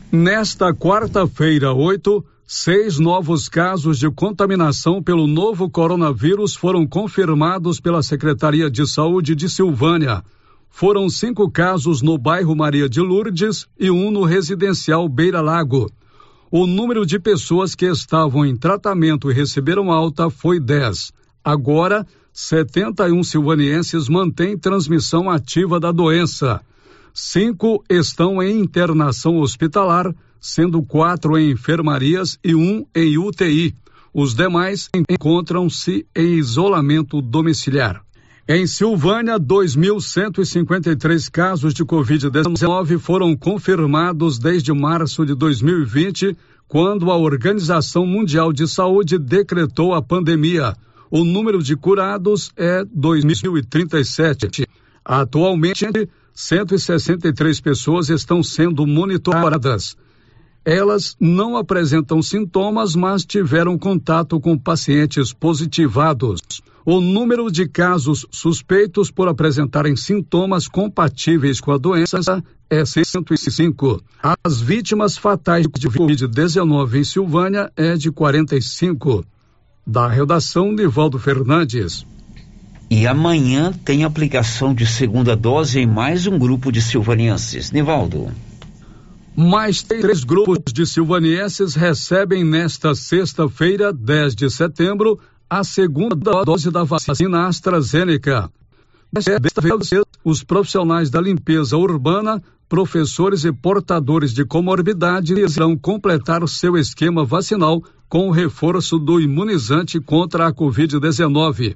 Nesta 0.09 0.73
quarta-feira, 0.73 1.73
8, 1.73 2.23
seis 2.47 2.97
novos 2.97 3.49
casos 3.49 3.99
de 3.99 4.09
contaminação 4.09 5.03
pelo 5.03 5.27
novo 5.27 5.69
coronavírus 5.69 6.55
foram 6.55 6.87
confirmados 6.87 7.81
pela 7.81 8.01
Secretaria 8.01 8.71
de 8.71 8.87
Saúde 8.89 9.35
de 9.35 9.49
Silvânia. 9.49 10.23
Foram 10.69 11.09
cinco 11.09 11.51
casos 11.51 12.01
no 12.01 12.17
bairro 12.17 12.55
Maria 12.55 12.87
de 12.87 13.01
Lourdes 13.01 13.67
e 13.77 13.91
um 13.91 14.09
no 14.09 14.23
residencial 14.23 15.09
Beira 15.09 15.41
Lago 15.41 15.91
o 16.49 16.65
número 16.65 17.05
de 17.05 17.19
pessoas 17.19 17.75
que 17.75 17.85
estavam 17.85 18.45
em 18.45 18.55
tratamento 18.55 19.29
e 19.29 19.33
receberam 19.33 19.91
alta 19.91 20.29
foi 20.29 20.59
10. 20.59 21.11
Agora, 21.43 22.05
71 22.31 23.23
silvanienses 23.23 24.07
mantêm 24.07 24.57
transmissão 24.57 25.29
ativa 25.29 25.79
da 25.79 25.91
doença. 25.91 26.61
Cinco 27.13 27.83
estão 27.89 28.41
em 28.41 28.59
internação 28.59 29.39
hospitalar, 29.39 30.13
sendo 30.39 30.83
quatro 30.83 31.37
em 31.37 31.51
enfermarias 31.51 32.37
e 32.43 32.53
um 32.53 32.85
em 32.95 33.17
UTI. 33.17 33.73
Os 34.13 34.33
demais 34.33 34.89
encontram-se 34.95 36.05
em 36.15 36.35
isolamento 36.35 37.21
domiciliar. 37.21 38.06
Em 38.49 38.65
Silvânia, 38.65 39.37
2.153 39.37 41.29
casos 41.29 41.73
de 41.73 41.83
Covid-19 41.83 42.97
foram 42.97 43.35
confirmados 43.35 44.39
desde 44.39 44.71
março 44.71 45.25
de 45.25 45.35
2020, 45.35 46.33
quando 46.65 47.11
a 47.11 47.17
Organização 47.17 48.05
Mundial 48.05 48.53
de 48.53 48.65
Saúde 48.65 49.17
decretou 49.17 49.93
a 49.93 50.01
pandemia. 50.01 50.73
O 51.11 51.25
número 51.25 51.61
de 51.61 51.75
curados 51.75 52.49
é 52.55 52.85
2.037. 52.85 54.65
Atualmente, 55.03 55.85
163 56.33 57.59
pessoas 57.59 58.07
estão 58.09 58.41
sendo 58.41 58.87
monitoradas. 58.87 59.97
Elas 60.69 61.15
não 61.17 61.55
apresentam 61.55 62.21
sintomas, 62.21 62.93
mas 62.93 63.23
tiveram 63.23 63.77
contato 63.77 64.37
com 64.37 64.57
pacientes 64.57 65.31
positivados. 65.31 66.41
O 66.85 66.99
número 66.99 67.49
de 67.49 67.69
casos 67.69 68.25
suspeitos 68.29 69.09
por 69.09 69.29
apresentarem 69.29 69.95
sintomas 69.95 70.67
compatíveis 70.67 71.61
com 71.61 71.71
a 71.71 71.77
doença 71.77 72.43
é 72.69 72.83
105. 72.83 74.03
As 74.43 74.59
vítimas 74.59 75.17
fatais 75.17 75.65
de 75.73 75.87
Covid-19 75.87 76.95
em 76.95 77.03
Silvânia 77.05 77.71
é 77.73 77.95
de 77.95 78.11
45. 78.11 79.23
Da 79.85 80.05
redação, 80.09 80.73
Nivaldo 80.73 81.17
Fernandes. 81.17 82.05
E 82.89 83.07
amanhã 83.07 83.71
tem 83.85 84.03
aplicação 84.03 84.73
de 84.73 84.85
segunda 84.85 85.33
dose 85.33 85.79
em 85.79 85.87
mais 85.87 86.27
um 86.27 86.37
grupo 86.37 86.73
de 86.73 86.81
silvanienses. 86.81 87.71
Nivaldo. 87.71 88.33
Mais 89.39 89.83
três 89.83 90.23
grupos 90.23 90.73
de 90.73 90.83
silvanienses 90.83 91.75
recebem 91.75 92.43
nesta 92.43 92.95
sexta-feira, 92.95 93.93
10 93.93 94.35
de 94.35 94.49
setembro, 94.49 95.19
a 95.47 95.63
segunda 95.63 96.15
dose 96.43 96.71
da 96.71 96.83
vacina 96.83 97.45
AstraZeneca. 97.45 98.49
Desta 99.13 99.61
vez, 99.61 99.91
os 100.25 100.43
profissionais 100.43 101.11
da 101.11 101.21
limpeza 101.21 101.77
urbana, 101.77 102.41
professores 102.67 103.45
e 103.45 103.53
portadores 103.53 104.33
de 104.33 104.43
comorbidades 104.43 105.37
irão 105.53 105.77
completar 105.77 106.43
o 106.43 106.47
seu 106.47 106.75
esquema 106.75 107.23
vacinal 107.23 107.83
com 108.09 108.29
o 108.29 108.31
reforço 108.31 108.97
do 108.97 109.21
imunizante 109.21 109.99
contra 109.99 110.47
a 110.47 110.51
Covid-19. 110.51 111.75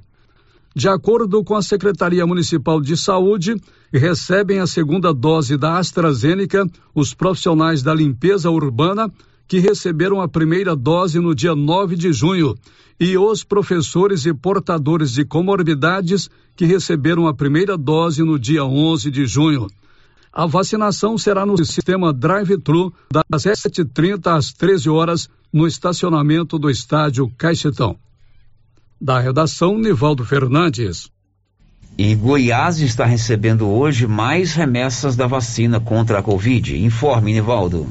De 0.74 0.88
acordo 0.88 1.44
com 1.44 1.54
a 1.54 1.62
Secretaria 1.62 2.26
Municipal 2.26 2.80
de 2.80 2.96
Saúde, 2.96 3.56
recebem 3.92 4.58
a 4.58 4.66
segunda 4.66 5.12
dose 5.12 5.58
da 5.58 5.78
AstraZeneca 5.78 6.66
os 6.94 7.12
profissionais 7.12 7.82
da 7.82 7.92
limpeza 7.92 8.50
urbana 8.50 9.12
que 9.46 9.58
receberam 9.58 10.22
a 10.22 10.28
primeira 10.28 10.74
dose 10.74 11.20
no 11.20 11.34
dia 11.34 11.54
9 11.54 11.94
de 11.94 12.10
junho 12.10 12.54
e 12.98 13.18
os 13.18 13.44
professores 13.44 14.24
e 14.24 14.32
portadores 14.32 15.12
de 15.12 15.26
comorbidades 15.26 16.30
que 16.56 16.64
receberam 16.64 17.26
a 17.26 17.34
primeira 17.34 17.76
dose 17.76 18.22
no 18.22 18.38
dia 18.38 18.64
11 18.64 19.10
de 19.10 19.26
junho. 19.26 19.66
A 20.32 20.46
vacinação 20.46 21.18
será 21.18 21.44
no 21.44 21.58
sistema 21.58 22.14
drive-thru 22.14 22.94
das 23.28 23.42
7h30 23.42 24.26
às 24.34 24.54
13 24.54 24.88
horas 24.88 25.28
no 25.52 25.66
estacionamento 25.66 26.58
do 26.58 26.70
estádio 26.70 27.30
Caixetão. 27.36 27.98
Da 29.02 29.18
redação, 29.18 29.76
Nivaldo 29.76 30.24
Fernandes. 30.24 31.10
E 31.98 32.14
Goiás 32.14 32.78
está 32.78 33.04
recebendo 33.04 33.68
hoje 33.68 34.06
mais 34.06 34.54
remessas 34.54 35.16
da 35.16 35.26
vacina 35.26 35.80
contra 35.80 36.20
a 36.20 36.22
Covid. 36.22 36.80
Informe, 36.80 37.32
Nivaldo. 37.32 37.88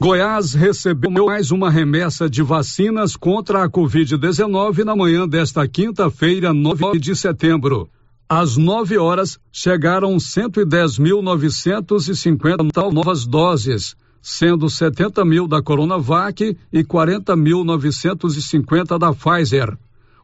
Goiás 0.00 0.54
recebeu 0.54 1.26
mais 1.26 1.50
uma 1.50 1.70
remessa 1.70 2.30
de 2.30 2.42
vacinas 2.42 3.14
contra 3.14 3.62
a 3.62 3.68
Covid-19 3.68 4.84
na 4.84 4.96
manhã 4.96 5.28
desta 5.28 5.68
quinta-feira, 5.68 6.54
9 6.54 6.98
de 6.98 7.14
setembro. 7.14 7.90
Às 8.26 8.56
9 8.56 8.96
horas, 8.96 9.38
chegaram 9.52 10.16
110.950 10.16 12.90
novas 12.90 13.26
doses, 13.26 13.94
sendo 14.22 14.70
70 14.70 15.22
mil 15.26 15.46
da 15.46 15.60
Coronavac 15.60 16.56
e 16.72 16.82
40.950 16.82 18.98
da 18.98 19.12
Pfizer. 19.12 19.76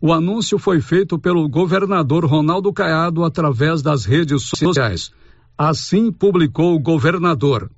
O 0.03 0.15
anúncio 0.15 0.59
foi 0.59 0.81
feito 0.81 1.19
pelo 1.19 1.47
governador 1.47 2.25
Ronaldo 2.25 2.73
Caiado 2.73 3.23
através 3.23 3.83
das 3.83 4.07
redes 4.07 4.45
sociais. 4.45 5.11
Assim 5.59 6.11
publicou 6.11 6.75
o 6.75 6.81
governador. 6.81 7.71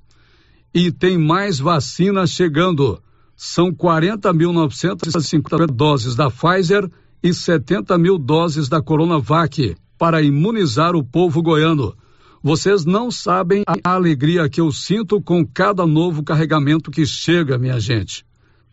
E 0.72 0.92
tem 0.92 1.18
mais 1.18 1.58
vacinas 1.58 2.30
chegando. 2.30 3.02
São 3.34 3.72
40.950 3.72 5.66
doses 5.66 6.14
da 6.14 6.30
Pfizer 6.30 6.88
e 7.20 7.34
70 7.34 7.98
mil 7.98 8.16
doses 8.18 8.68
da 8.68 8.80
Coronavac 8.80 9.74
para 9.98 10.22
imunizar 10.22 10.94
o 10.94 11.02
povo 11.02 11.42
goiano. 11.42 11.92
Vocês 12.40 12.84
não 12.84 13.10
sabem 13.10 13.64
a 13.66 13.94
alegria 13.94 14.48
que 14.48 14.60
eu 14.60 14.70
sinto 14.70 15.20
com 15.20 15.44
cada 15.44 15.84
novo 15.84 16.22
carregamento 16.22 16.88
que 16.88 17.04
chega, 17.04 17.58
minha 17.58 17.80
gente. 17.80 18.24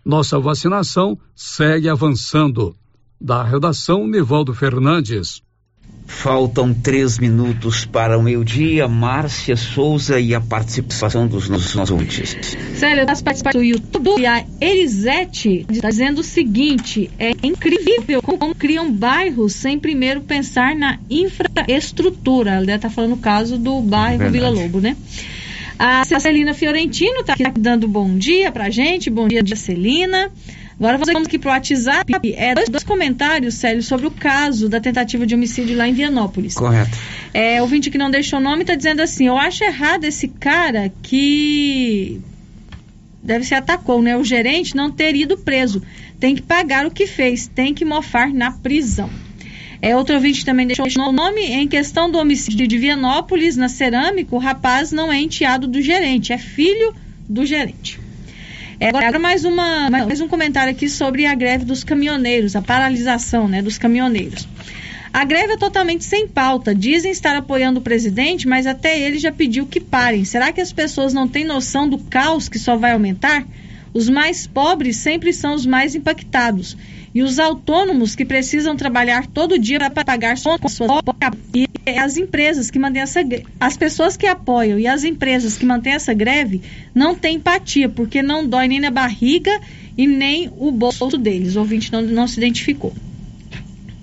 Nossa 0.05 0.39
vacinação 0.39 1.17
segue 1.35 1.89
avançando. 1.89 2.75
Da 3.21 3.43
redação, 3.43 4.07
Nivaldo 4.07 4.53
Fernandes. 4.53 5.41
Faltam 6.07 6.73
três 6.73 7.19
minutos 7.19 7.85
para 7.85 8.17
o 8.17 8.23
meio-dia. 8.23 8.87
Márcia 8.87 9.57
Souza 9.57 10.19
e 10.19 10.33
a 10.33 10.39
participação 10.39 11.27
dos 11.27 11.49
nossos 11.49 11.91
ouvintes. 11.91 12.35
Sério, 12.75 13.05
das 13.05 13.21
participações 13.21 13.61
do 13.61 13.63
YouTube, 13.63 14.25
a 14.25 14.43
Elisete 14.61 15.65
está 15.69 15.89
dizendo 15.89 16.19
o 16.19 16.23
seguinte: 16.23 17.11
é 17.19 17.31
incrível 17.43 18.21
como 18.21 18.55
criam 18.55 18.91
bairros 18.91 19.53
sem 19.53 19.77
primeiro 19.77 20.21
pensar 20.21 20.73
na 20.75 20.97
infraestrutura. 21.09 22.51
Ela 22.51 22.75
está 22.75 22.89
falando 22.89 23.13
o 23.13 23.17
caso 23.17 23.57
do 23.57 23.81
bairro 23.81 24.23
é 24.23 24.29
Vila 24.29 24.49
Lobo, 24.49 24.79
né? 24.79 24.95
A 25.77 26.03
Celina 26.03 26.53
Fiorentino 26.53 27.21
está 27.21 27.33
aqui 27.33 27.51
dando 27.57 27.87
bom 27.87 28.17
dia 28.17 28.51
pra 28.51 28.69
gente. 28.69 29.09
Bom 29.09 29.27
dia, 29.27 29.41
Celina. 29.55 30.31
Agora 30.79 30.97
vamos 30.97 31.27
aqui 31.27 31.37
para 31.37 31.49
o 31.49 31.51
WhatsApp. 31.51 32.13
É, 32.37 32.55
dois, 32.55 32.69
dois, 32.69 32.83
comentários, 32.85 33.55
Célio, 33.55 33.83
sobre 33.83 34.07
o 34.07 34.11
caso 34.11 34.69
da 34.69 34.79
tentativa 34.79 35.27
de 35.27 35.35
homicídio 35.35 35.75
lá 35.75 35.85
em 35.85 35.93
Vianópolis. 35.93 36.55
Correto. 36.55 36.97
É, 37.33 37.59
o 37.59 37.63
ouvinte 37.63 37.91
que 37.91 37.97
não 37.97 38.09
deixou 38.09 38.39
nome 38.39 38.61
está 38.61 38.75
dizendo 38.75 39.01
assim: 39.01 39.27
eu 39.27 39.37
acho 39.37 39.61
errado 39.61 40.05
esse 40.05 40.29
cara 40.29 40.89
que 41.03 42.21
deve 43.21 43.43
ser 43.43 43.55
atacou, 43.55 44.01
né? 44.01 44.15
O 44.15 44.23
gerente 44.23 44.73
não 44.73 44.89
ter 44.89 45.17
ido 45.17 45.37
preso. 45.37 45.83
Tem 46.17 46.33
que 46.33 46.41
pagar 46.41 46.85
o 46.87 46.91
que 46.91 47.05
fez, 47.05 47.45
tem 47.47 47.73
que 47.73 47.83
mofar 47.83 48.33
na 48.33 48.51
prisão. 48.51 49.09
É, 49.81 49.95
outro 49.97 50.15
ouvinte 50.15 50.45
também 50.45 50.65
deixou 50.65 50.85
o 50.87 51.11
nome. 51.11 51.41
Em 51.41 51.67
questão 51.67 52.09
do 52.09 52.17
homicídio 52.17 52.65
de 52.65 52.77
Vianópolis, 52.77 53.57
na 53.57 53.67
cerâmica, 53.67 54.33
o 54.33 54.39
rapaz 54.39 54.93
não 54.93 55.11
é 55.11 55.19
enteado 55.19 55.67
do 55.67 55.81
gerente, 55.81 56.31
é 56.31 56.37
filho 56.37 56.93
do 57.27 57.45
gerente. 57.45 57.99
É, 58.79 58.87
agora 58.89 59.19
mais, 59.19 59.43
uma, 59.43 59.89
mais 59.89 60.21
um 60.21 60.27
comentário 60.27 60.71
aqui 60.71 60.87
sobre 60.87 61.25
a 61.25 61.35
greve 61.35 61.65
dos 61.65 61.83
caminhoneiros, 61.83 62.55
a 62.55 62.61
paralisação 62.61 63.47
né, 63.47 63.61
dos 63.61 63.77
caminhoneiros. 63.77 64.47
A 65.11 65.25
greve 65.25 65.53
é 65.53 65.57
totalmente 65.57 66.05
sem 66.05 66.27
pauta. 66.27 66.73
Dizem 66.73 67.11
estar 67.11 67.35
apoiando 67.35 67.79
o 67.79 67.83
presidente, 67.83 68.47
mas 68.47 68.65
até 68.65 68.97
ele 68.99 69.17
já 69.17 69.31
pediu 69.31 69.65
que 69.65 69.79
parem. 69.79 70.23
Será 70.23 70.51
que 70.51 70.61
as 70.61 70.71
pessoas 70.71 71.13
não 71.13 71.27
têm 71.27 71.43
noção 71.43 71.89
do 71.89 71.97
caos 71.97 72.47
que 72.47 72.59
só 72.59 72.77
vai 72.77 72.91
aumentar? 72.91 73.45
Os 73.93 74.07
mais 74.07 74.45
pobres 74.45 74.97
sempre 74.97 75.33
são 75.33 75.55
os 75.55 75.65
mais 75.65 75.95
impactados. 75.95 76.77
E 77.13 77.23
os 77.23 77.39
autônomos 77.39 78.15
que 78.15 78.23
precisam 78.23 78.75
trabalhar 78.75 79.25
todo 79.27 79.57
dia 79.57 79.79
para 79.89 80.05
pagar 80.05 80.37
suas 80.37 80.59
e 81.53 81.67
as 81.97 82.17
empresas 82.17 82.69
que 82.69 82.77
mantêm 82.77 83.01
essa 83.01 83.21
as 83.59 83.75
pessoas 83.75 84.15
que 84.15 84.27
apoiam 84.27 84.77
e 84.77 84.85
as 84.85 85.03
empresas 85.03 85.57
que 85.57 85.65
mantêm 85.65 85.93
essa 85.93 86.13
greve 86.13 86.61
não 86.93 87.15
têm 87.15 87.37
empatia, 87.37 87.89
porque 87.89 88.21
não 88.21 88.45
dói 88.45 88.67
nem 88.67 88.79
na 88.79 88.91
barriga 88.91 89.59
e 89.97 90.05
nem 90.05 90.51
o 90.57 90.71
bolso 90.71 91.17
deles. 91.17 91.55
O 91.55 91.59
ouvinte 91.59 91.91
não, 91.91 92.01
não 92.01 92.27
se 92.27 92.39
identificou. 92.39 92.93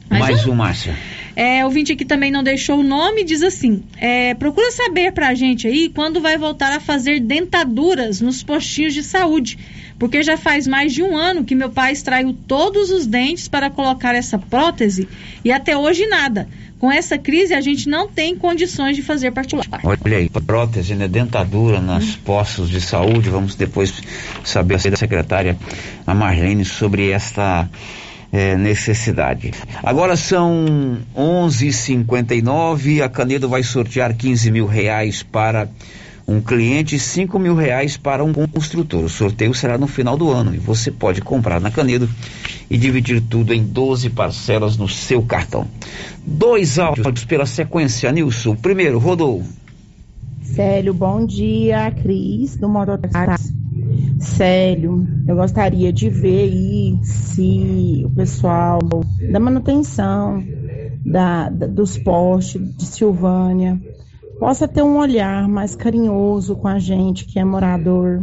Mas, 0.09 0.21
Mais 0.21 0.47
um, 0.47 0.55
Márcia. 0.55 0.97
É, 1.37 1.63
o 1.63 1.67
ouvinte 1.67 1.93
aqui 1.93 2.05
também 2.05 2.31
não 2.31 2.43
deixou 2.43 2.81
o 2.81 2.83
nome, 2.83 3.23
diz 3.23 3.43
assim: 3.43 3.83
é, 3.99 4.33
procura 4.35 4.71
saber 4.73 5.13
pra 5.13 5.35
gente 5.35 5.67
aí 5.67 5.91
quando 5.91 6.21
vai 6.21 6.39
voltar 6.39 6.73
a 6.73 6.81
fazer 6.81 7.21
dentaduras 7.21 8.23
nos 8.23 8.43
postinhos 8.43 8.95
de 8.95 9.03
saúde 9.03 9.59
porque 9.99 10.23
já 10.23 10.37
faz 10.37 10.67
mais 10.67 10.93
de 10.93 11.03
um 11.03 11.17
ano 11.17 11.45
que 11.45 11.55
meu 11.55 11.71
pai 11.71 11.93
extraiu 11.93 12.37
todos 12.47 12.91
os 12.91 13.07
dentes 13.07 13.49
para 13.49 13.71
colocar 13.71 14.15
essa 14.15 14.39
prótese 14.39 15.09
e 15.45 15.51
até 15.51 15.77
hoje 15.77 16.07
nada. 16.07 16.49
Com 16.79 16.93
essa 16.93 17.17
crise, 17.17 17.55
a 17.55 17.61
gente 17.61 17.89
não 17.89 18.07
tem 18.07 18.37
condições 18.37 18.97
de 18.97 19.03
fazer 19.03 19.31
particular. 19.33 19.81
Olha 19.83 20.19
aí, 20.19 20.29
prótese, 20.29 20.95
né? 20.95 21.09
Dentadura 21.09 21.81
nas 21.81 22.05
hum. 22.05 22.19
postos 22.23 22.69
de 22.69 22.83
saúde. 22.83 23.31
Vamos 23.31 23.55
depois 23.55 23.95
saber 24.45 24.79
da 24.91 24.97
secretária, 24.97 25.57
a 26.07 26.15
Marlene, 26.15 26.67
sobre 26.67 27.11
esta 27.11 27.67
é, 28.31 28.57
necessidade. 28.57 29.53
Agora 29.83 30.17
são 30.17 30.99
11:59. 31.17 33.01
A 33.01 33.09
Canedo 33.09 33.49
vai 33.49 33.63
sortear 33.63 34.15
15 34.15 34.51
mil 34.51 34.67
reais 34.67 35.23
para 35.23 35.71
um 36.27 36.41
cliente 36.41 36.99
cinco 36.99 37.39
mil 37.39 37.55
reais 37.55 37.97
para 37.97 38.25
um 38.25 38.33
construtor. 38.33 39.05
O 39.05 39.09
sorteio 39.09 39.55
será 39.55 39.79
no 39.79 39.87
final 39.87 40.17
do 40.17 40.31
ano 40.31 40.55
e 40.55 40.59
você 40.59 40.91
pode 40.91 41.21
comprar 41.21 41.61
na 41.61 41.71
Canedo 41.71 42.09
e 42.69 42.77
dividir 42.77 43.21
tudo 43.21 43.55
em 43.55 43.63
12 43.63 44.11
parcelas 44.11 44.77
no 44.77 44.89
seu 44.89 45.23
cartão. 45.23 45.67
Dois 46.27 46.79
áudios 46.79 47.25
pela 47.25 47.47
sequência, 47.47 48.11
Nilson. 48.11 48.57
Primeiro, 48.57 48.99
rodou. 48.99 49.45
Célio, 50.43 50.93
bom 50.93 51.25
dia, 51.25 51.91
Cris, 51.91 52.57
do 52.57 52.69
Mototáxi. 52.69 53.55
Célio, 54.19 55.07
eu 55.29 55.37
gostaria 55.37 55.93
de 55.93 56.09
ver 56.09 56.45
aí 56.45 56.99
se 57.05 58.03
o 58.05 58.11
pessoal 58.11 58.81
da 59.31 59.39
manutenção 59.39 60.43
da, 61.05 61.49
da 61.51 61.67
dos 61.67 61.99
postes 61.99 62.61
de 62.77 62.85
Silvânia 62.85 63.81
possa 64.39 64.69
ter 64.69 64.83
um 64.83 64.99
olhar 64.99 65.49
mais 65.49 65.75
carinhoso 65.75 66.57
com 66.57 66.69
a 66.69 66.79
gente 66.79 67.25
que 67.25 67.39
é 67.39 67.45
morador, 67.45 68.23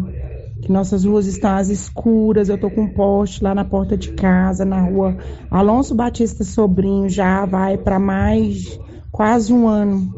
que 0.62 0.72
nossas 0.72 1.04
ruas 1.04 1.28
estão 1.28 1.56
às 1.56 1.70
escuras, 1.70 2.50
eu 2.50 2.58
tô 2.58 2.70
com 2.70 2.82
um 2.82 2.94
poste 2.94 3.44
lá 3.44 3.54
na 3.54 3.66
porta 3.66 3.98
de 3.98 4.14
casa, 4.14 4.64
na 4.64 4.82
rua 4.82 5.18
Alonso 5.50 5.94
Batista 5.94 6.44
Sobrinho, 6.44 7.10
já 7.10 7.46
vai 7.46 7.78
para 7.78 8.00
mais 8.00 8.80
quase 9.12 9.54
um 9.54 9.68
ano 9.68 10.14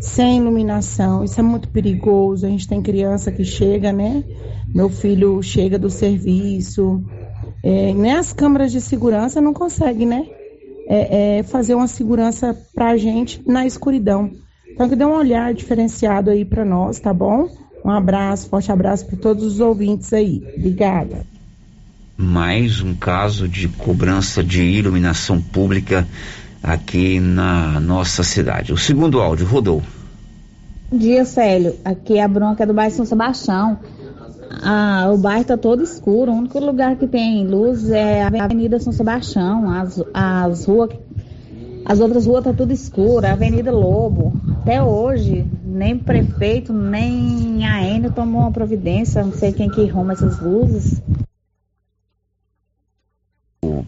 sem 0.00 0.38
iluminação. 0.38 1.22
Isso 1.22 1.38
é 1.38 1.42
muito 1.42 1.68
perigoso. 1.68 2.46
A 2.46 2.48
gente 2.48 2.66
tem 2.66 2.80
criança 2.80 3.30
que 3.30 3.44
chega, 3.44 3.92
né? 3.92 4.24
Meu 4.74 4.88
filho 4.88 5.42
chega 5.42 5.78
do 5.78 5.90
serviço, 5.90 7.02
é, 7.62 7.92
nem 7.92 8.12
as 8.12 8.32
câmeras 8.32 8.72
de 8.72 8.80
segurança 8.80 9.40
não 9.40 9.52
conseguem, 9.52 10.06
né? 10.06 10.26
é, 10.90 11.38
é, 11.38 11.42
fazer 11.44 11.76
uma 11.76 11.86
segurança 11.86 12.52
para 12.74 12.90
a 12.90 12.96
gente 12.96 13.40
na 13.46 13.64
escuridão. 13.64 14.32
Então, 14.80 14.88
que 14.88 14.96
dê 14.96 15.04
um 15.04 15.12
olhar 15.12 15.52
diferenciado 15.52 16.30
aí 16.30 16.42
para 16.42 16.64
nós, 16.64 16.98
tá 16.98 17.12
bom? 17.12 17.50
Um 17.84 17.90
abraço, 17.90 18.48
forte 18.48 18.72
abraço 18.72 19.04
para 19.04 19.18
todos 19.18 19.44
os 19.44 19.60
ouvintes 19.60 20.10
aí. 20.10 20.42
Obrigada. 20.56 21.26
Mais 22.16 22.80
um 22.80 22.94
caso 22.94 23.46
de 23.46 23.68
cobrança 23.68 24.42
de 24.42 24.62
iluminação 24.62 25.38
pública 25.38 26.08
aqui 26.62 27.20
na 27.20 27.78
nossa 27.78 28.22
cidade. 28.22 28.72
O 28.72 28.78
segundo 28.78 29.20
áudio 29.20 29.46
rodou. 29.46 29.82
Bom 30.90 30.96
dia, 30.96 31.26
Célio. 31.26 31.76
Aqui 31.84 32.16
é 32.16 32.22
a 32.22 32.28
bronca 32.28 32.66
do 32.66 32.72
bairro 32.72 32.94
São 32.94 33.04
Sebastião. 33.04 33.78
Ah, 34.62 35.10
o 35.12 35.18
bairro 35.18 35.42
está 35.42 35.58
todo 35.58 35.82
escuro. 35.82 36.32
O 36.32 36.36
único 36.36 36.58
lugar 36.58 36.96
que 36.96 37.06
tem 37.06 37.46
luz 37.46 37.90
é 37.90 38.22
a 38.22 38.44
Avenida 38.44 38.80
São 38.80 38.94
Sebastião. 38.94 39.70
As, 39.70 40.02
as 40.14 40.64
ruas, 40.64 40.90
as 41.90 41.98
outras 41.98 42.24
ruas 42.24 42.44
tá 42.44 42.52
tudo 42.52 42.72
escuras. 42.72 43.28
A 43.28 43.32
Avenida 43.32 43.72
Lobo. 43.72 44.32
Até 44.62 44.80
hoje, 44.80 45.44
nem 45.64 45.94
o 45.94 45.98
prefeito, 45.98 46.72
nem 46.72 47.66
a 47.66 47.82
Enio 47.82 48.12
tomou 48.12 48.42
uma 48.42 48.52
providência. 48.52 49.24
Não 49.24 49.32
sei 49.32 49.52
quem 49.52 49.68
que 49.68 49.90
arruma 49.90 50.12
essas 50.12 50.40
luzes 50.40 51.02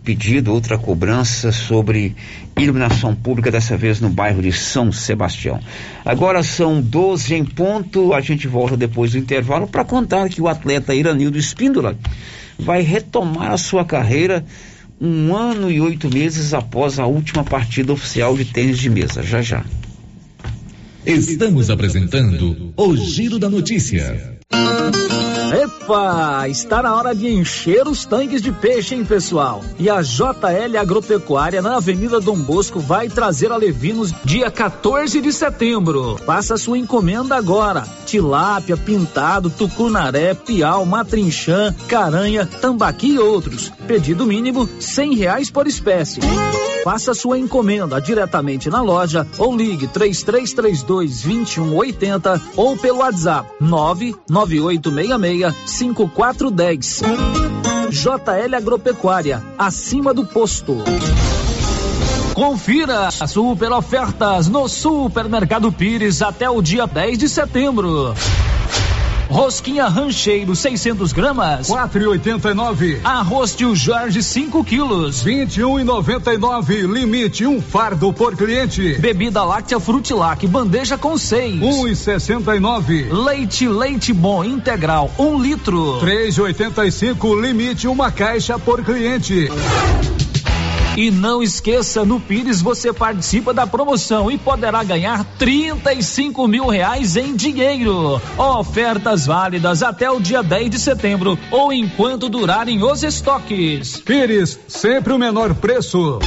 pedido, 0.03 0.53
outra 0.53 0.77
cobrança 0.77 1.53
sobre 1.53 2.17
iluminação 2.59 3.15
pública, 3.15 3.53
dessa 3.53 3.77
vez 3.77 4.01
no 4.01 4.11
bairro 4.11 4.43
de 4.43 4.51
São 4.53 4.91
Sebastião. 4.91 5.61
Agora 6.05 6.43
são 6.43 6.81
12 6.83 7.37
em 7.37 7.45
ponto, 7.45 8.13
a 8.13 8.21
gente 8.21 8.49
volta 8.49 8.77
depois 8.77 9.13
do 9.13 9.19
intervalo 9.19 9.69
para 9.69 9.85
contar 9.85 10.29
que 10.29 10.43
o 10.43 10.49
atleta 10.49 10.93
Iranildo 10.93 11.39
Espíndola 11.39 11.97
vai 12.59 12.83
retomar 12.83 13.53
a 13.53 13.57
sua 13.57 13.85
carreira 13.85 14.45
um 15.03 15.35
ano 15.35 15.69
e 15.69 15.81
oito 15.81 16.09
meses 16.09 16.55
após 16.55 17.01
a 17.01 17.07
última 17.07 17.43
partida 17.43 17.93
oficial 17.93 18.37
de 18.37 18.45
tênis 18.45 18.79
de 18.79 18.89
mesa. 18.89 19.21
Já 19.21 19.43
já. 19.43 19.65
Estamos 21.05 21.69
apresentando 21.69 22.73
o 22.77 22.97
Giro 22.97 23.37
da 23.37 23.51
Notícia. 23.51 24.39
Epa, 25.53 26.49
está 26.49 26.83
na 26.83 26.97
hora 26.97 27.15
de 27.15 27.29
encher 27.29 27.87
os 27.87 28.07
tanques 28.07 28.41
de 28.41 28.51
peixe, 28.51 28.95
hein, 28.95 29.05
pessoal? 29.05 29.63
E 29.79 29.91
a 29.91 30.01
JL 30.01 30.79
Agropecuária 30.81 31.61
na 31.61 31.77
Avenida 31.77 32.19
Dom 32.19 32.39
Bosco 32.39 32.81
vai 32.81 33.11
trazer 33.11 33.53
a 33.53 33.57
Levinos 33.57 34.15
dia 34.25 34.51
14 34.51 35.21
de 35.21 35.31
setembro. 35.31 36.17
Faça 36.25 36.57
sua 36.57 36.79
encomenda 36.79 37.37
agora. 37.37 37.87
Tilápia, 38.07 38.79
pintado, 38.79 39.51
tucunaré, 39.51 40.33
piau, 40.33 40.87
matrinchã, 40.87 41.75
caranha, 41.87 42.47
tambaqui 42.47 43.13
e 43.13 43.19
outros. 43.19 43.71
Pedido 43.87 44.25
mínimo 44.25 44.67
cem 44.81 45.15
reais 45.15 45.51
por 45.51 45.67
espécie. 45.67 46.23
Faça 46.83 47.15
sua 47.15 47.39
encomenda 47.39 48.01
diretamente 48.01 48.69
na 48.69 48.83
loja 48.83 49.25
ou 49.39 49.57
ligue 49.57 49.87
3332 49.87 51.23
2180 51.23 52.43
ou 52.57 52.77
pelo 52.77 52.99
WhatsApp 52.99 53.49
99866 53.61 55.42
5410. 55.51 57.03
JL 57.91 58.55
Agropecuária, 58.55 59.43
acima 59.59 60.15
do 60.15 60.25
posto. 60.25 60.77
Confira 62.35 63.11
super 63.11 63.73
ofertas 63.73 64.49
no 64.49 64.69
Supermercado 64.69 65.71
Pires 65.71 66.23
até 66.23 66.49
o 66.49 66.63
dia 66.63 66.87
10 66.87 67.19
de 67.19 67.29
setembro. 67.29 68.15
Rosquinha 69.33 69.89
Rancheiro 69.89 70.55
600 70.55 71.11
gramas, 71.11 71.67
4,89. 71.69 73.01
Arroz 73.03 73.57
Tio 73.57 73.75
Jorge 73.75 74.23
5 74.23 74.63
quilos, 74.63 75.25
21,99. 75.25 76.87
Limite 76.87 77.47
um 77.47 77.61
fardo 77.63 78.13
por 78.13 78.37
cliente. 78.37 78.99
Bebida 79.01 79.43
láctea 79.43 79.81
Frutilac 79.81 80.47
bandeja 80.47 80.99
com 80.99 81.17
6, 81.17 81.61
1,69. 81.63 83.11
Leite 83.11 83.67
Leite 83.67 84.13
Bom 84.13 84.45
integral 84.45 85.11
1 85.19 85.25
um 85.25 85.41
litro, 85.41 85.99
3,85. 86.03 87.41
Limite 87.41 87.89
uma 87.89 88.13
caixa 88.13 88.59
por 88.59 88.85
cliente. 88.85 89.49
E 90.97 91.11
não 91.11 91.43
esqueça, 91.43 92.05
no 92.05 92.21
Pires 92.21 92.61
você 92.61 92.93
participa 92.93 93.55
da 93.55 93.67
promoção 93.67 94.31
e 94.31 94.37
poderá 94.37 94.85
ganhar 94.85 95.25
35 95.39 96.47
mil 96.47 96.67
reais 96.67 97.17
em 97.17 97.35
dinheiro. 97.35 98.21
Ofertas 98.37 99.25
válidas 99.25 99.83
até 99.83 100.11
o 100.11 100.21
dia 100.21 100.43
10 100.43 100.69
de 100.69 100.79
setembro 100.79 101.39
ou 101.51 101.73
enquanto 101.73 102.29
durarem 102.29 102.83
os 102.83 103.03
estoques. 103.03 103.97
Pires, 104.01 104.59
sempre 104.69 105.15
o 105.15 105.19
menor 105.19 105.55
preço. 105.55 106.19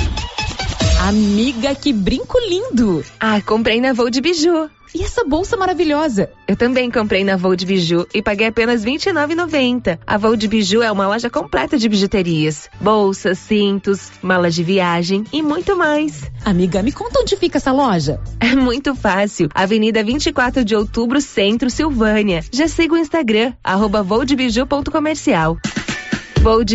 Amiga, 1.07 1.75
que 1.75 1.93
brinco 1.93 2.39
lindo! 2.49 3.05
Ah, 3.19 3.39
comprei 3.39 3.79
na 3.79 3.93
Voo 3.93 4.09
de 4.09 4.19
Biju. 4.19 4.67
E 4.95 5.03
essa 5.03 5.25
bolsa 5.25 5.57
maravilhosa? 5.57 6.29
Eu 6.47 6.55
também 6.55 6.89
comprei 6.89 7.21
na 7.21 7.35
Voo 7.35 7.53
de 7.53 7.65
Biju 7.65 8.07
e 8.13 8.21
paguei 8.21 8.47
apenas 8.47 8.85
R$ 8.85 8.91
29,90. 8.91 9.99
A 10.07 10.17
Voo 10.17 10.37
de 10.37 10.47
Biju 10.47 10.81
é 10.81 10.89
uma 10.89 11.05
loja 11.05 11.29
completa 11.29 11.77
de 11.77 11.89
bijuterias. 11.89 12.69
Bolsas, 12.79 13.37
cintos, 13.39 14.09
malas 14.21 14.55
de 14.55 14.63
viagem 14.63 15.25
e 15.33 15.41
muito 15.41 15.75
mais. 15.75 16.31
Amiga, 16.45 16.81
me 16.81 16.93
conta 16.93 17.19
onde 17.19 17.35
fica 17.35 17.57
essa 17.57 17.73
loja? 17.73 18.21
É 18.39 18.55
muito 18.55 18.95
fácil. 18.95 19.49
Avenida 19.53 20.01
24 20.01 20.63
de 20.63 20.73
Outubro, 20.73 21.19
Centro, 21.19 21.69
Silvânia. 21.69 22.41
Já 22.49 22.69
siga 22.69 22.93
o 22.93 22.97
Instagram, 22.97 23.51
arroba. 23.61 24.01
Voo 24.01 24.23
de 24.23 24.37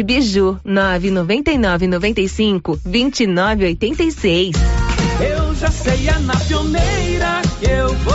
Biju, 0.02 0.60
999 0.62 1.86
95 1.86 2.80
2986. 2.84 4.56
Eu 5.20 5.54
já 5.54 5.70
sei, 5.70 6.08
é 6.08 6.18
na 6.18 6.34
pioneira 6.34 7.42
que 7.60 7.70
eu 7.70 7.94
vou. 7.96 8.09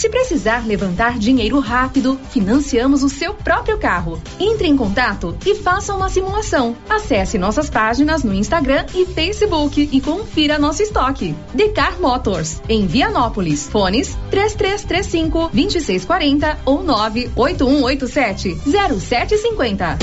Se 0.00 0.08
precisar 0.08 0.66
levantar 0.66 1.18
dinheiro 1.18 1.58
rápido, 1.58 2.18
financiamos 2.30 3.02
o 3.02 3.08
seu 3.10 3.34
próprio 3.34 3.76
carro. 3.76 4.18
Entre 4.38 4.66
em 4.66 4.74
contato 4.74 5.36
e 5.44 5.54
faça 5.54 5.94
uma 5.94 6.08
simulação. 6.08 6.74
Acesse 6.88 7.36
nossas 7.36 7.68
páginas 7.68 8.24
no 8.24 8.32
Instagram 8.32 8.86
e 8.94 9.04
Facebook 9.04 9.90
e 9.92 10.00
confira 10.00 10.58
nosso 10.58 10.82
estoque. 10.82 11.36
Decar 11.52 12.00
Motors, 12.00 12.62
em 12.66 12.86
Vianópolis. 12.86 13.68
Fones 13.68 14.16
3335 14.30 15.50
2640 15.52 16.60
ou 16.64 16.82
98187 16.82 18.58
0750. 18.64 19.98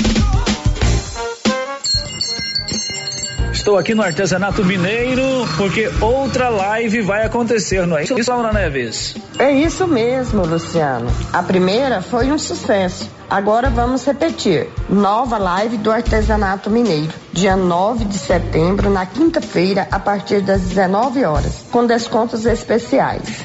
Estou 3.58 3.76
aqui 3.76 3.92
no 3.92 4.02
Artesanato 4.04 4.64
Mineiro 4.64 5.20
porque 5.56 5.90
outra 6.00 6.48
live 6.48 7.02
vai 7.02 7.26
acontecer, 7.26 7.84
não 7.88 7.98
é 7.98 8.04
isso, 8.04 8.14
Laura 8.30 8.52
Neves? 8.52 9.16
É 9.36 9.50
isso 9.50 9.84
mesmo, 9.88 10.46
Luciano. 10.46 11.10
A 11.32 11.42
primeira 11.42 12.00
foi 12.00 12.30
um 12.30 12.38
sucesso. 12.38 13.10
Agora 13.28 13.68
vamos 13.68 14.06
repetir. 14.06 14.68
Nova 14.88 15.38
live 15.38 15.76
do 15.76 15.90
Artesanato 15.90 16.70
Mineiro, 16.70 17.12
dia 17.32 17.56
9 17.56 18.04
de 18.04 18.16
setembro, 18.16 18.90
na 18.90 19.04
quinta-feira, 19.04 19.88
a 19.90 19.98
partir 19.98 20.40
das 20.40 20.60
19 20.62 21.24
horas, 21.24 21.64
com 21.72 21.84
descontos 21.84 22.46
especiais. 22.46 23.42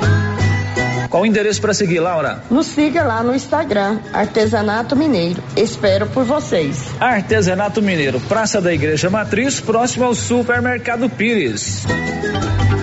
Qual 1.13 1.21
o 1.21 1.25
endereço 1.27 1.61
para 1.61 1.75
seguir, 1.75 1.99
Laura? 1.99 2.41
Nos 2.49 2.65
siga 2.65 3.03
lá 3.03 3.21
no 3.21 3.35
Instagram, 3.35 3.99
Artesanato 4.11 4.95
Mineiro. 4.95 5.43
Espero 5.55 6.07
por 6.07 6.25
vocês. 6.25 6.87
Artesanato 6.99 7.83
Mineiro, 7.83 8.19
Praça 8.21 8.59
da 8.59 8.73
Igreja 8.73 9.11
Matriz, 9.11 9.61
próximo 9.61 10.05
ao 10.05 10.15
Supermercado 10.15 11.07
Pires. 11.07 11.85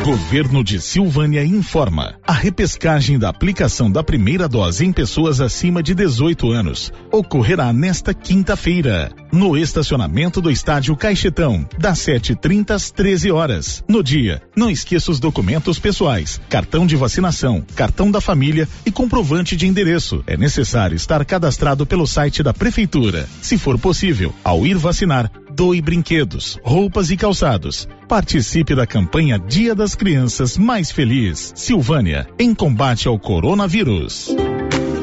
Governo 0.03 0.65
de 0.65 0.81
Silvânia 0.81 1.45
informa. 1.45 2.15
A 2.27 2.33
repescagem 2.33 3.19
da 3.19 3.29
aplicação 3.29 3.93
da 3.93 4.03
primeira 4.03 4.49
dose 4.49 4.87
em 4.87 4.93
pessoas 4.93 5.43
acima 5.43 5.83
de 5.83 5.95
18 5.95 6.51
anos 6.51 6.91
ocorrerá 7.13 7.71
nesta 7.71 8.15
quinta-feira, 8.15 9.13
no 9.31 9.59
estacionamento 9.59 10.41
do 10.41 10.51
estádio 10.51 10.97
Caixetão, 10.97 11.69
das 11.79 11.99
7h30 11.99 12.71
às 12.71 12.91
13 12.91 13.31
horas. 13.31 13.85
No 13.87 14.03
dia, 14.03 14.41
não 14.57 14.71
esqueça 14.71 15.11
os 15.11 15.21
documentos 15.21 15.79
pessoais, 15.79 16.41
cartão 16.49 16.87
de 16.87 16.97
vacinação, 16.97 17.63
cartão 17.77 18.11
da 18.11 18.23
família 18.23 18.67
e 18.87 18.91
comprovante 18.91 19.55
de 19.55 19.67
endereço. 19.67 20.25
É 20.27 20.35
necessário 20.35 20.97
estar 20.97 21.23
cadastrado 21.27 21.85
pelo 21.85 22.07
site 22.07 22.43
da 22.43 22.55
Prefeitura. 22.55 23.29
Se 23.43 23.59
for 23.59 23.79
possível, 23.79 24.35
ao 24.43 24.67
ir 24.67 24.79
vacinar, 24.79 25.31
doe 25.55 25.81
brinquedos, 25.81 26.59
roupas 26.63 27.11
e 27.11 27.17
calçados. 27.17 27.89
Participe 28.09 28.75
da 28.75 28.87
campanha 28.87 29.39
Dia 29.39 29.75
das 29.75 29.95
Crianças 29.95 30.57
Mais 30.57 30.91
Feliz. 30.91 31.53
Silvânia, 31.55 32.27
em 32.39 32.55
combate 32.55 33.09
ao 33.09 33.19
coronavírus. 33.19 34.35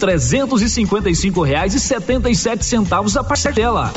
trezentos 0.00 0.62
e 0.62 0.68
cinquenta 0.68 1.10
e 1.10 1.14
cinco 1.14 1.42
reais 1.42 1.74
e 1.74 1.78
setenta 1.78 2.30
e 2.30 2.34
sete 2.34 2.64
centavos 2.64 3.18
a 3.18 3.22
parcela. 3.22 3.92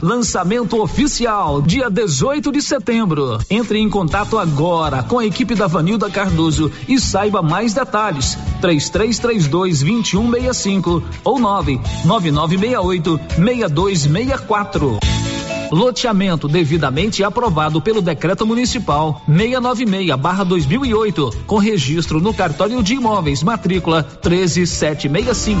Lançamento 0.00 0.80
oficial, 0.80 1.60
dia 1.60 1.90
18 1.90 2.52
de 2.52 2.62
setembro. 2.62 3.38
Entre 3.50 3.80
em 3.80 3.90
contato 3.90 4.38
agora 4.38 5.02
com 5.02 5.18
a 5.18 5.26
equipe 5.26 5.56
da 5.56 5.66
Vanilda 5.66 6.08
Cardoso 6.08 6.70
e 6.86 7.00
saiba 7.00 7.42
mais 7.42 7.74
detalhes. 7.74 8.38
3332 8.60 9.80
2165 9.80 11.02
ou 11.24 11.40
99968 11.40 13.20
6264. 13.36 15.27
Loteamento 15.70 16.48
devidamente 16.48 17.22
aprovado 17.24 17.80
pelo 17.80 18.00
Decreto 18.00 18.46
Municipal 18.46 19.20
696/2008, 19.28 21.34
com 21.46 21.58
registro 21.58 22.20
no 22.20 22.34
cartório 22.34 22.82
de 22.82 22.94
imóveis, 22.94 23.42
matrícula 23.42 24.02
13765. 24.02 25.60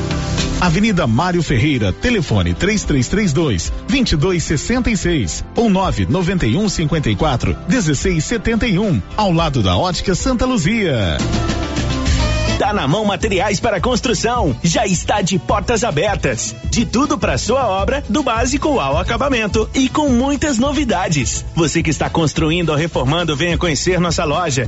Avenida 0.61 1.07
Mário 1.07 1.41
Ferreira, 1.41 1.91
telefone 1.91 2.53
3332 2.53 3.73
2266 3.87 5.43
ou 5.55 5.71
991 5.71 6.69
54 6.69 7.57
1671, 7.67 9.01
ao 9.17 9.31
lado 9.31 9.63
da 9.63 9.75
Ótica 9.75 10.13
Santa 10.13 10.45
Luzia. 10.45 11.17
Tá 12.59 12.71
na 12.73 12.87
mão 12.87 13.03
materiais 13.03 13.59
para 13.59 13.81
construção. 13.81 14.55
Já 14.63 14.85
está 14.85 15.23
de 15.23 15.39
portas 15.39 15.83
abertas. 15.83 16.55
De 16.69 16.85
tudo 16.85 17.17
para 17.17 17.39
sua 17.39 17.67
obra, 17.67 18.03
do 18.07 18.21
básico 18.21 18.79
ao 18.79 18.99
acabamento 18.99 19.67
e 19.73 19.89
com 19.89 20.09
muitas 20.09 20.59
novidades. 20.59 21.43
Você 21.55 21.81
que 21.81 21.89
está 21.89 22.07
construindo 22.07 22.69
ou 22.69 22.75
reformando, 22.75 23.35
venha 23.35 23.57
conhecer 23.57 23.99
nossa 23.99 24.23
loja. 24.25 24.67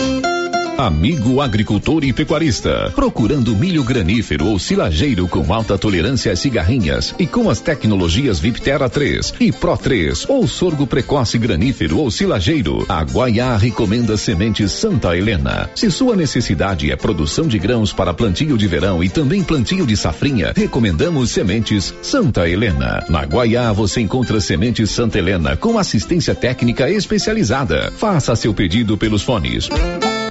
Amigo 0.81 1.39
agricultor 1.41 2.03
e 2.03 2.11
pecuarista, 2.11 2.91
procurando 2.95 3.55
milho 3.55 3.83
granífero 3.83 4.47
ou 4.47 4.57
silageiro 4.57 5.27
com 5.27 5.53
alta 5.53 5.77
tolerância 5.77 6.31
às 6.31 6.39
cigarrinhas 6.39 7.13
e 7.19 7.27
com 7.27 7.51
as 7.51 7.59
tecnologias 7.59 8.39
Viptera 8.39 8.89
3 8.89 9.35
e 9.39 9.51
Pro 9.51 9.77
3 9.77 10.25
ou 10.27 10.47
sorgo 10.47 10.87
precoce 10.87 11.37
granífero 11.37 11.99
ou 11.99 12.09
silageiro, 12.09 12.83
a 12.89 13.03
Guaiá 13.03 13.55
recomenda 13.57 14.17
sementes 14.17 14.71
Santa 14.71 15.15
Helena. 15.15 15.69
Se 15.75 15.91
sua 15.91 16.15
necessidade 16.15 16.89
é 16.89 16.95
produção 16.95 17.47
de 17.47 17.59
grãos 17.59 17.93
para 17.93 18.11
plantio 18.11 18.57
de 18.57 18.65
verão 18.65 19.03
e 19.03 19.09
também 19.09 19.43
plantio 19.43 19.85
de 19.85 19.95
safrinha, 19.95 20.51
recomendamos 20.55 21.29
sementes 21.29 21.93
Santa 22.01 22.49
Helena. 22.49 23.05
Na 23.07 23.21
Guaiá 23.21 23.71
você 23.71 24.01
encontra 24.01 24.41
sementes 24.41 24.89
Santa 24.89 25.19
Helena 25.19 25.55
com 25.55 25.77
assistência 25.77 26.33
técnica 26.33 26.89
especializada. 26.89 27.93
Faça 27.95 28.35
seu 28.35 28.51
pedido 28.51 28.97
pelos 28.97 29.21
fones 29.21 29.69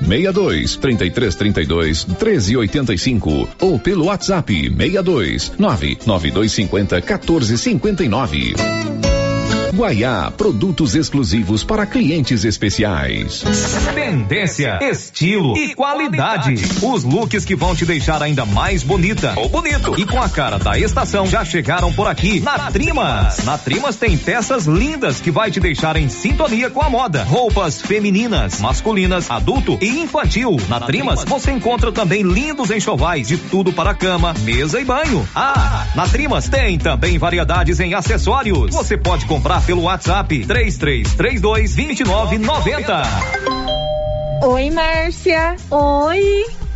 62 0.06 0.77
33 0.77 1.35
32 1.35 2.05
13 2.18 2.56
85 2.56 3.48
ou 3.60 3.78
pelo 3.78 4.06
WhatsApp 4.06 4.52
62 4.70 5.52
99250 5.59 7.01
14 7.02 7.56
59. 7.56 9.19
Guaiá, 9.72 10.32
produtos 10.36 10.94
exclusivos 10.97 11.62
para 11.62 11.86
clientes 11.86 12.44
especiais. 12.44 13.44
Tendência, 13.94 14.78
estilo 14.82 15.56
e 15.56 15.74
qualidade. 15.74 16.55
Os 16.82 17.05
looks 17.05 17.44
que 17.44 17.55
vão 17.55 17.74
te 17.74 17.86
deixar 17.86 18.20
ainda 18.20 18.44
mais 18.44 18.82
bonita 18.82 19.34
ou 19.36 19.48
bonito 19.48 19.94
e 19.98 20.05
com 20.05 20.20
a 20.20 20.28
cara 20.28 20.59
da 20.59 20.76
estação 20.76 21.26
já 21.26 21.44
chegaram 21.44 21.92
por 21.92 22.09
aqui 22.09 22.40
na 22.40 22.70
Trimas. 22.70 23.44
Na 23.44 23.56
Trimas 23.56 23.97
tem 23.97 24.18
peças 24.18 24.66
lindas 24.66 25.20
que 25.20 25.30
vai 25.30 25.51
te 25.51 25.60
deixar 25.60 25.97
em 25.97 26.09
sintonia 26.09 26.68
com 26.68 26.82
a 26.82 26.90
moda. 26.90 27.22
Roupas 27.22 27.80
femininas, 27.80 28.60
masculinas, 28.60 29.30
adulto 29.30 29.78
e 29.80 30.01
infantil. 30.01 30.56
Na 30.68 30.80
Trimas 30.80 31.24
você 31.24 31.52
encontra 31.52 31.92
também 31.92 32.22
lindos 32.22 32.70
enxovais 32.70 33.28
de 33.28 33.36
tudo 33.36 33.72
para 33.72 33.94
cama, 33.94 34.34
mesa 34.40 34.80
e 34.80 34.84
banho. 34.84 35.26
Ah, 35.34 35.86
na 35.94 36.09
Trimas 36.09 36.48
tem 36.48 36.76
também 36.76 37.18
variedades 37.18 37.78
em 37.78 37.94
acessórios. 37.94 38.74
Você 38.74 38.97
pode 38.97 39.26
comprar 39.26 39.60
pelo 39.66 39.82
WhatsApp 39.82 40.28
3332 40.28 41.74
2990. 41.74 43.03
Oi, 44.43 44.70
Márcia. 44.70 45.57
Oi. 45.70 46.60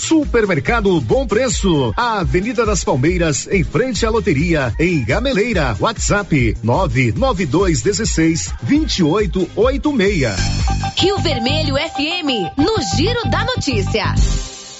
Supermercado 0.00 1.00
Bom 1.00 1.26
Preço, 1.26 1.92
a 1.96 2.20
Avenida 2.20 2.66
das 2.66 2.84
Palmeiras, 2.84 3.48
em 3.50 3.64
frente 3.64 4.04
à 4.04 4.10
loteria, 4.10 4.74
em 4.78 5.02
Gameleira. 5.04 5.76
WhatsApp 5.80 6.56
99216 6.62 8.52
2886. 8.62 10.36
Rio 10.96 11.18
Vermelho 11.20 11.76
FM, 11.76 12.56
no 12.56 12.76
Giro 12.96 13.28
da 13.30 13.44
Notícia. 13.44 14.14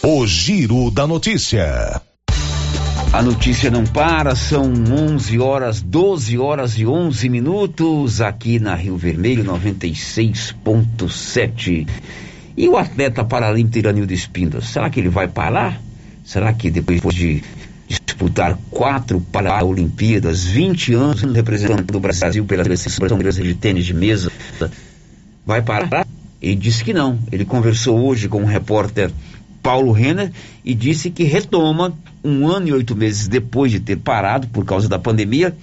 O 0.03 0.27
Giro 0.27 0.91
da 0.91 1.07
Notícia. 1.07 2.03
A 3.15 3.23
notícia 3.23 3.71
não 3.71 3.85
para, 3.85 4.35
são 4.35 4.73
11 4.73 5.39
horas, 5.39 5.81
12 5.81 6.37
horas 6.37 6.77
e 6.77 6.85
11 6.85 7.29
minutos 7.29 8.21
aqui 8.21 8.59
na 8.59 8.75
Rio 8.75 8.97
Vermelho 8.97 9.45
96.7. 9.45 11.87
E 12.57 12.69
o 12.69 12.77
atleta 12.77 13.25
paralímpico 13.25 13.79
Iranildo 13.79 14.13
Espíndola, 14.13 14.63
será 14.63 14.89
que 14.89 15.01
ele 15.01 15.09
vai 15.09 15.27
parar? 15.27 15.81
Será 16.25 16.53
que 16.53 16.71
depois 16.71 17.03
de 17.15 17.43
disputar 17.87 18.57
quatro 18.71 19.21
Paralimpíadas, 19.21 20.45
20 20.45 20.95
anos 20.95 21.23
representando 21.23 21.95
o 21.95 22.01
Brasil 22.01 22.45
pela 22.45 22.65
seleção 22.65 23.19
brasileira 23.19 23.55
de 23.55 23.61
tênis 23.61 23.85
de 23.85 23.93
mesa, 23.93 24.31
vai 25.45 25.63
parar? 25.63 26.07
Ele 26.41 26.57
disse 26.57 26.85
que 26.85 26.93
não. 26.93 27.19
Ele 27.33 27.45
conversou 27.45 27.99
hoje 28.07 28.29
com 28.29 28.43
o 28.43 28.47
repórter 28.47 29.11
Paulo 29.63 29.93
Renner 29.93 30.31
e 30.65 30.75
disse 30.75 31.11
que 31.11 31.25
retoma, 31.25 31.93
um 32.23 32.47
ano 32.47 32.69
e 32.69 32.73
oito 32.73 32.95
meses 32.95 33.29
depois 33.29 33.73
de 33.73 33.81
ter 33.81 33.97
parado 33.97 34.47
por 34.49 34.65
causa 34.65 34.89
da 34.89 34.99
pandemia, 34.99 35.57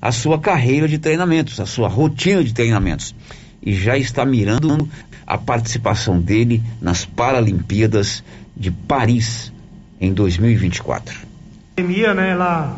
a 0.00 0.10
sua 0.10 0.38
carreira 0.38 0.88
de 0.88 0.98
treinamentos, 0.98 1.60
a 1.60 1.66
sua 1.66 1.88
rotina 1.88 2.42
de 2.42 2.54
treinamentos. 2.54 3.14
E 3.62 3.74
já 3.74 3.98
está 3.98 4.24
mirando 4.24 4.88
a 5.30 5.38
participação 5.38 6.20
dele 6.20 6.60
nas 6.82 7.04
Paralimpíadas 7.04 8.24
de 8.56 8.68
Paris 8.68 9.52
em 10.00 10.12
2024. 10.12 11.14
A 11.14 11.76
pandemia, 11.76 12.12
né, 12.12 12.30
ela, 12.30 12.76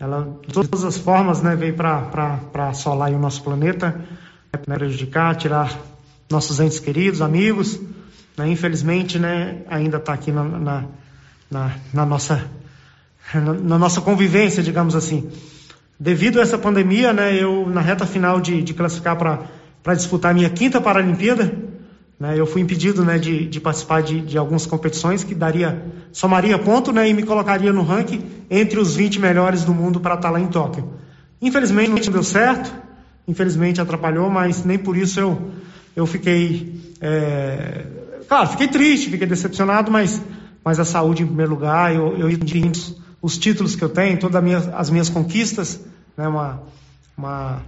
ela 0.00 0.38
de 0.48 0.54
todas 0.54 0.84
as 0.84 0.96
formas, 0.96 1.42
né, 1.42 1.54
veio 1.54 1.74
para 1.74 2.70
assolar 2.70 3.12
o 3.12 3.18
nosso 3.18 3.42
planeta, 3.42 3.94
né, 4.50 4.74
prejudicar, 4.74 5.36
tirar 5.36 5.78
nossos 6.30 6.60
entes 6.60 6.80
queridos, 6.80 7.20
amigos, 7.20 7.78
né, 8.38 8.48
infelizmente, 8.48 9.18
né, 9.18 9.58
ainda 9.68 9.98
está 9.98 10.14
aqui 10.14 10.32
na, 10.32 10.44
na, 10.44 10.84
na, 11.50 11.74
na 11.92 12.06
nossa 12.06 12.42
na, 13.34 13.52
na, 13.52 13.78
nossa 13.78 14.00
convivência, 14.00 14.62
digamos 14.62 14.96
assim. 14.96 15.30
Devido 16.00 16.38
a 16.38 16.42
essa 16.42 16.56
pandemia, 16.56 17.12
né, 17.12 17.36
eu 17.36 17.68
na 17.68 17.82
reta 17.82 18.06
final 18.06 18.40
de, 18.40 18.62
de 18.62 18.72
classificar 18.72 19.16
para 19.16 19.40
para 19.86 19.94
disputar 19.94 20.32
a 20.32 20.34
minha 20.34 20.50
quinta 20.50 20.80
Paralimpíada. 20.80 21.54
Né, 22.18 22.34
eu 22.36 22.44
fui 22.44 22.60
impedido 22.60 23.04
né, 23.04 23.18
de, 23.18 23.46
de 23.46 23.60
participar 23.60 24.02
de, 24.02 24.20
de, 24.20 24.36
algumas 24.36 24.66
competições 24.66 25.22
que 25.22 25.32
daria, 25.32 25.80
somaria 26.10 26.58
ponto 26.58 26.90
né, 26.90 27.08
e 27.08 27.14
me 27.14 27.22
colocaria 27.22 27.72
no 27.72 27.82
ranking 27.82 28.24
entre 28.50 28.80
os 28.80 28.96
20 28.96 29.20
melhores 29.20 29.62
do 29.64 29.72
mundo 29.72 30.00
para 30.00 30.14
estar 30.16 30.30
lá 30.30 30.40
em 30.40 30.48
Tóquio. 30.48 30.94
Infelizmente 31.40 32.06
não 32.06 32.12
deu 32.14 32.24
certo, 32.24 32.74
infelizmente 33.28 33.80
atrapalhou, 33.80 34.28
mas 34.28 34.64
nem 34.64 34.76
por 34.76 34.96
isso 34.96 35.20
eu, 35.20 35.52
eu 35.94 36.04
fiquei. 36.04 36.96
É... 37.00 37.86
Claro, 38.26 38.48
fiquei 38.48 38.66
triste, 38.66 39.10
fiquei 39.10 39.26
decepcionado, 39.26 39.88
mas, 39.88 40.20
mas 40.64 40.80
a 40.80 40.84
saúde 40.84 41.22
em 41.22 41.26
primeiro 41.26 41.52
lugar, 41.52 41.94
eu 41.94 42.26
os, 42.26 42.96
os 43.22 43.38
títulos 43.38 43.76
que 43.76 43.84
eu 43.84 43.90
tenho, 43.90 44.18
todas 44.18 44.42
minha, 44.42 44.58
as 44.74 44.90
minhas 44.90 45.08
conquistas, 45.08 45.78
né, 46.16 46.26
uma, 46.26 46.62
uma 47.16 47.62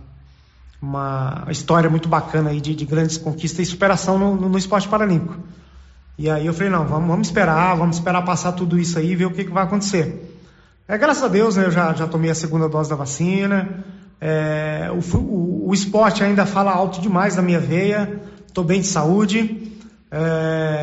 uma 0.80 1.46
história 1.50 1.90
muito 1.90 2.08
bacana 2.08 2.50
aí 2.50 2.60
de, 2.60 2.74
de 2.74 2.84
grandes 2.84 3.18
conquistas 3.18 3.66
e 3.66 3.70
superação 3.70 4.18
no, 4.18 4.36
no, 4.36 4.48
no, 4.48 4.58
esporte 4.58 4.88
paralímpico. 4.88 5.36
E 6.16 6.30
aí 6.30 6.46
eu 6.46 6.54
falei, 6.54 6.70
não, 6.70 6.86
vamos, 6.86 7.08
vamos 7.08 7.28
esperar, 7.28 7.76
vamos 7.76 7.96
esperar 7.96 8.24
passar 8.24 8.52
tudo 8.52 8.78
isso 8.78 8.98
aí 8.98 9.12
e 9.12 9.16
ver 9.16 9.26
o 9.26 9.30
que, 9.30 9.44
que 9.44 9.50
vai 9.50 9.64
acontecer. 9.64 10.34
É, 10.86 10.96
graças 10.96 11.22
a 11.22 11.28
Deus, 11.28 11.56
né, 11.56 11.66
eu 11.66 11.70
já, 11.70 11.92
já 11.92 12.06
tomei 12.06 12.30
a 12.30 12.34
segunda 12.34 12.68
dose 12.68 12.88
da 12.88 12.96
vacina, 12.96 13.84
é, 14.20 14.88
o, 14.90 15.16
o, 15.16 15.68
o, 15.68 15.74
esporte 15.74 16.24
ainda 16.24 16.46
fala 16.46 16.72
alto 16.72 17.00
demais 17.00 17.36
na 17.36 17.42
minha 17.42 17.60
veia, 17.60 18.20
estou 18.46 18.64
bem 18.64 18.80
de 18.80 18.86
saúde, 18.86 19.72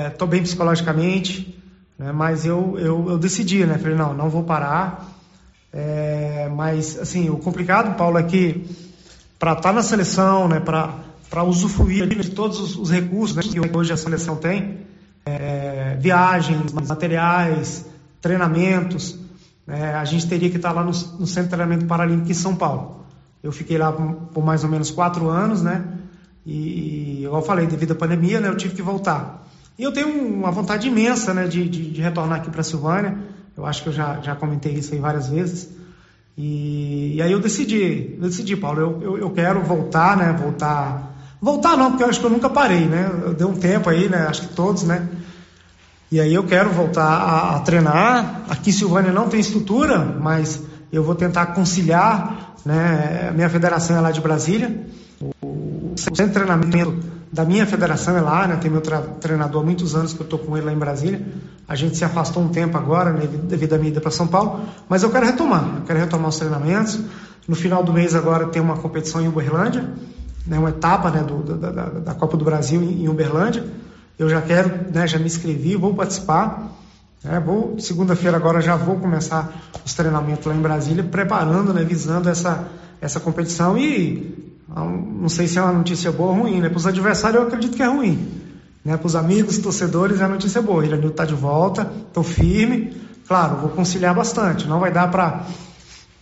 estou 0.07 0.27
é, 0.27 0.31
bem 0.31 0.43
psicologicamente, 0.43 1.59
né, 1.97 2.11
mas 2.11 2.45
eu, 2.45 2.77
eu, 2.77 3.09
eu, 3.09 3.17
decidi, 3.17 3.65
né, 3.65 3.77
falei, 3.77 3.97
não, 3.97 4.13
não 4.13 4.29
vou 4.29 4.43
parar, 4.43 5.09
é, 5.73 6.49
mas, 6.55 6.97
assim, 6.99 7.29
o 7.29 7.37
complicado, 7.37 7.97
Paulo, 7.97 8.17
é 8.17 8.23
que 8.23 8.65
para 9.45 9.51
estar 9.51 9.69
tá 9.69 9.73
na 9.73 9.83
seleção, 9.83 10.47
né, 10.47 10.59
para 10.59 11.43
usufruir 11.43 12.07
de 12.07 12.31
todos 12.31 12.59
os, 12.59 12.75
os 12.75 12.89
recursos 12.89 13.35
né, 13.35 13.43
que 13.43 13.77
hoje 13.77 13.93
a 13.93 13.97
seleção 13.97 14.37
tem, 14.37 14.79
é, 15.23 15.95
viagens, 15.99 16.73
materiais, 16.73 17.85
treinamentos, 18.19 19.19
é, 19.67 19.93
a 19.93 20.03
gente 20.03 20.25
teria 20.27 20.49
que 20.49 20.55
estar 20.55 20.69
tá 20.69 20.73
lá 20.73 20.81
no, 20.81 20.89
no 20.89 21.27
Centro 21.27 21.43
de 21.43 21.49
Treinamento 21.49 21.85
Paralímpico 21.85 22.31
em 22.31 22.33
São 22.33 22.55
Paulo. 22.55 23.05
Eu 23.43 23.51
fiquei 23.51 23.77
lá 23.77 23.91
por, 23.91 24.13
por 24.33 24.43
mais 24.43 24.63
ou 24.63 24.69
menos 24.71 24.89
quatro 24.89 25.29
anos, 25.29 25.61
né? 25.61 25.89
E, 26.43 27.21
igual 27.25 27.41
eu 27.41 27.45
falei, 27.45 27.67
devido 27.67 27.91
à 27.91 27.95
pandemia, 27.95 28.39
né, 28.39 28.47
eu 28.47 28.57
tive 28.57 28.73
que 28.73 28.81
voltar. 28.81 29.47
E 29.77 29.83
eu 29.83 29.91
tenho 29.91 30.09
uma 30.09 30.49
vontade 30.49 30.87
imensa, 30.87 31.35
né, 31.35 31.45
de, 31.45 31.69
de, 31.69 31.91
de 31.91 32.01
retornar 32.01 32.39
aqui 32.39 32.49
para 32.49 32.61
a 32.61 32.63
Silvânia. 32.63 33.15
Eu 33.55 33.63
acho 33.63 33.83
que 33.83 33.89
eu 33.89 33.93
já, 33.93 34.21
já 34.21 34.35
comentei 34.35 34.73
isso 34.73 34.91
aí 34.91 34.99
várias 34.99 35.29
vezes. 35.29 35.69
E, 36.37 37.15
e 37.15 37.21
aí 37.21 37.31
eu 37.31 37.39
decidi, 37.39 38.15
eu 38.15 38.27
decidi, 38.27 38.57
Paulo, 38.57 38.81
eu, 38.81 39.01
eu, 39.01 39.17
eu, 39.19 39.29
quero 39.29 39.61
voltar, 39.61 40.17
né? 40.17 40.33
Voltar. 40.33 41.13
Voltar 41.41 41.77
não, 41.77 41.91
porque 41.91 42.03
eu 42.03 42.09
acho 42.09 42.19
que 42.19 42.25
eu 42.25 42.29
nunca 42.29 42.49
parei, 42.49 42.85
né? 42.85 43.09
Eu 43.23 43.33
dei 43.33 43.47
um 43.47 43.55
tempo 43.55 43.89
aí, 43.89 44.09
né? 44.09 44.25
Acho 44.27 44.41
que 44.41 44.53
todos, 44.53 44.83
né? 44.83 45.07
E 46.11 46.19
aí 46.19 46.33
eu 46.33 46.43
quero 46.43 46.69
voltar 46.69 47.05
a, 47.05 47.55
a 47.55 47.59
treinar. 47.59 48.43
Aqui 48.49 48.71
Silvânia 48.71 49.11
não 49.11 49.29
tem 49.29 49.39
estrutura, 49.39 49.99
mas 49.99 50.61
eu 50.91 51.03
vou 51.03 51.15
tentar 51.15 51.47
conciliar, 51.47 52.55
né? 52.65 53.27
A 53.29 53.31
minha 53.31 53.49
federação 53.49 53.97
é 53.97 54.01
lá 54.01 54.11
de 54.11 54.21
Brasília. 54.21 54.85
O 55.41 55.93
centro 55.97 56.27
de 56.27 56.33
treinamento 56.33 57.14
da 57.35 57.43
minha 57.43 57.67
federação 57.67 58.15
é 58.17 58.21
lá, 58.21 58.47
né? 58.47 58.55
Tem 58.55 58.71
meu 58.71 58.81
treinador 59.19 59.61
há 59.61 59.65
muitos 59.65 59.93
anos 59.93 60.13
que 60.13 60.21
eu 60.21 60.23
estou 60.23 60.39
com 60.39 60.55
ele 60.55 60.67
lá 60.67 60.71
em 60.71 60.77
Brasília. 60.77 61.21
A 61.67 61.75
gente 61.75 61.97
se 61.97 62.05
afastou 62.05 62.41
um 62.41 62.47
tempo 62.47 62.77
agora, 62.77 63.11
né, 63.11 63.27
devido 63.27 63.73
à 63.73 63.77
minha 63.77 63.89
ida 63.89 63.99
para 63.99 64.09
São 64.09 64.25
Paulo, 64.25 64.61
mas 64.87 65.03
eu 65.03 65.09
quero 65.09 65.25
retomar, 65.25 65.79
eu 65.79 65.81
quero 65.81 65.99
retomar 65.99 66.29
os 66.29 66.37
treinamentos. 66.37 66.97
No 67.45 67.53
final 67.53 67.83
do 67.83 67.91
mês 67.91 68.15
agora 68.15 68.47
tem 68.47 68.61
uma 68.61 68.77
competição 68.77 69.21
em 69.21 69.27
Uberlândia, 69.27 69.85
né, 70.47 70.57
uma 70.57 70.69
etapa 70.69 71.11
né, 71.11 71.23
do, 71.23 71.57
da, 71.57 71.71
da, 71.71 71.85
da, 71.89 72.13
Copa 72.13 72.37
do 72.37 72.45
Brasil 72.45 72.81
em 72.81 73.09
Uberlândia. 73.09 73.65
Eu 74.17 74.29
já 74.29 74.41
quero, 74.41 74.71
né, 74.93 75.05
já 75.05 75.19
me 75.19 75.25
inscrevi, 75.25 75.75
vou 75.75 75.93
participar. 75.93 76.71
Né, 77.21 77.37
vou 77.45 77.77
segunda-feira 77.79 78.37
agora 78.37 78.61
já 78.61 78.77
vou 78.77 78.95
começar 78.95 79.53
os 79.85 79.93
treinamentos 79.93 80.45
lá 80.45 80.55
em 80.55 80.61
Brasília, 80.61 81.03
preparando, 81.03 81.73
né, 81.73 81.83
visando 81.83 82.29
essa 82.29 82.65
essa 83.01 83.19
competição 83.19 83.77
e 83.77 84.44
não 84.83 85.29
sei 85.29 85.47
se 85.47 85.57
é 85.57 85.61
uma 85.61 85.71
notícia 85.71 86.11
boa 86.11 86.31
ou 86.31 86.39
ruim, 86.41 86.59
né? 86.59 86.67
Para 86.67 86.77
os 86.77 86.85
adversários 86.85 87.41
eu 87.41 87.47
acredito 87.47 87.77
que 87.77 87.83
é 87.83 87.87
ruim. 87.87 88.27
Né? 88.83 88.97
Para 88.97 89.07
os 89.07 89.15
amigos, 89.15 89.57
torcedores, 89.57 90.19
é 90.19 90.25
a 90.25 90.27
notícia 90.27 90.61
boa. 90.61 90.81
O 90.81 90.83
Iranil 90.83 91.09
está 91.09 91.25
de 91.25 91.33
volta, 91.33 91.89
estou 92.07 92.23
firme. 92.23 92.95
Claro, 93.27 93.57
vou 93.57 93.69
conciliar 93.69 94.13
bastante. 94.13 94.67
Não 94.67 94.79
vai 94.79 94.91
dar 94.91 95.09
para 95.09 95.45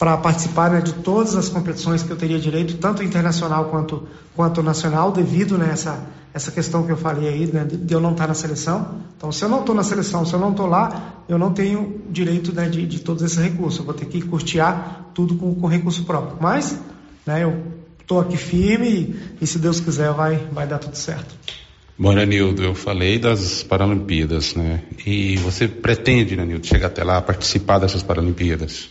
para 0.03 0.17
participar 0.17 0.69
né, 0.69 0.81
de 0.81 0.91
todas 0.91 1.33
as 1.33 1.47
competições 1.47 2.03
que 2.03 2.11
eu 2.11 2.17
teria 2.17 2.37
direito, 2.37 2.75
tanto 2.75 3.01
internacional 3.01 3.65
quanto, 3.65 4.05
quanto 4.35 4.61
nacional, 4.61 5.13
devido 5.13 5.57
né, 5.57 5.69
essa, 5.71 5.97
essa 6.33 6.51
questão 6.51 6.83
que 6.83 6.91
eu 6.91 6.97
falei 6.97 7.29
aí, 7.29 7.47
né, 7.47 7.63
de 7.63 7.93
eu 7.93 8.01
não 8.01 8.11
estar 8.11 8.27
na 8.27 8.33
seleção. 8.33 8.97
Então, 9.15 9.31
se 9.31 9.45
eu 9.45 9.47
não 9.47 9.61
estou 9.61 9.73
na 9.73 9.81
seleção, 9.81 10.25
se 10.25 10.33
eu 10.33 10.39
não 10.39 10.51
estou 10.51 10.65
lá, 10.65 11.23
eu 11.29 11.37
não 11.37 11.53
tenho 11.53 12.01
direito 12.09 12.53
né, 12.53 12.67
de, 12.67 12.85
de 12.85 12.99
todos 12.99 13.23
esses 13.23 13.37
recursos. 13.37 13.79
Eu 13.79 13.85
vou 13.85 13.93
ter 13.93 14.05
que 14.05 14.21
custear 14.23 15.05
tudo 15.13 15.35
com, 15.35 15.55
com 15.55 15.67
recurso 15.67 16.03
próprio. 16.03 16.35
Mas 16.41 16.77
né, 17.25 17.43
eu 17.45 17.72
estou 18.03 18.19
aqui 18.19 18.37
firme 18.37 18.87
e, 18.87 19.43
e, 19.43 19.47
se 19.47 19.57
Deus 19.57 19.79
quiser, 19.79 20.11
vai, 20.11 20.35
vai 20.51 20.67
dar 20.67 20.77
tudo 20.77 20.95
certo. 20.95 21.35
Bom, 21.97 22.13
Nildo, 22.13 22.63
eu 22.63 22.75
falei 22.75 23.17
das 23.17 23.63
Paralimpíadas, 23.63 24.55
né? 24.55 24.81
E 25.05 25.37
você 25.37 25.67
pretende, 25.67 26.35
Nildo, 26.35 26.65
chegar 26.65 26.87
até 26.87 27.03
lá, 27.03 27.21
participar 27.21 27.79
dessas 27.79 28.03
Paralimpíadas? 28.03 28.89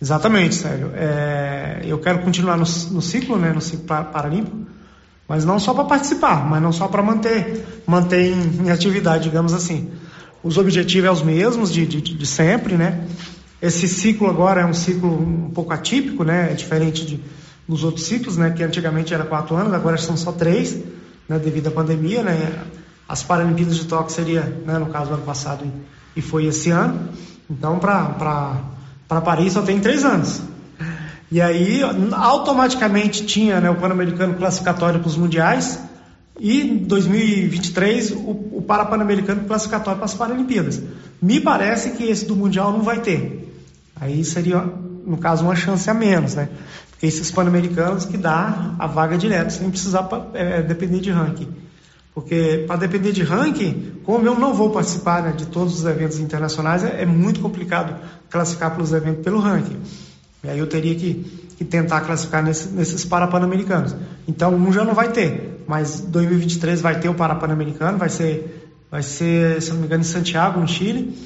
Exatamente, 0.00 0.54
Sérgio. 0.54 0.92
É, 0.94 1.80
eu 1.84 1.98
quero 1.98 2.20
continuar 2.20 2.56
no, 2.56 2.64
no, 2.90 3.02
ciclo, 3.02 3.36
né, 3.36 3.52
no 3.52 3.60
ciclo 3.60 3.84
paralímpico, 3.86 4.56
mas 5.28 5.44
não 5.44 5.58
só 5.58 5.74
para 5.74 5.84
participar, 5.84 6.48
mas 6.48 6.62
não 6.62 6.72
só 6.72 6.86
para 6.86 7.02
manter, 7.02 7.64
manter 7.86 8.32
em, 8.32 8.66
em, 8.66 8.70
atividade, 8.70 9.24
digamos 9.24 9.52
assim. 9.52 9.90
Os 10.42 10.56
objetivos 10.56 11.04
são 11.06 11.14
os 11.14 11.22
mesmos 11.22 11.72
de, 11.72 11.84
de, 11.84 12.00
de, 12.00 12.26
sempre, 12.26 12.76
né? 12.76 13.04
Esse 13.60 13.88
ciclo 13.88 14.28
agora 14.28 14.60
é 14.60 14.64
um 14.64 14.72
ciclo 14.72 15.10
um 15.10 15.50
pouco 15.50 15.72
atípico, 15.72 16.22
né? 16.22 16.52
É 16.52 16.54
diferente 16.54 17.04
de, 17.04 17.20
dos 17.68 17.84
outros 17.84 18.06
ciclos, 18.06 18.36
né? 18.36 18.50
Que 18.50 18.62
antigamente 18.62 19.12
era 19.12 19.24
quatro 19.24 19.54
anos, 19.54 19.74
agora 19.74 19.98
são 19.98 20.16
só 20.16 20.32
três, 20.32 20.76
né? 21.28 21.38
Devido 21.38 21.68
à 21.68 21.70
pandemia, 21.70 22.22
né? 22.22 22.64
As 23.06 23.22
Paralimpíadas 23.22 23.76
de 23.76 23.84
Tóquio 23.84 24.14
seria, 24.14 24.42
né? 24.64 24.78
No 24.78 24.86
caso, 24.86 25.12
ano 25.12 25.22
passado 25.22 25.64
e, 25.64 26.18
e 26.18 26.22
foi 26.22 26.46
esse 26.46 26.70
ano. 26.70 27.10
Então, 27.50 27.78
para 27.78 29.20
Paris 29.20 29.52
só 29.52 29.62
tem 29.62 29.78
três 29.80 30.04
anos. 30.04 30.40
E 31.30 31.42
aí, 31.42 31.82
automaticamente 32.12 33.26
tinha 33.26 33.60
né, 33.60 33.68
o 33.68 33.74
Pan-Americano 33.74 34.34
classificatório 34.34 34.98
para 34.98 35.08
os 35.08 35.16
mundiais 35.16 35.78
e 36.40 36.62
em 36.62 36.76
2023 36.78 38.12
o, 38.12 38.30
o 38.52 38.64
Parapan-Americano 38.66 39.44
classificatório 39.44 39.98
para 39.98 40.06
as 40.06 40.14
Paralimpíadas. 40.14 40.80
Me 41.20 41.38
parece 41.38 41.90
que 41.90 42.04
esse 42.04 42.24
do 42.24 42.34
Mundial 42.34 42.72
não 42.72 42.82
vai 42.82 43.00
ter. 43.00 43.54
Aí 44.00 44.24
seria, 44.24 44.64
no 45.06 45.18
caso, 45.18 45.44
uma 45.44 45.56
chance 45.56 45.88
a 45.90 45.94
menos, 45.94 46.34
né? 46.34 46.48
Esses 47.02 47.30
Pan-Americanos 47.30 48.04
que 48.04 48.16
dá 48.16 48.74
a 48.78 48.86
vaga 48.86 49.16
direta, 49.16 49.50
sem 49.50 49.70
precisar 49.70 50.08
é, 50.34 50.62
depender 50.62 51.00
de 51.00 51.10
ranking. 51.10 51.48
Porque 52.18 52.64
para 52.66 52.74
depender 52.76 53.12
de 53.12 53.22
ranking, 53.22 54.00
como 54.02 54.26
eu 54.26 54.36
não 54.36 54.52
vou 54.52 54.70
participar 54.70 55.22
né, 55.22 55.32
de 55.36 55.46
todos 55.46 55.78
os 55.78 55.84
eventos 55.86 56.18
internacionais, 56.18 56.82
é, 56.82 57.02
é, 57.02 57.06
muito 57.06 57.38
complicado 57.38 57.94
classificar 58.28 58.74
pelos 58.74 58.92
eventos 58.92 59.22
pelo 59.22 59.38
ranking. 59.38 59.76
E 60.42 60.48
aí 60.50 60.58
eu 60.58 60.66
teria 60.66 60.96
que, 60.96 61.46
que 61.56 61.64
tentar 61.64 62.00
classificar 62.00 62.42
nesse, 62.42 62.70
nesses 62.70 63.04
Parapan-Americanos. 63.04 63.94
Então 64.26 64.52
um 64.52 64.72
já 64.72 64.84
não 64.84 64.94
vai 64.94 65.12
ter, 65.12 65.64
mas 65.68 66.00
2023 66.00 66.80
vai 66.80 66.98
ter 66.98 67.08
o 67.08 67.14
Parapan-Americano, 67.14 67.98
vai 67.98 68.08
ser, 68.08 68.74
vai 68.90 69.04
ser, 69.04 69.62
se 69.62 69.70
não 69.70 69.78
me 69.78 69.86
engano, 69.86 70.00
em 70.00 70.04
Santiago, 70.04 70.58
no 70.58 70.66
Chile. 70.66 71.16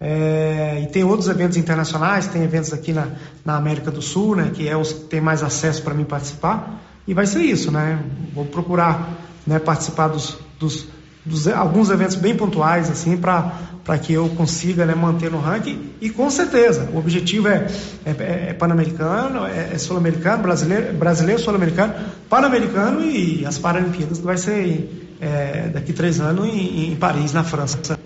É, 0.00 0.80
e 0.82 0.86
tem 0.88 1.04
outros 1.04 1.28
eventos 1.28 1.56
internacionais, 1.56 2.26
tem 2.26 2.42
eventos 2.42 2.72
aqui 2.72 2.92
na, 2.92 3.08
na 3.44 3.56
América 3.56 3.90
do 3.90 4.02
Sul, 4.02 4.36
né, 4.36 4.50
que 4.52 4.68
é 4.68 4.76
os 4.76 4.92
que 4.92 5.00
tem 5.04 5.20
mais 5.20 5.42
acesso 5.42 5.82
para 5.82 5.94
mim 5.94 6.04
participar. 6.04 6.80
E 7.06 7.14
vai 7.14 7.26
ser 7.26 7.42
isso, 7.42 7.70
né? 7.70 8.02
Vou 8.34 8.46
procurar 8.46 9.10
né, 9.46 9.58
participar 9.58 10.08
dos, 10.08 10.38
dos, 10.58 10.86
dos, 11.24 11.46
alguns 11.48 11.90
eventos 11.90 12.16
bem 12.16 12.34
pontuais 12.34 12.90
assim 12.90 13.16
para 13.16 13.98
que 14.02 14.14
eu 14.14 14.28
consiga 14.30 14.86
né, 14.86 14.94
manter 14.94 15.30
no 15.30 15.38
ranking 15.38 15.90
e 16.00 16.08
com 16.08 16.30
certeza 16.30 16.88
o 16.94 16.98
objetivo 16.98 17.48
é, 17.48 17.66
é, 18.06 18.48
é 18.48 18.52
pan-americano, 18.54 19.44
é, 19.44 19.74
é 19.74 19.78
sul-americano, 19.78 20.42
brasileiro, 20.42 20.94
brasileiro 20.94 21.40
sul-americano, 21.40 21.94
pan-americano 22.28 23.02
e 23.04 23.44
as 23.44 23.58
Paralimpíadas 23.58 24.18
que 24.18 24.24
vai 24.24 24.38
ser 24.38 25.16
é, 25.20 25.68
daqui 25.72 25.92
três 25.92 26.20
anos 26.20 26.46
em, 26.46 26.92
em 26.92 26.96
Paris, 26.96 27.34
na 27.34 27.44
França. 27.44 27.98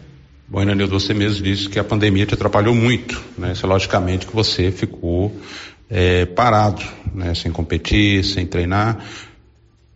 Bom, 0.51 0.62
Inanildo, 0.62 0.99
você 0.99 1.12
mesmo 1.12 1.45
disse 1.45 1.69
que 1.69 1.79
a 1.79 1.85
pandemia 1.85 2.25
te 2.25 2.33
atrapalhou 2.33 2.75
muito, 2.75 3.23
né? 3.37 3.53
Isso, 3.53 3.66
logicamente 3.66 4.27
que 4.27 4.35
você 4.35 4.73
ficou 4.73 5.31
é, 5.91 6.25
parado, 6.25 6.83
né? 7.15 7.35
Sem 7.35 7.53
competir, 7.53 8.25
sem 8.25 8.47
treinar. 8.47 8.99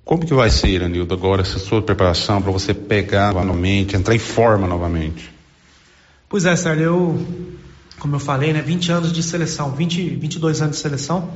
Como 0.04 0.26
que 0.26 0.34
vai 0.34 0.50
ser, 0.50 0.82
Anildo, 0.82 1.14
agora 1.14 1.40
essa 1.40 1.58
sua 1.58 1.80
preparação 1.80 2.42
para 2.42 2.52
você 2.52 2.74
pegar 2.74 3.32
novamente, 3.32 3.96
entrar 3.96 4.14
em 4.14 4.18
forma 4.18 4.66
novamente? 4.66 5.32
Pois 6.28 6.44
é, 6.44 6.54
Sérgio, 6.54 6.84
eu, 6.84 7.26
como 7.98 8.16
eu 8.16 8.20
falei, 8.20 8.52
né, 8.52 8.60
20 8.60 8.92
anos 8.92 9.10
de 9.10 9.22
seleção, 9.22 9.70
20, 9.70 10.16
22 10.16 10.60
anos 10.60 10.76
de 10.76 10.82
seleção. 10.82 11.30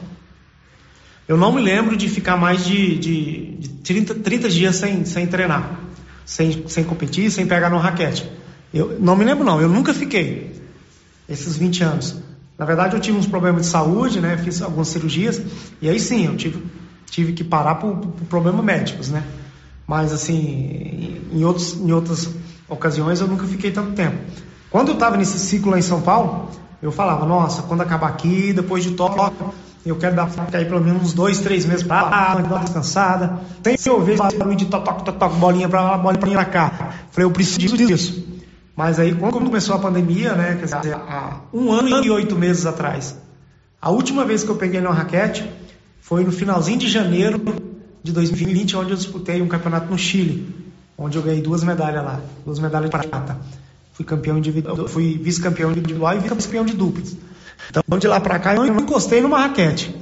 Eu 1.26 1.38
não 1.38 1.54
me 1.54 1.62
lembro 1.62 1.96
de 1.96 2.06
ficar 2.10 2.36
mais 2.36 2.66
de, 2.66 2.98
de, 2.98 3.56
de 3.60 3.68
30, 3.82 4.16
30 4.16 4.50
dias 4.50 4.76
sem, 4.76 5.06
sem 5.06 5.26
treinar, 5.26 5.80
sem, 6.26 6.68
sem 6.68 6.84
competir, 6.84 7.30
sem 7.30 7.46
pegar 7.46 7.70
no 7.70 7.78
raquete. 7.78 8.30
Eu 8.76 8.98
não 9.00 9.16
me 9.16 9.24
lembro 9.24 9.44
não, 9.44 9.60
eu 9.60 9.68
nunca 9.68 9.94
fiquei 9.94 10.60
esses 11.28 11.56
20 11.56 11.84
anos. 11.84 12.16
Na 12.58 12.64
verdade, 12.64 12.96
eu 12.96 13.00
tive 13.00 13.18
uns 13.18 13.26
problemas 13.26 13.62
de 13.62 13.68
saúde, 13.68 14.20
né? 14.20 14.36
Fiz 14.38 14.62
algumas 14.62 14.88
cirurgias 14.88 15.40
e 15.80 15.88
aí 15.88 16.00
sim, 16.00 16.26
eu 16.26 16.36
tive 16.36 16.62
tive 17.10 17.32
que 17.32 17.44
parar 17.44 17.76
por, 17.76 17.96
por 17.96 18.26
problemas 18.26 18.64
médicos, 18.64 19.08
né? 19.08 19.22
Mas 19.86 20.12
assim, 20.12 21.20
em, 21.32 21.44
outros, 21.44 21.74
em 21.74 21.92
outras 21.92 22.28
ocasiões 22.68 23.20
eu 23.20 23.28
nunca 23.28 23.46
fiquei 23.46 23.70
tanto 23.70 23.92
tempo. 23.92 24.16
Quando 24.70 24.88
eu 24.88 24.94
estava 24.94 25.16
nesse 25.16 25.38
ciclo 25.38 25.70
lá 25.70 25.78
em 25.78 25.82
São 25.82 26.02
Paulo, 26.02 26.50
eu 26.82 26.90
falava, 26.90 27.24
nossa, 27.24 27.62
quando 27.62 27.82
acabar 27.82 28.08
aqui, 28.08 28.52
depois 28.52 28.82
de 28.82 28.90
Tóquio, 28.92 29.32
eu 29.84 29.96
quero 29.96 30.16
dar 30.16 30.28
aí 30.52 30.64
pelo 30.64 30.80
menos 30.80 31.02
uns 31.02 31.12
dois, 31.12 31.38
três 31.38 31.64
meses 31.64 31.84
para 31.84 32.02
lá, 32.02 32.34
dar 32.34 32.44
uma 32.44 32.58
descansada. 32.58 33.38
Tem 33.62 33.76
que 33.76 33.88
ouvir 33.88 34.16
barulho 34.16 34.56
de 34.56 34.66
toque, 34.66 35.04
toque, 35.04 35.12
toque, 35.12 35.36
bolinha 35.36 35.68
para 35.68 35.80
lá, 35.80 35.96
bolinha 35.96 36.36
para 36.38 36.44
cá. 36.44 36.92
Falei, 37.12 37.26
eu 37.26 37.30
preciso 37.30 37.76
disso. 37.76 38.35
Mas 38.76 39.00
aí, 39.00 39.14
quando 39.14 39.40
começou 39.40 39.74
a 39.74 39.78
pandemia, 39.78 40.34
né, 40.34 40.56
quer 40.60 40.66
dizer, 40.66 40.94
há 40.94 41.40
um 41.52 41.72
ano 41.72 42.04
e 42.04 42.10
oito 42.10 42.36
meses 42.36 42.66
atrás, 42.66 43.16
a 43.80 43.90
última 43.90 44.22
vez 44.24 44.44
que 44.44 44.50
eu 44.50 44.56
peguei 44.56 44.80
uma 44.80 44.92
raquete, 44.92 45.50
foi 46.00 46.22
no 46.22 46.30
finalzinho 46.30 46.78
de 46.78 46.88
janeiro 46.88 47.42
de 48.02 48.12
2020, 48.12 48.76
onde 48.76 48.90
eu 48.90 48.96
disputei 48.96 49.40
um 49.40 49.48
campeonato 49.48 49.90
no 49.90 49.96
Chile, 49.96 50.54
onde 50.98 51.16
eu 51.16 51.22
ganhei 51.22 51.40
duas 51.40 51.64
medalhas 51.64 52.04
lá, 52.04 52.20
duas 52.44 52.58
medalhas 52.58 52.90
de 52.90 52.96
prata. 52.96 53.38
Fui 53.94 54.04
campeão 54.04 54.36
individual, 54.36 54.86
fui 54.88 55.18
vice-campeão 55.18 55.72
individual 55.72 56.14
e 56.14 56.18
vice-campeão 56.18 56.66
de 56.66 56.74
duplas. 56.74 57.16
Então, 57.70 57.98
de 57.98 58.06
lá 58.06 58.20
para 58.20 58.38
cá, 58.38 58.54
eu 58.54 58.66
não 58.66 58.80
encostei 58.80 59.22
numa 59.22 59.38
raquete. 59.38 59.94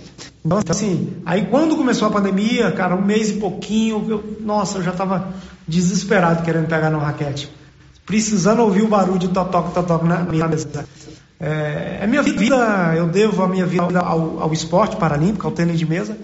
Então, 0.45 0.61
assim, 0.69 1.13
aí 1.25 1.47
quando 1.47 1.77
começou 1.77 2.09
a 2.09 2.11
pandemia, 2.11 2.73
cara, 2.73 2.97
um 2.97 3.03
mês 3.03 3.31
e 3.31 3.35
pouquinho, 3.35 4.05
eu, 4.09 4.37
nossa, 4.41 4.79
eu 4.79 4.83
já 4.83 4.93
tava 4.93 5.33
desesperado 5.67 6.43
querendo 6.43 6.67
pegar 6.67 6.91
no 6.91 6.99
raquete. 6.99 7.49
Precisando 8.07 8.61
ouvir 8.61 8.83
o 8.83 8.89
barulho 8.89 9.19
de 9.19 9.29
totoque, 9.29 9.73
totoque 9.73 10.07
na 10.07 10.21
minha 10.21 10.47
mesa. 10.47 10.85
É, 11.41 11.99
é 12.03 12.07
minha 12.07 12.23
vida, 12.23 12.95
eu 12.97 13.07
devo 13.07 13.43
a 13.43 13.49
minha 13.49 13.67
vida 13.67 14.01
ao, 14.01 14.41
ao 14.41 14.53
esporte 14.53 14.97
paralímpico, 14.97 15.47
ao 15.47 15.53
tênis 15.53 15.79
de 15.79 15.87
mesa. 15.87 16.17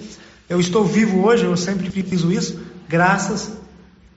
Eu 0.49 0.61
estou 0.61 0.85
vivo 0.85 1.25
hoje, 1.27 1.45
eu 1.45 1.57
sempre 1.57 1.91
fiz 1.91 2.23
isso, 2.23 2.61
graças 2.89 3.53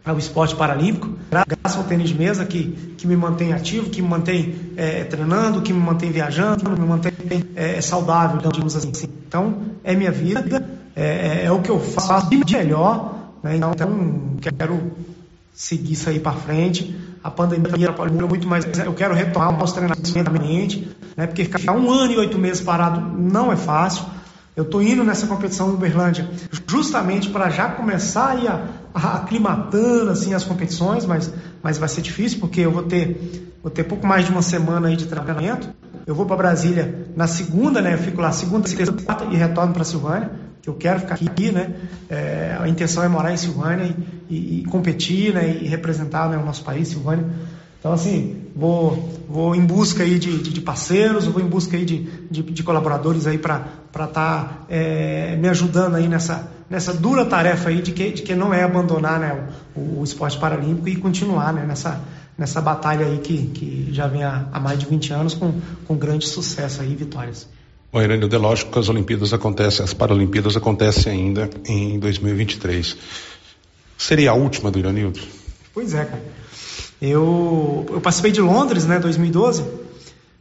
ao 0.05 0.17
esporte 0.17 0.55
paralímpico, 0.55 1.09
graças 1.29 1.77
ao 1.77 1.85
tênis 1.85 2.09
de 2.09 2.15
mesa 2.15 2.43
que, 2.43 2.95
que 2.97 3.07
me 3.07 3.15
mantém 3.15 3.53
ativo, 3.53 3.89
que 3.89 4.01
me 4.01 4.09
mantém 4.09 4.55
é, 4.75 5.03
treinando, 5.05 5.61
que 5.61 5.71
me 5.71 5.79
mantém 5.79 6.11
viajando, 6.11 6.69
me 6.69 6.85
mantém 6.85 7.13
é, 7.55 7.79
saudável, 7.79 8.39
digamos 8.39 8.75
assim. 8.75 8.91
Então, 9.27 9.57
é 9.83 9.95
minha 9.95 10.11
vida, 10.11 10.67
é, 10.95 11.03
é, 11.03 11.45
é 11.45 11.51
o 11.51 11.61
que 11.61 11.69
eu 11.69 11.79
faço 11.79 12.29
de 12.29 12.37
melhor, 12.53 13.31
né? 13.41 13.55
então 13.55 13.71
quero 14.41 14.91
seguir 15.53 15.93
isso 15.93 16.09
aí 16.09 16.19
para 16.19 16.33
frente 16.33 17.12
a 17.23 17.31
pandemia 17.31 17.89
atrapalhou 17.89 18.27
muito, 18.27 18.47
mas 18.47 18.65
eu 18.79 18.93
quero 18.93 19.13
retomar 19.13 19.63
os 19.63 19.71
treinamentos 19.71 20.13
lentamente, 20.13 20.89
né, 21.15 21.25
porque 21.25 21.45
ficar 21.45 21.71
um 21.71 21.89
ano 21.89 22.11
e 22.11 22.17
oito 22.17 22.37
meses 22.37 22.61
parado 22.61 22.99
não 22.99 23.51
é 23.51 23.55
fácil. 23.55 24.05
Eu 24.55 24.63
estou 24.63 24.83
indo 24.83 25.03
nessa 25.03 25.25
competição 25.25 25.69
em 25.71 25.73
Uberlândia 25.73 26.29
justamente 26.67 27.29
para 27.29 27.49
já 27.49 27.69
começar 27.69 28.37
a, 28.37 28.67
a 28.93 29.15
aclimatando 29.17 30.11
assim, 30.11 30.33
as 30.33 30.43
competições, 30.43 31.05
mas, 31.05 31.33
mas 31.63 31.77
vai 31.77 31.89
ser 31.89 32.01
difícil 32.01 32.39
porque 32.39 32.61
eu 32.61 32.71
vou 32.71 32.83
ter, 32.83 33.51
vou 33.63 33.71
ter 33.71 33.83
pouco 33.83 34.05
mais 34.05 34.25
de 34.25 34.31
uma 34.31 34.43
semana 34.43 34.89
aí 34.89 34.95
de 34.95 35.05
treinamento. 35.07 35.69
Eu 36.05 36.13
vou 36.13 36.25
para 36.25 36.35
Brasília 36.35 37.07
na 37.15 37.25
segunda, 37.25 37.81
né? 37.81 37.93
Eu 37.93 37.97
fico 37.97 38.21
lá 38.21 38.31
segunda, 38.31 38.69
terça, 38.69 38.91
quarta 38.91 39.25
e 39.25 39.35
retorno 39.35 39.73
para 39.73 39.83
Silvânia 39.83 40.29
que 40.63 40.69
eu 40.69 40.75
quero 40.75 41.01
ficar 41.01 41.15
aqui, 41.15 41.51
né? 41.51 41.75
É, 42.09 42.55
a 42.57 42.69
intenção 42.69 43.03
é 43.03 43.09
morar 43.09 43.33
em 43.33 43.37
Silvânia 43.37 43.83
e, 43.83 44.22
e, 44.33 44.61
e 44.61 44.65
competir, 44.65 45.33
né? 45.33 45.59
E 45.61 45.67
representar 45.67 46.29
né, 46.29 46.37
o 46.37 46.45
nosso 46.45 46.63
país, 46.63 46.87
Silvânia. 46.87 47.25
Então, 47.79 47.91
assim, 47.91 48.37
vou, 48.55 49.11
vou 49.27 49.53
em 49.53 49.65
busca 49.65 50.03
aí 50.03 50.17
de, 50.17 50.37
de, 50.41 50.53
de 50.53 50.61
parceiros, 50.61 51.25
vou 51.25 51.41
em 51.41 51.47
busca 51.47 51.75
aí 51.75 51.83
de, 51.83 52.07
de, 52.31 52.41
de 52.41 52.63
colaboradores 52.63 53.27
aí 53.27 53.37
para 53.37 53.67
estar 53.91 54.07
tá, 54.07 54.65
é, 54.69 55.35
me 55.35 55.49
ajudando 55.49 55.95
aí 55.95 56.07
nessa, 56.07 56.49
nessa 56.69 56.93
dura 56.93 57.25
tarefa 57.25 57.69
aí 57.69 57.81
de 57.81 57.91
que, 57.91 58.11
de 58.11 58.21
que 58.21 58.35
não 58.35 58.53
é 58.53 58.63
abandonar 58.63 59.19
né, 59.19 59.49
o, 59.75 59.99
o 59.99 60.03
esporte 60.03 60.37
paralímpico 60.37 60.87
e 60.87 60.95
continuar 60.95 61.51
né, 61.51 61.65
nessa, 61.67 62.01
nessa 62.37 62.61
batalha 62.61 63.05
aí 63.05 63.17
que, 63.17 63.47
que 63.47 63.89
já 63.91 64.07
vem 64.07 64.23
há, 64.23 64.47
há 64.53 64.59
mais 64.61 64.79
de 64.79 64.85
20 64.85 65.11
anos 65.11 65.33
com, 65.33 65.53
com 65.85 65.97
grande 65.97 66.25
sucesso 66.25 66.81
aí 66.81 66.93
e 66.93 66.95
vitórias. 66.95 67.49
Bom, 67.91 68.01
Iranildo, 68.01 68.35
é 68.35 68.39
lógico 68.39 68.71
que 68.71 68.79
as 68.79 68.89
Olimpíadas 68.89 69.33
acontecem, 69.33 69.83
as 69.85 69.93
Paralimpíadas 69.93 70.57
acontecem 70.57 71.11
ainda 71.11 71.47
em 71.67 71.99
2023. 71.99 72.97
Seria 74.03 74.31
a 74.31 74.33
última 74.33 74.69
do 74.69 74.77
Iranildo? 74.77 75.17
Pois 75.73 75.93
é, 75.93 76.03
cara. 76.03 76.21
Eu, 77.01 77.85
eu 77.89 78.01
participei 78.01 78.33
de 78.33 78.41
Londres, 78.41 78.85
né, 78.85 78.99
2012, 78.99 79.63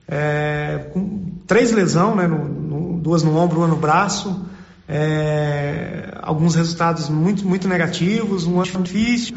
é, 0.08 0.86
com 0.92 1.30
três 1.46 1.70
lesões, 1.70 2.16
né, 2.16 2.26
no, 2.26 2.44
no, 2.44 3.00
duas 3.00 3.22
no 3.22 3.36
ombro, 3.36 3.58
uma 3.58 3.68
no 3.68 3.76
braço, 3.76 4.46
é, 4.88 6.12
alguns 6.22 6.56
resultados 6.56 7.08
muito, 7.08 7.46
muito 7.46 7.68
negativos, 7.68 8.48
um 8.48 8.60
ano 8.60 8.82
difícil, 8.82 9.36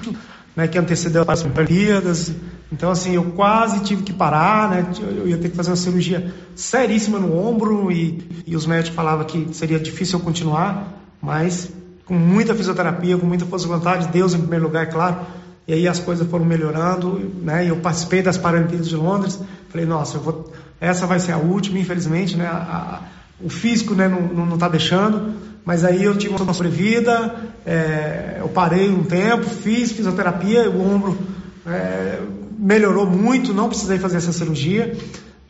né, 0.55 0.67
que 0.67 0.79
antecedeu 0.79 1.23
as 1.27 1.43
Olimpíadas. 1.43 2.33
Então, 2.71 2.89
assim, 2.89 3.13
eu 3.13 3.25
quase 3.25 3.81
tive 3.81 4.01
que 4.01 4.11
parar, 4.11 4.71
né, 4.71 4.87
eu 5.01 5.27
ia 5.27 5.37
ter 5.37 5.49
que 5.49 5.55
fazer 5.55 5.69
uma 5.69 5.75
cirurgia 5.75 6.33
seríssima 6.55 7.19
no 7.19 7.37
ombro 7.37 7.91
e, 7.91 8.43
e 8.47 8.55
os 8.55 8.65
médicos 8.65 8.95
falavam 8.95 9.23
que 9.23 9.53
seria 9.53 9.79
difícil 9.79 10.17
eu 10.17 10.25
continuar, 10.25 10.99
mas 11.21 11.71
com 12.05 12.13
muita 12.13 12.53
fisioterapia, 12.53 13.17
com 13.17 13.25
muita 13.25 13.45
força 13.45 13.65
de 13.65 13.71
vontade, 13.71 14.07
Deus 14.09 14.33
em 14.33 14.39
primeiro 14.39 14.65
lugar, 14.65 14.83
é 14.83 14.85
claro, 14.85 15.17
e 15.67 15.73
aí 15.73 15.87
as 15.87 15.99
coisas 15.99 16.27
foram 16.29 16.45
melhorando, 16.45 17.31
né? 17.41 17.67
Eu 17.67 17.77
participei 17.77 18.21
das 18.21 18.37
Paralimpíadas 18.37 18.87
de 18.87 18.95
Londres. 18.95 19.39
Falei, 19.69 19.85
nossa, 19.85 20.17
eu 20.17 20.21
vou, 20.21 20.53
essa 20.79 21.07
vai 21.07 21.19
ser 21.19 21.31
a 21.31 21.37
última, 21.37 21.79
infelizmente, 21.79 22.37
né? 22.37 22.45
A, 22.45 23.01
o 23.41 23.49
físico, 23.49 23.95
né? 23.95 24.07
Não, 24.07 24.21
não, 24.21 24.45
não 24.45 24.57
tá 24.57 24.69
deixando. 24.69 25.33
Mas 25.65 25.83
aí 25.83 26.03
eu 26.03 26.15
tive 26.15 26.35
uma 26.35 26.53
sobrevida, 26.53 27.35
é, 27.65 28.37
eu 28.39 28.47
parei 28.49 28.87
um 28.87 29.03
tempo, 29.03 29.45
fiz 29.45 29.91
fisioterapia, 29.91 30.69
o 30.69 30.79
ombro 30.79 31.17
é, 31.65 32.19
melhorou 32.59 33.07
muito, 33.07 33.51
não 33.51 33.67
precisei 33.67 33.97
fazer 33.97 34.17
essa 34.17 34.31
cirurgia. 34.31 34.95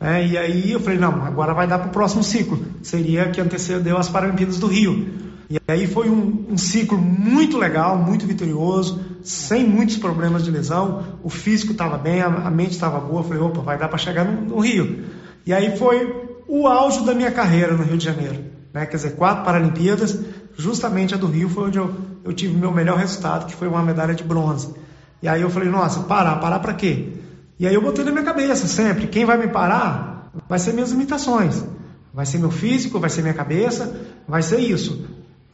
É, 0.00 0.26
e 0.26 0.38
aí 0.38 0.72
eu 0.72 0.80
falei, 0.80 0.98
não, 0.98 1.26
agora 1.26 1.52
vai 1.52 1.66
dar 1.66 1.78
para 1.78 1.88
o 1.88 1.90
próximo 1.90 2.24
ciclo. 2.24 2.58
Seria 2.82 3.28
que 3.28 3.38
antecedeu 3.38 3.98
as 3.98 4.08
Paralimpíadas 4.08 4.58
do 4.58 4.66
Rio. 4.66 5.25
E 5.48 5.60
aí 5.68 5.86
foi 5.86 6.10
um, 6.10 6.46
um 6.50 6.58
ciclo 6.58 6.98
muito 6.98 7.56
legal, 7.56 7.96
muito 7.96 8.26
vitorioso, 8.26 9.00
sem 9.22 9.64
muitos 9.64 9.96
problemas 9.96 10.44
de 10.44 10.50
lesão. 10.50 11.18
O 11.22 11.30
físico 11.30 11.72
estava 11.72 11.96
bem, 11.96 12.20
a, 12.20 12.26
a 12.26 12.50
mente 12.50 12.72
estava 12.72 12.98
boa. 12.98 13.22
Falei, 13.22 13.40
opa, 13.40 13.60
vai 13.60 13.78
dar 13.78 13.88
para 13.88 13.98
chegar 13.98 14.24
no, 14.24 14.40
no, 14.42 14.58
Rio. 14.58 15.04
E 15.46 15.52
aí 15.52 15.76
foi 15.78 16.42
o 16.48 16.66
auge 16.66 17.04
da 17.04 17.14
minha 17.14 17.30
carreira 17.30 17.76
no 17.76 17.84
Rio 17.84 17.96
de 17.96 18.04
Janeiro. 18.04 18.44
Né? 18.74 18.86
Quer 18.86 18.96
dizer, 18.96 19.10
quatro 19.14 19.44
Paralimpíadas, 19.44 20.18
justamente 20.56 21.14
a 21.14 21.16
do 21.16 21.28
Rio 21.28 21.48
foi 21.48 21.68
onde 21.68 21.78
eu, 21.78 21.94
eu 22.24 22.32
tive 22.32 22.56
meu 22.56 22.72
melhor 22.72 22.98
resultado, 22.98 23.46
que 23.46 23.54
foi 23.54 23.68
uma 23.68 23.82
medalha 23.82 24.14
de 24.14 24.24
bronze. 24.24 24.74
E 25.22 25.28
aí 25.28 25.42
eu 25.42 25.50
falei, 25.50 25.68
nossa, 25.68 26.00
parar, 26.00 26.36
parar 26.36 26.58
para 26.58 26.74
quê? 26.74 27.12
E 27.58 27.66
aí 27.66 27.74
eu 27.74 27.80
botei 27.80 28.04
na 28.04 28.10
minha 28.10 28.24
cabeça 28.24 28.66
sempre, 28.66 29.06
quem 29.06 29.24
vai 29.24 29.38
me 29.38 29.48
parar 29.48 30.30
vai 30.48 30.58
ser 30.58 30.72
minhas 30.72 30.90
limitações. 30.90 31.62
Vai 32.12 32.26
ser 32.26 32.38
meu 32.38 32.50
físico, 32.50 32.98
vai 32.98 33.10
ser 33.10 33.22
minha 33.22 33.34
cabeça, 33.34 33.94
vai 34.26 34.42
ser 34.42 34.58
isso 34.58 35.06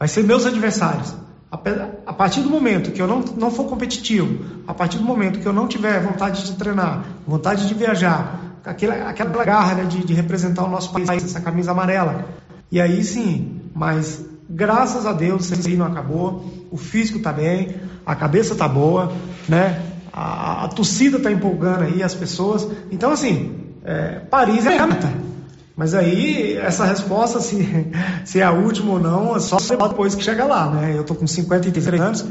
vai 0.03 0.07
ser 0.09 0.21
meus 0.25 0.45
adversários. 0.45 1.15
A 1.49 2.11
partir 2.11 2.41
do 2.41 2.49
momento 2.49 2.91
que 2.91 3.01
eu 3.01 3.07
não, 3.07 3.21
não 3.37 3.49
for 3.49 3.69
competitivo, 3.69 4.43
a 4.67 4.73
partir 4.73 4.97
do 4.97 5.05
momento 5.05 5.39
que 5.39 5.45
eu 5.45 5.53
não 5.53 5.65
tiver 5.65 5.97
vontade 6.01 6.43
de 6.43 6.57
treinar, 6.57 7.05
vontade 7.25 7.65
de 7.65 7.73
viajar, 7.73 8.57
aquela, 8.65 8.95
aquela 9.07 9.45
garra 9.45 9.75
né, 9.75 9.85
de, 9.85 10.03
de 10.03 10.13
representar 10.13 10.65
o 10.65 10.69
nosso 10.69 10.91
país, 10.91 11.07
essa 11.09 11.39
camisa 11.39 11.71
amarela, 11.71 12.25
e 12.69 12.81
aí 12.81 13.01
sim, 13.01 13.61
mas 13.73 14.25
graças 14.49 15.05
a 15.05 15.13
Deus 15.13 15.49
isso 15.49 15.69
aí 15.69 15.77
não 15.77 15.85
acabou, 15.85 16.51
o 16.69 16.75
físico 16.75 17.19
está 17.19 17.31
bem, 17.31 17.73
a 18.05 18.13
cabeça 18.13 18.51
está 18.51 18.67
boa, 18.67 19.09
né? 19.47 19.81
A, 20.11 20.65
a 20.65 20.67
torcida 20.67 21.15
está 21.15 21.31
empolgando 21.31 21.83
aí 21.83 22.03
as 22.03 22.13
pessoas. 22.13 22.67
Então, 22.91 23.09
assim, 23.09 23.55
é, 23.85 24.19
Paris 24.29 24.65
é 24.65 24.77
a 24.77 24.85
meta. 24.85 25.32
Mas 25.75 25.95
aí, 25.95 26.55
essa 26.57 26.85
resposta, 26.85 27.39
se, 27.39 27.87
se 28.25 28.39
é 28.39 28.43
a 28.43 28.51
última 28.51 28.93
ou 28.93 28.99
não, 28.99 29.35
é 29.35 29.39
só 29.39 29.57
depois 29.57 30.13
que 30.13 30.23
chega 30.23 30.45
lá, 30.45 30.69
né? 30.69 30.93
Eu 30.95 31.03
tô 31.03 31.15
com 31.15 31.25
53 31.25 32.01
anos. 32.01 32.25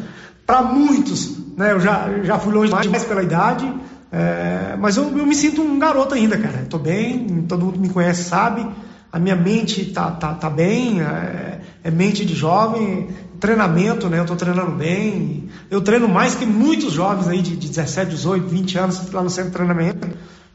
Para 0.47 0.63
muitos, 0.63 1.39
né? 1.57 1.73
Eu 1.73 1.81
já, 1.81 2.09
já 2.23 2.39
fui 2.39 2.53
longe 2.53 2.73
demais 2.81 3.05
pela 3.05 3.23
idade, 3.23 3.73
é, 4.11 4.77
mas 4.79 4.97
eu, 4.97 5.05
eu 5.05 5.27
me 5.27 5.35
sinto 5.35 5.63
um 5.63 5.79
garoto 5.79 6.15
ainda, 6.15 6.37
cara. 6.37 6.67
Tô 6.69 6.79
bem, 6.79 7.45
todo 7.49 7.67
mundo 7.67 7.81
me 7.81 7.89
conhece, 7.89 8.25
sabe. 8.25 8.67
A 9.13 9.19
minha 9.19 9.37
mente 9.37 9.87
tá, 9.87 10.11
tá, 10.11 10.35
tá 10.35 10.49
bem, 10.49 11.01
é, 11.03 11.61
é 11.85 11.91
mente 11.91 12.25
de 12.25 12.35
jovem, 12.35 13.09
treinamento, 13.41 14.09
né? 14.09 14.21
Eu 14.21 14.27
tô 14.27 14.37
treinando 14.37 14.73
bem. 14.73 15.49
Eu 15.71 15.81
treino 15.81 16.09
mais 16.09 16.35
que 16.35 16.47
muitos 16.47 16.93
jovens 16.93 17.29
aí 17.29 17.43
de, 17.43 17.57
de 17.57 17.69
17, 17.69 18.11
18, 18.11 18.47
20 18.47 18.79
anos 18.79 19.11
lá 19.11 19.23
no 19.23 19.31
centro 19.31 19.51
de 19.51 19.57
treinamento. 19.57 20.09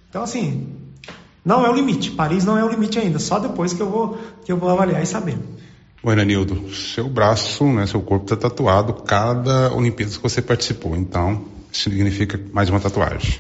Então, 0.10 0.24
assim, 0.24 0.68
não 1.48 1.66
é 1.66 1.70
o 1.70 1.74
limite. 1.74 2.12
Paris 2.12 2.44
não 2.44 2.58
é 2.58 2.64
o 2.64 2.68
limite 2.68 3.00
ainda. 3.00 3.20
Só 3.20 3.40
depois 3.40 3.72
que 3.72 3.82
eu 3.82 3.90
vou, 3.90 4.18
que 4.44 4.52
eu 4.52 4.58
vou 4.58 4.70
avaliar 4.70 5.02
e 5.02 5.06
saber. 5.06 5.38
Oi, 6.04 6.20
Anildo, 6.20 6.70
seu 6.76 7.08
braço, 7.08 7.64
né, 7.64 7.88
seu 7.88 8.02
corpo 8.02 8.26
está 8.26 8.36
tatuado 8.36 8.94
cada 8.94 9.74
Olimpíada 9.74 10.12
que 10.12 10.22
você 10.22 10.42
participou. 10.42 10.94
Então, 10.98 11.46
isso 11.72 11.90
significa 11.90 12.38
mais 12.52 12.70
uma 12.70 12.82
tatuagem. 12.82 13.40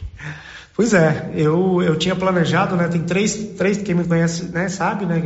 Pois 0.73 0.93
é, 0.93 1.31
eu, 1.35 1.81
eu 1.81 1.97
tinha 1.97 2.15
planejado, 2.15 2.77
né? 2.77 2.87
Tem 2.87 3.01
três, 3.01 3.35
três 3.57 3.81
quem 3.81 3.93
me 3.93 4.05
conhece, 4.05 4.45
né, 4.45 4.69
sabe, 4.69 5.05
né? 5.05 5.21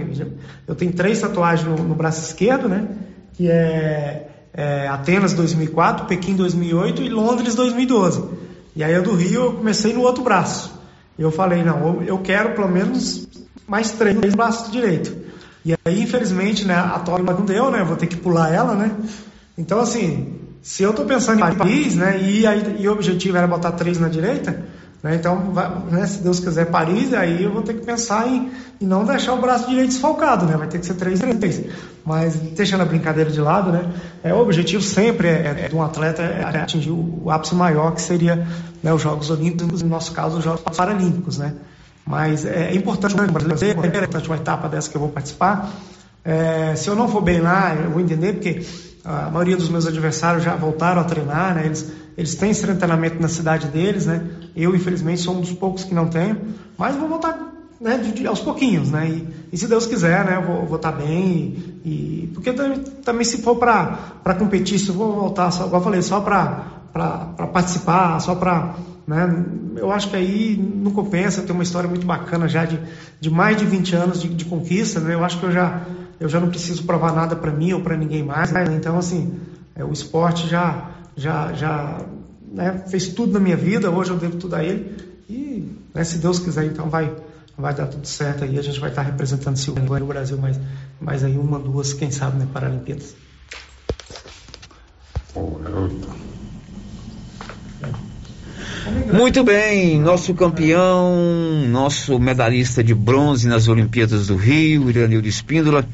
Eu 0.68 0.74
tenho 0.74 0.92
três 0.92 1.22
tatuagens 1.22 1.68
no, 1.68 1.76
no 1.84 1.94
braço 1.94 2.26
esquerdo, 2.26 2.68
né? 2.68 2.88
Que 3.34 3.48
é, 3.48 4.28
é, 4.56 4.88
Atenas 4.88 5.34
2004, 5.34 6.08
Pequim 6.08 6.36
2008 6.36 7.04
e 7.04 7.10
Londres 7.10 7.54
2012. 7.54 8.24
E 8.76 8.84
aí 8.84 8.96
a 8.96 9.02
do 9.02 9.14
Rio 9.14 9.44
eu 9.44 9.54
comecei 9.54 9.94
no 9.94 10.02
outro 10.02 10.24
braço 10.24 10.81
eu 11.22 11.32
falei, 11.32 11.64
não, 11.64 12.02
eu 12.04 12.18
quero 12.20 12.54
pelo 12.56 12.68
menos 12.68 13.28
mais 13.68 13.92
três 13.92 14.16
no 14.16 14.32
braço 14.32 14.72
direito. 14.72 15.16
E 15.64 15.74
aí, 15.86 16.02
infelizmente, 16.02 16.66
né, 16.66 16.74
a 16.74 17.00
Tório 17.00 17.24
não 17.24 17.46
deu, 17.46 17.70
né? 17.70 17.84
Vou 17.84 17.96
ter 17.96 18.08
que 18.08 18.18
pular 18.18 18.52
ela, 18.52 18.74
né? 18.74 18.92
Então, 19.58 19.80
assim, 19.80 20.40
se 20.62 20.82
eu 20.84 20.94
tô 20.94 21.06
pensando 21.06 21.38
em 21.38 21.56
Paris, 21.56 21.96
né? 21.96 22.20
E, 22.22 22.48
aí, 22.48 22.78
e 22.80 22.88
o 22.88 22.92
objetivo 22.92 23.38
era 23.38 23.48
botar 23.48 23.72
três 23.74 24.00
na 24.00 24.10
direita, 24.10 24.66
né? 25.04 25.16
Então, 25.16 25.52
vai, 25.52 25.70
né, 25.90 26.06
se 26.06 26.22
Deus 26.22 26.40
quiser 26.40 26.66
Paris, 26.66 27.14
aí 27.14 27.44
eu 27.44 27.52
vou 27.52 27.64
ter 27.64 27.74
que 27.74 27.86
pensar 27.86 28.28
em, 28.28 28.52
em 28.80 28.86
não 28.86 29.04
deixar 29.04 29.34
o 29.34 29.42
braço 29.42 29.68
direito 29.68 29.90
desfalcado, 29.90 30.46
né? 30.46 30.56
Vai 30.56 30.68
ter 30.68 30.80
que 30.80 30.86
ser 30.86 30.94
três 30.94 31.20
três. 31.20 31.66
Mas 32.06 32.36
deixando 32.36 32.82
a 32.82 32.86
brincadeira 32.86 33.32
de 33.32 33.42
lado, 33.42 33.72
né? 33.72 33.92
É, 34.24 34.34
o 34.34 34.40
objetivo 34.40 34.84
sempre 34.84 35.28
é, 35.28 35.66
é 35.66 35.70
de 35.70 35.76
um 35.76 35.82
atleta 35.82 36.22
é 36.22 36.44
atingir 36.44 36.92
o, 36.92 37.24
o 37.24 37.32
ápice 37.32 37.56
maior, 37.56 37.94
que 37.94 38.02
seria 38.02 38.48
né, 38.84 38.94
os 38.94 39.02
Jogos 39.02 39.30
Olímpicos, 39.30 39.82
no 39.82 39.90
nosso 39.90 40.12
caso, 40.12 40.38
os 40.38 40.44
Jogos 40.44 40.62
Paralímpicos, 40.76 41.38
né? 41.38 41.54
Mas 42.06 42.46
é, 42.46 42.72
é 42.72 42.76
importante 42.76 43.14
o 43.14 43.32
brasileiro, 43.32 43.84
é 43.84 43.88
importante 43.88 44.28
uma 44.28 44.38
etapa 44.38 44.70
dessa 44.70 44.90
que 44.90 44.98
eu 44.98 45.02
vou 45.02 45.10
participar. 45.10 45.72
É, 46.24 46.76
se 46.76 46.88
eu 46.88 46.96
não 46.96 47.08
for 47.08 47.22
bem 47.22 47.42
lá, 47.42 47.76
eu 47.76 47.90
vou 47.90 48.00
entender, 48.00 48.34
porque 48.34 48.64
a 49.04 49.32
maioria 49.32 49.58
dos 49.58 49.70
meus 49.70 49.88
adversários 49.88 50.44
já 50.44 50.56
voltaram 50.56 51.02
a 51.02 51.04
treinar, 51.04 51.56
né? 51.56 51.66
Eles, 51.66 51.92
eles 52.16 52.36
têm 52.36 52.52
esse 52.52 52.62
treinamento 52.62 53.20
na 53.20 53.28
cidade 53.28 53.68
deles, 53.68 54.06
né? 54.06 54.22
Eu, 54.56 54.76
infelizmente, 54.76 55.22
sou 55.22 55.36
um 55.36 55.42
dos 55.42 55.54
poucos 55.54 55.84
que 55.84 55.94
não 55.94 56.08
tenho, 56.08 56.38
mas 56.78 56.96
vou 56.96 57.08
voltar 57.08 57.52
né, 57.82 57.98
de, 57.98 58.12
de, 58.12 58.28
aos 58.28 58.40
pouquinhos, 58.40 58.92
né? 58.92 59.10
E, 59.10 59.28
e, 59.52 59.58
se 59.58 59.68
Deus 59.68 59.88
quiser, 59.88 60.24
né, 60.24 60.38
eu 60.38 60.44
vou, 60.44 60.66
vou 60.68 60.76
estar 60.76 60.92
bem. 60.92 61.80
E, 61.84 61.90
e 61.90 62.32
porque 62.34 62.54
também, 62.54 62.80
também, 63.04 63.26
se 63.26 63.42
for 63.42 63.56
para 63.56 64.36
competir, 64.38 64.78
se 64.78 64.90
eu 64.90 64.96
vou 64.96 65.14
voltar, 65.14 65.50
só, 65.50 65.66
igual 65.66 65.82
eu 65.82 65.84
falei, 65.84 66.02
só 66.04 66.22
para 66.22 67.48
participar, 67.52 68.20
só 68.20 68.36
para. 68.36 68.76
Né, 69.08 69.46
eu 69.78 69.92
acho 69.92 70.10
que 70.10 70.16
aí 70.16 70.56
não 70.56 70.92
compensa, 70.92 71.42
tem 71.42 71.54
uma 71.54 71.64
história 71.64 71.90
muito 71.90 72.06
bacana 72.06 72.48
já 72.48 72.66
de, 72.66 72.80
de 73.20 73.32
mais 73.32 73.58
de 73.58 73.66
20 73.66 73.96
anos 73.96 74.22
de, 74.22 74.30
de 74.30 74.46
conquista, 74.46 75.00
né? 75.00 75.16
Eu 75.16 75.26
acho 75.26 75.40
que 75.40 75.46
eu 75.46 75.52
já, 75.52 75.82
eu 76.20 76.30
já 76.30 76.40
não 76.40 76.50
preciso 76.50 76.84
provar 76.84 77.14
nada 77.14 77.36
para 77.36 77.52
mim 77.52 77.74
ou 77.74 77.82
para 77.82 77.98
ninguém 77.98 78.24
mais, 78.24 78.52
né? 78.52 78.64
Então, 78.76 78.98
assim, 79.00 79.40
é, 79.76 79.84
o 79.84 79.92
esporte 79.92 80.48
já, 80.48 80.92
já, 81.16 81.52
já 81.54 81.98
né, 82.52 82.84
fez 82.88 83.10
tudo 83.10 83.34
na 83.34 83.40
minha 83.40 83.58
vida, 83.58 83.90
hoje 83.90 84.12
eu 84.12 84.18
devo 84.18 84.38
tudo 84.38 84.56
a 84.56 84.64
ele. 84.64 84.96
E 85.30 85.66
né, 85.94 86.04
se 86.04 86.18
Deus 86.18 86.40
quiser, 86.40 86.66
então 86.66 86.90
vai 86.90 87.12
vai 87.58 87.74
dar 87.74 87.88
tudo 87.88 88.06
certo 88.08 88.44
aí. 88.44 88.58
A 88.58 88.62
gente 88.62 88.80
vai 88.80 88.90
estar 88.90 89.04
representando 89.04 89.56
Silvânia 89.56 90.00
no 90.00 90.08
Brasil, 90.08 90.38
mas, 90.38 90.60
mas 91.00 91.24
aí 91.24 91.38
uma, 91.38 91.60
duas, 91.60 91.94
quem 91.94 92.12
sabe, 92.12 92.38
né, 92.38 92.48
Paralimpíadas. 92.52 93.16
Muito 99.14 99.44
bem, 99.44 100.00
nosso 100.00 100.34
campeão, 100.34 101.16
nosso 101.70 102.20
medalhista 102.20 102.84
de 102.84 102.94
bronze 102.94 103.48
nas 103.48 103.68
Olimpíadas 103.68 104.28
do 104.28 104.36
Rio, 104.36 104.90
Iranildo 104.90 105.28
Espíndola, 105.28 105.86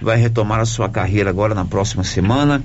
vai 0.00 0.16
retomar 0.16 0.60
a 0.60 0.64
sua 0.64 0.88
carreira 0.88 1.30
agora 1.30 1.54
na 1.54 1.64
próxima 1.64 2.02
semana. 2.02 2.62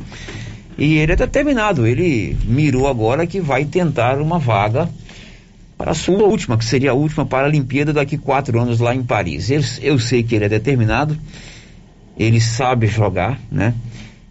E 0.78 0.98
ele 0.98 1.12
é 1.12 1.16
determinado, 1.16 1.88
ele 1.88 2.38
mirou 2.46 2.88
agora 2.88 3.26
que 3.26 3.42
vai 3.42 3.66
tentar 3.66 4.22
uma 4.22 4.38
vaga 4.38 4.88
para 5.78 5.92
a 5.92 5.96
sua 5.96 6.24
última, 6.24 6.58
que 6.58 6.66
seria 6.66 6.92
a 6.92 6.94
última 6.94 7.26
Paralimpíada 7.26 7.94
daqui 7.94 8.18
quatro 8.18 8.60
anos 8.60 8.80
lá 8.80 8.94
em 8.94 9.04
Paris. 9.04 9.50
Eu, 9.82 9.98
sei 10.00 10.24
que 10.24 10.36
ele 10.36 10.46
é 10.46 10.50
determinado, 10.50 11.18
ele 12.18 12.40
sabe 12.40 12.88
jogar, 12.88 13.40
né? 13.52 13.74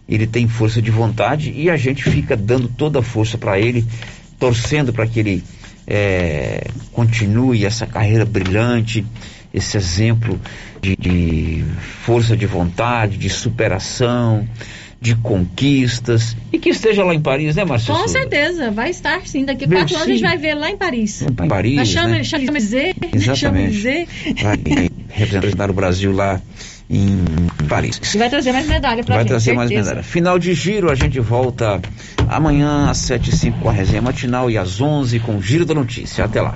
Ele 0.07 0.25
tem 0.25 0.47
força 0.47 0.81
de 0.81 0.89
vontade 0.89 1.51
e 1.53 1.69
a 1.69 1.75
gente 1.75 2.03
fica 2.03 2.35
dando 2.35 2.69
toda 2.69 2.99
a 2.99 3.03
força 3.03 3.37
para 3.37 3.59
ele, 3.59 3.85
torcendo 4.39 4.93
para 4.93 5.05
que 5.05 5.19
ele 5.19 5.43
é, 5.85 6.67
continue 6.93 7.65
essa 7.65 7.85
carreira 7.85 8.23
brilhante. 8.25 9.05
esse 9.53 9.75
exemplo 9.75 10.39
de, 10.81 10.95
de 10.95 11.65
força 12.05 12.37
de 12.37 12.45
vontade, 12.45 13.17
de 13.17 13.29
superação, 13.29 14.47
de 14.99 15.15
conquistas 15.15 16.35
e 16.51 16.57
que 16.57 16.69
esteja 16.69 17.03
lá 17.03 17.13
em 17.13 17.21
Paris, 17.21 17.55
né, 17.55 17.63
Marcia? 17.63 17.93
Com 17.93 17.99
Souza? 17.99 18.13
certeza, 18.19 18.71
vai 18.71 18.89
estar 18.89 19.21
sim. 19.27 19.45
Daqui 19.45 19.65
a 19.65 19.67
quatro 19.67 19.95
anos 19.95 20.07
a 20.07 20.11
gente 20.11 20.21
vai 20.21 20.37
ver 20.37 20.55
lá 20.55 20.69
em 20.71 20.77
Paris. 20.77 21.21
Em 21.21 21.47
Paris, 21.47 21.75
Na 21.75 21.85
Chame- 21.85 22.11
né? 22.17 22.23
Champs-Élysées. 22.23 22.95
Exatamente. 23.13 24.07
Vai 24.41 24.89
representar 25.09 25.69
o 25.69 25.73
Brasil 25.73 26.11
lá 26.11 26.41
em 26.89 27.19
Paris. 27.67 27.99
E 28.13 28.17
vai 28.17 28.29
trazer 28.29 28.51
mais 28.51 28.67
medalha 28.67 29.03
pra 29.03 29.15
Vai 29.15 29.23
gente. 29.23 29.29
trazer 29.29 29.53
mais 29.53 29.69
medalha. 29.69 30.01
Final 30.03 30.39
de 30.39 30.53
giro, 30.53 30.89
a 30.89 30.95
gente 30.95 31.19
volta 31.19 31.79
amanhã 32.27 32.89
às 32.89 32.97
7 32.99 33.29
e 33.29 33.35
5 33.35 33.59
com 33.59 33.69
a 33.69 33.73
resenha 33.73 34.01
matinal 34.01 34.49
e 34.49 34.57
às 34.57 34.79
11 34.81 35.19
com 35.19 35.35
o 35.37 35.41
Giro 35.41 35.65
da 35.65 35.73
Notícia. 35.73 36.23
Até 36.25 36.41
lá. 36.41 36.55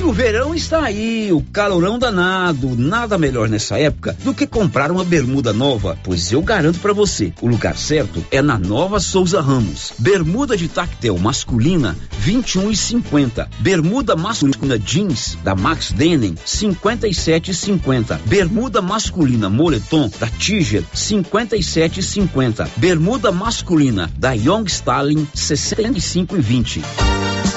E 0.00 0.02
o 0.02 0.12
verão 0.12 0.54
está 0.54 0.82
aí, 0.82 1.30
o 1.30 1.42
calorão 1.52 1.98
danado. 1.98 2.74
Nada 2.74 3.18
melhor 3.18 3.50
nessa 3.50 3.78
época 3.78 4.16
do 4.24 4.32
que 4.32 4.46
comprar 4.46 4.90
uma 4.90 5.04
bermuda 5.04 5.52
nova, 5.52 5.98
pois 6.02 6.32
eu 6.32 6.40
garanto 6.40 6.80
pra 6.80 6.94
você, 6.94 7.34
o 7.42 7.46
lugar 7.46 7.76
certo 7.76 8.24
é 8.30 8.40
na 8.40 8.58
Nova 8.58 8.98
Souza 8.98 9.42
Ramos. 9.42 9.92
Bermuda 9.98 10.56
de 10.56 10.68
tactel 10.68 11.18
masculina 11.18 11.94
21 12.18 12.70
e 12.70 12.76
50. 12.76 13.50
Bermuda 13.58 14.16
masculina 14.16 14.78
jeans 14.78 15.36
da 15.44 15.54
Max 15.54 15.92
Denim 15.92 16.34
57 16.46 17.50
e 17.50 17.54
50. 17.54 18.20
Bermuda 18.24 18.80
masculina 18.80 19.50
moletom 19.50 20.10
da 20.18 20.28
Tiger 20.28 20.82
57 20.94 22.00
e 22.00 22.02
50. 22.02 22.70
Bermuda 22.78 23.30
masculina 23.30 24.10
da 24.16 24.32
Young 24.32 24.64
Stalin 24.64 25.28
65 25.34 26.38
e 26.38 26.40
20. 26.40 27.09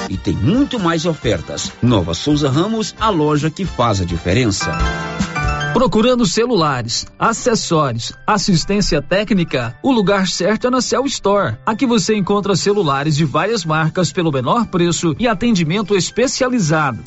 E 0.08 0.16
tem 0.16 0.34
muito 0.34 0.78
mais 0.78 1.06
ofertas. 1.06 1.72
Nova 1.82 2.14
Souza 2.14 2.50
Ramos, 2.50 2.94
a 2.98 3.08
loja 3.08 3.50
que 3.50 3.64
faz 3.64 4.00
a 4.00 4.04
diferença. 4.04 4.72
Procurando 5.72 6.24
celulares, 6.24 7.04
acessórios, 7.18 8.12
assistência 8.24 9.02
técnica, 9.02 9.76
o 9.82 9.90
lugar 9.90 10.28
certo 10.28 10.68
é 10.68 10.70
na 10.70 10.80
Cell 10.80 11.04
Store. 11.06 11.56
Aqui 11.66 11.84
você 11.84 12.14
encontra 12.14 12.54
celulares 12.54 13.16
de 13.16 13.24
várias 13.24 13.64
marcas 13.64 14.12
pelo 14.12 14.30
menor 14.30 14.66
preço 14.66 15.16
e 15.18 15.26
atendimento 15.26 15.96
especializado. 15.96 17.02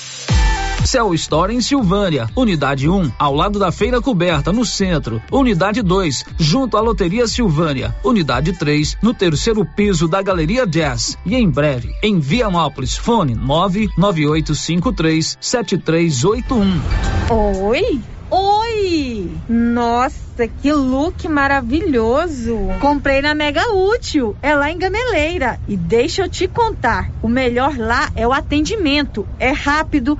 Cell 0.85 1.13
Store 1.15 1.53
em 1.53 1.59
Silvânia, 1.61 2.29
Unidade 2.35 2.89
1, 2.89 3.11
ao 3.19 3.35
lado 3.35 3.59
da 3.59 3.71
Feira 3.71 4.01
Coberta, 4.01 4.53
no 4.53 4.65
centro. 4.65 5.21
Unidade 5.31 5.81
2, 5.81 6.23
junto 6.39 6.77
à 6.77 6.81
Loteria 6.81 7.27
Silvânia. 7.27 7.93
Unidade 8.03 8.53
3, 8.53 8.97
no 9.01 9.13
terceiro 9.13 9.65
piso 9.65 10.07
da 10.07 10.21
Galeria 10.21 10.65
Jazz. 10.65 11.17
E 11.25 11.35
em 11.35 11.49
breve, 11.49 11.93
em 12.01 12.19
Vianópolis, 12.19 12.95
fone 12.95 13.35
99853 13.35 15.37
7381. 15.41 16.81
Oi? 17.29 17.99
Oi! 18.29 19.31
Nossa, 19.47 20.49
que 20.61 20.73
look 20.73 21.29
maravilhoso! 21.29 22.57
Comprei 22.81 23.21
na 23.21 23.33
Mega 23.33 23.73
Útil, 23.73 24.35
é 24.41 24.53
lá 24.53 24.69
em 24.69 24.77
Gameleira. 24.77 25.57
E 25.65 25.77
deixa 25.77 26.23
eu 26.23 26.29
te 26.29 26.45
contar, 26.45 27.09
o 27.21 27.29
melhor 27.29 27.77
lá 27.77 28.09
é 28.15 28.27
o 28.27 28.33
atendimento. 28.33 29.25
É 29.39 29.51
rápido, 29.51 30.19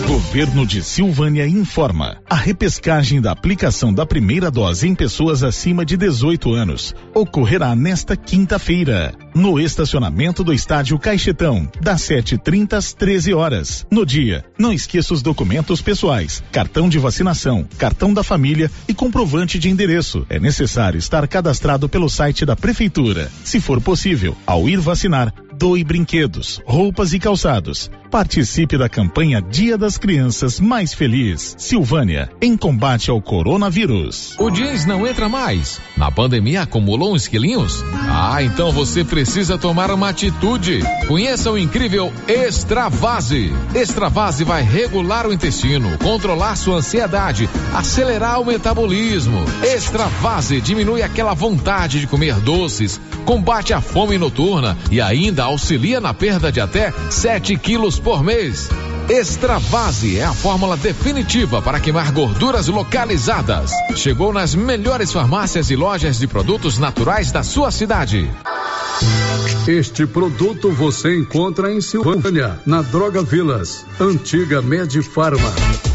Governo 0.08 0.66
de 0.66 0.84
Silvânia 0.84 1.48
informa. 1.48 2.18
A 2.30 2.36
repescagem 2.36 3.22
da 3.22 3.32
aplicação 3.32 3.94
da 3.94 4.06
primeira 4.06 4.50
dose 4.50 4.88
em 4.88 4.96
pessoas 4.96 5.44
acima 5.44 5.86
de 5.86 5.96
18 5.96 6.54
anos 6.54 6.96
ocorrerá 7.14 7.76
nesta 7.76 8.16
quinta-feira, 8.16 9.14
no 9.34 9.60
estacionamento 9.60 10.44
do 10.44 10.54
estádio 10.54 10.98
Caixetão, 10.98 11.70
das 11.82 12.02
7h30 12.02 12.74
às 12.74 12.94
13 12.94 13.34
horas. 13.34 13.86
No 13.92 14.06
dia, 14.06 14.44
não 14.58 14.74
esqueça 14.74 15.14
os 15.14 15.22
documentos 15.22 15.82
pessoais, 15.82 16.44
cartão 16.52 16.90
de 16.90 16.98
vacinação, 16.98 17.66
cartão 17.78 18.14
da 18.14 18.24
família 18.24 18.72
e 18.88 18.94
comprovante 18.94 19.60
de 19.60 19.70
endereço. 19.70 20.26
É 20.30 20.40
necessário 20.40 20.98
estar 20.98 21.28
cadastrado 21.28 21.75
pelo 21.90 22.10
site 22.10 22.46
da 22.46 22.56
Prefeitura. 22.56 23.30
Se 23.44 23.60
for 23.60 23.82
possível, 23.82 24.36
ao 24.48 24.70
ir 24.70 24.80
vacinar, 24.80 25.34
doe 25.58 25.84
brinquedos, 25.84 26.62
roupas 26.66 27.14
e 27.14 27.20
calçados. 27.20 27.92
Participe 28.16 28.78
da 28.78 28.88
campanha 28.88 29.42
Dia 29.42 29.78
das 29.78 29.98
Crianças 29.98 30.58
Mais 30.58 30.94
Feliz. 30.94 31.54
Silvânia, 31.58 32.32
em 32.42 32.56
combate 32.56 33.12
ao 33.12 33.22
coronavírus. 33.22 34.40
O 34.40 34.50
jeans 34.50 34.86
não 34.86 35.06
entra 35.06 35.28
mais. 35.28 35.82
Na 35.98 36.10
pandemia 36.10 36.62
acumulou 36.62 37.14
uns 37.14 37.28
quilinhos? 37.28 37.84
Ah, 38.08 38.42
então 38.42 38.72
você 38.72 39.04
precisa 39.04 39.58
tomar 39.58 39.92
uma 39.92 40.08
atitude. 40.08 40.80
Conheça 41.10 41.52
o 41.52 41.58
incrível 41.58 42.10
Extravase. 42.26 43.52
Extravase 43.76 44.46
vai 44.46 44.64
regular 44.64 45.28
o 45.28 45.34
intestino, 45.34 45.98
controlar 45.98 46.56
sua 46.56 46.78
ansiedade, 46.78 47.50
acelerar 47.74 48.40
o 48.40 48.46
metabolismo. 48.46 49.44
Extravase 49.62 50.62
diminui 50.62 51.02
aquela 51.02 51.34
vontade 51.34 52.00
de 52.00 52.08
comer 52.08 52.36
doces, 52.36 52.98
combate 53.26 53.74
a 53.74 53.82
fome 53.82 54.18
noturna 54.18 54.78
e 54.90 55.02
ainda 55.02 55.44
auxilia 55.44 56.00
na 56.00 56.14
perda 56.14 56.50
de 56.50 56.62
até 56.62 56.94
7 57.10 57.58
quilos 57.58 58.00
por 58.06 58.24
mês. 58.24 58.70
Extravase 59.10 60.20
é 60.20 60.24
a 60.24 60.32
fórmula 60.32 60.78
definitiva 60.78 61.60
para 61.60 61.80
queimar 61.80 62.12
gorduras 62.12 62.68
localizadas. 62.68 63.72
Chegou 63.96 64.32
nas 64.32 64.54
melhores 64.54 65.12
farmácias 65.12 65.72
e 65.72 65.76
lojas 65.76 66.20
de 66.20 66.28
produtos 66.28 66.78
naturais 66.78 67.32
da 67.32 67.42
sua 67.42 67.72
cidade. 67.72 68.30
Este 69.68 70.06
produto 70.06 70.72
você 70.72 71.18
encontra 71.18 71.74
em 71.74 71.82
Silvânia, 71.82 72.60
na 72.64 72.84
Droga 72.84 73.24
Vilas, 73.24 73.84
antiga 74.00 74.62
Medifarma. 74.62 75.95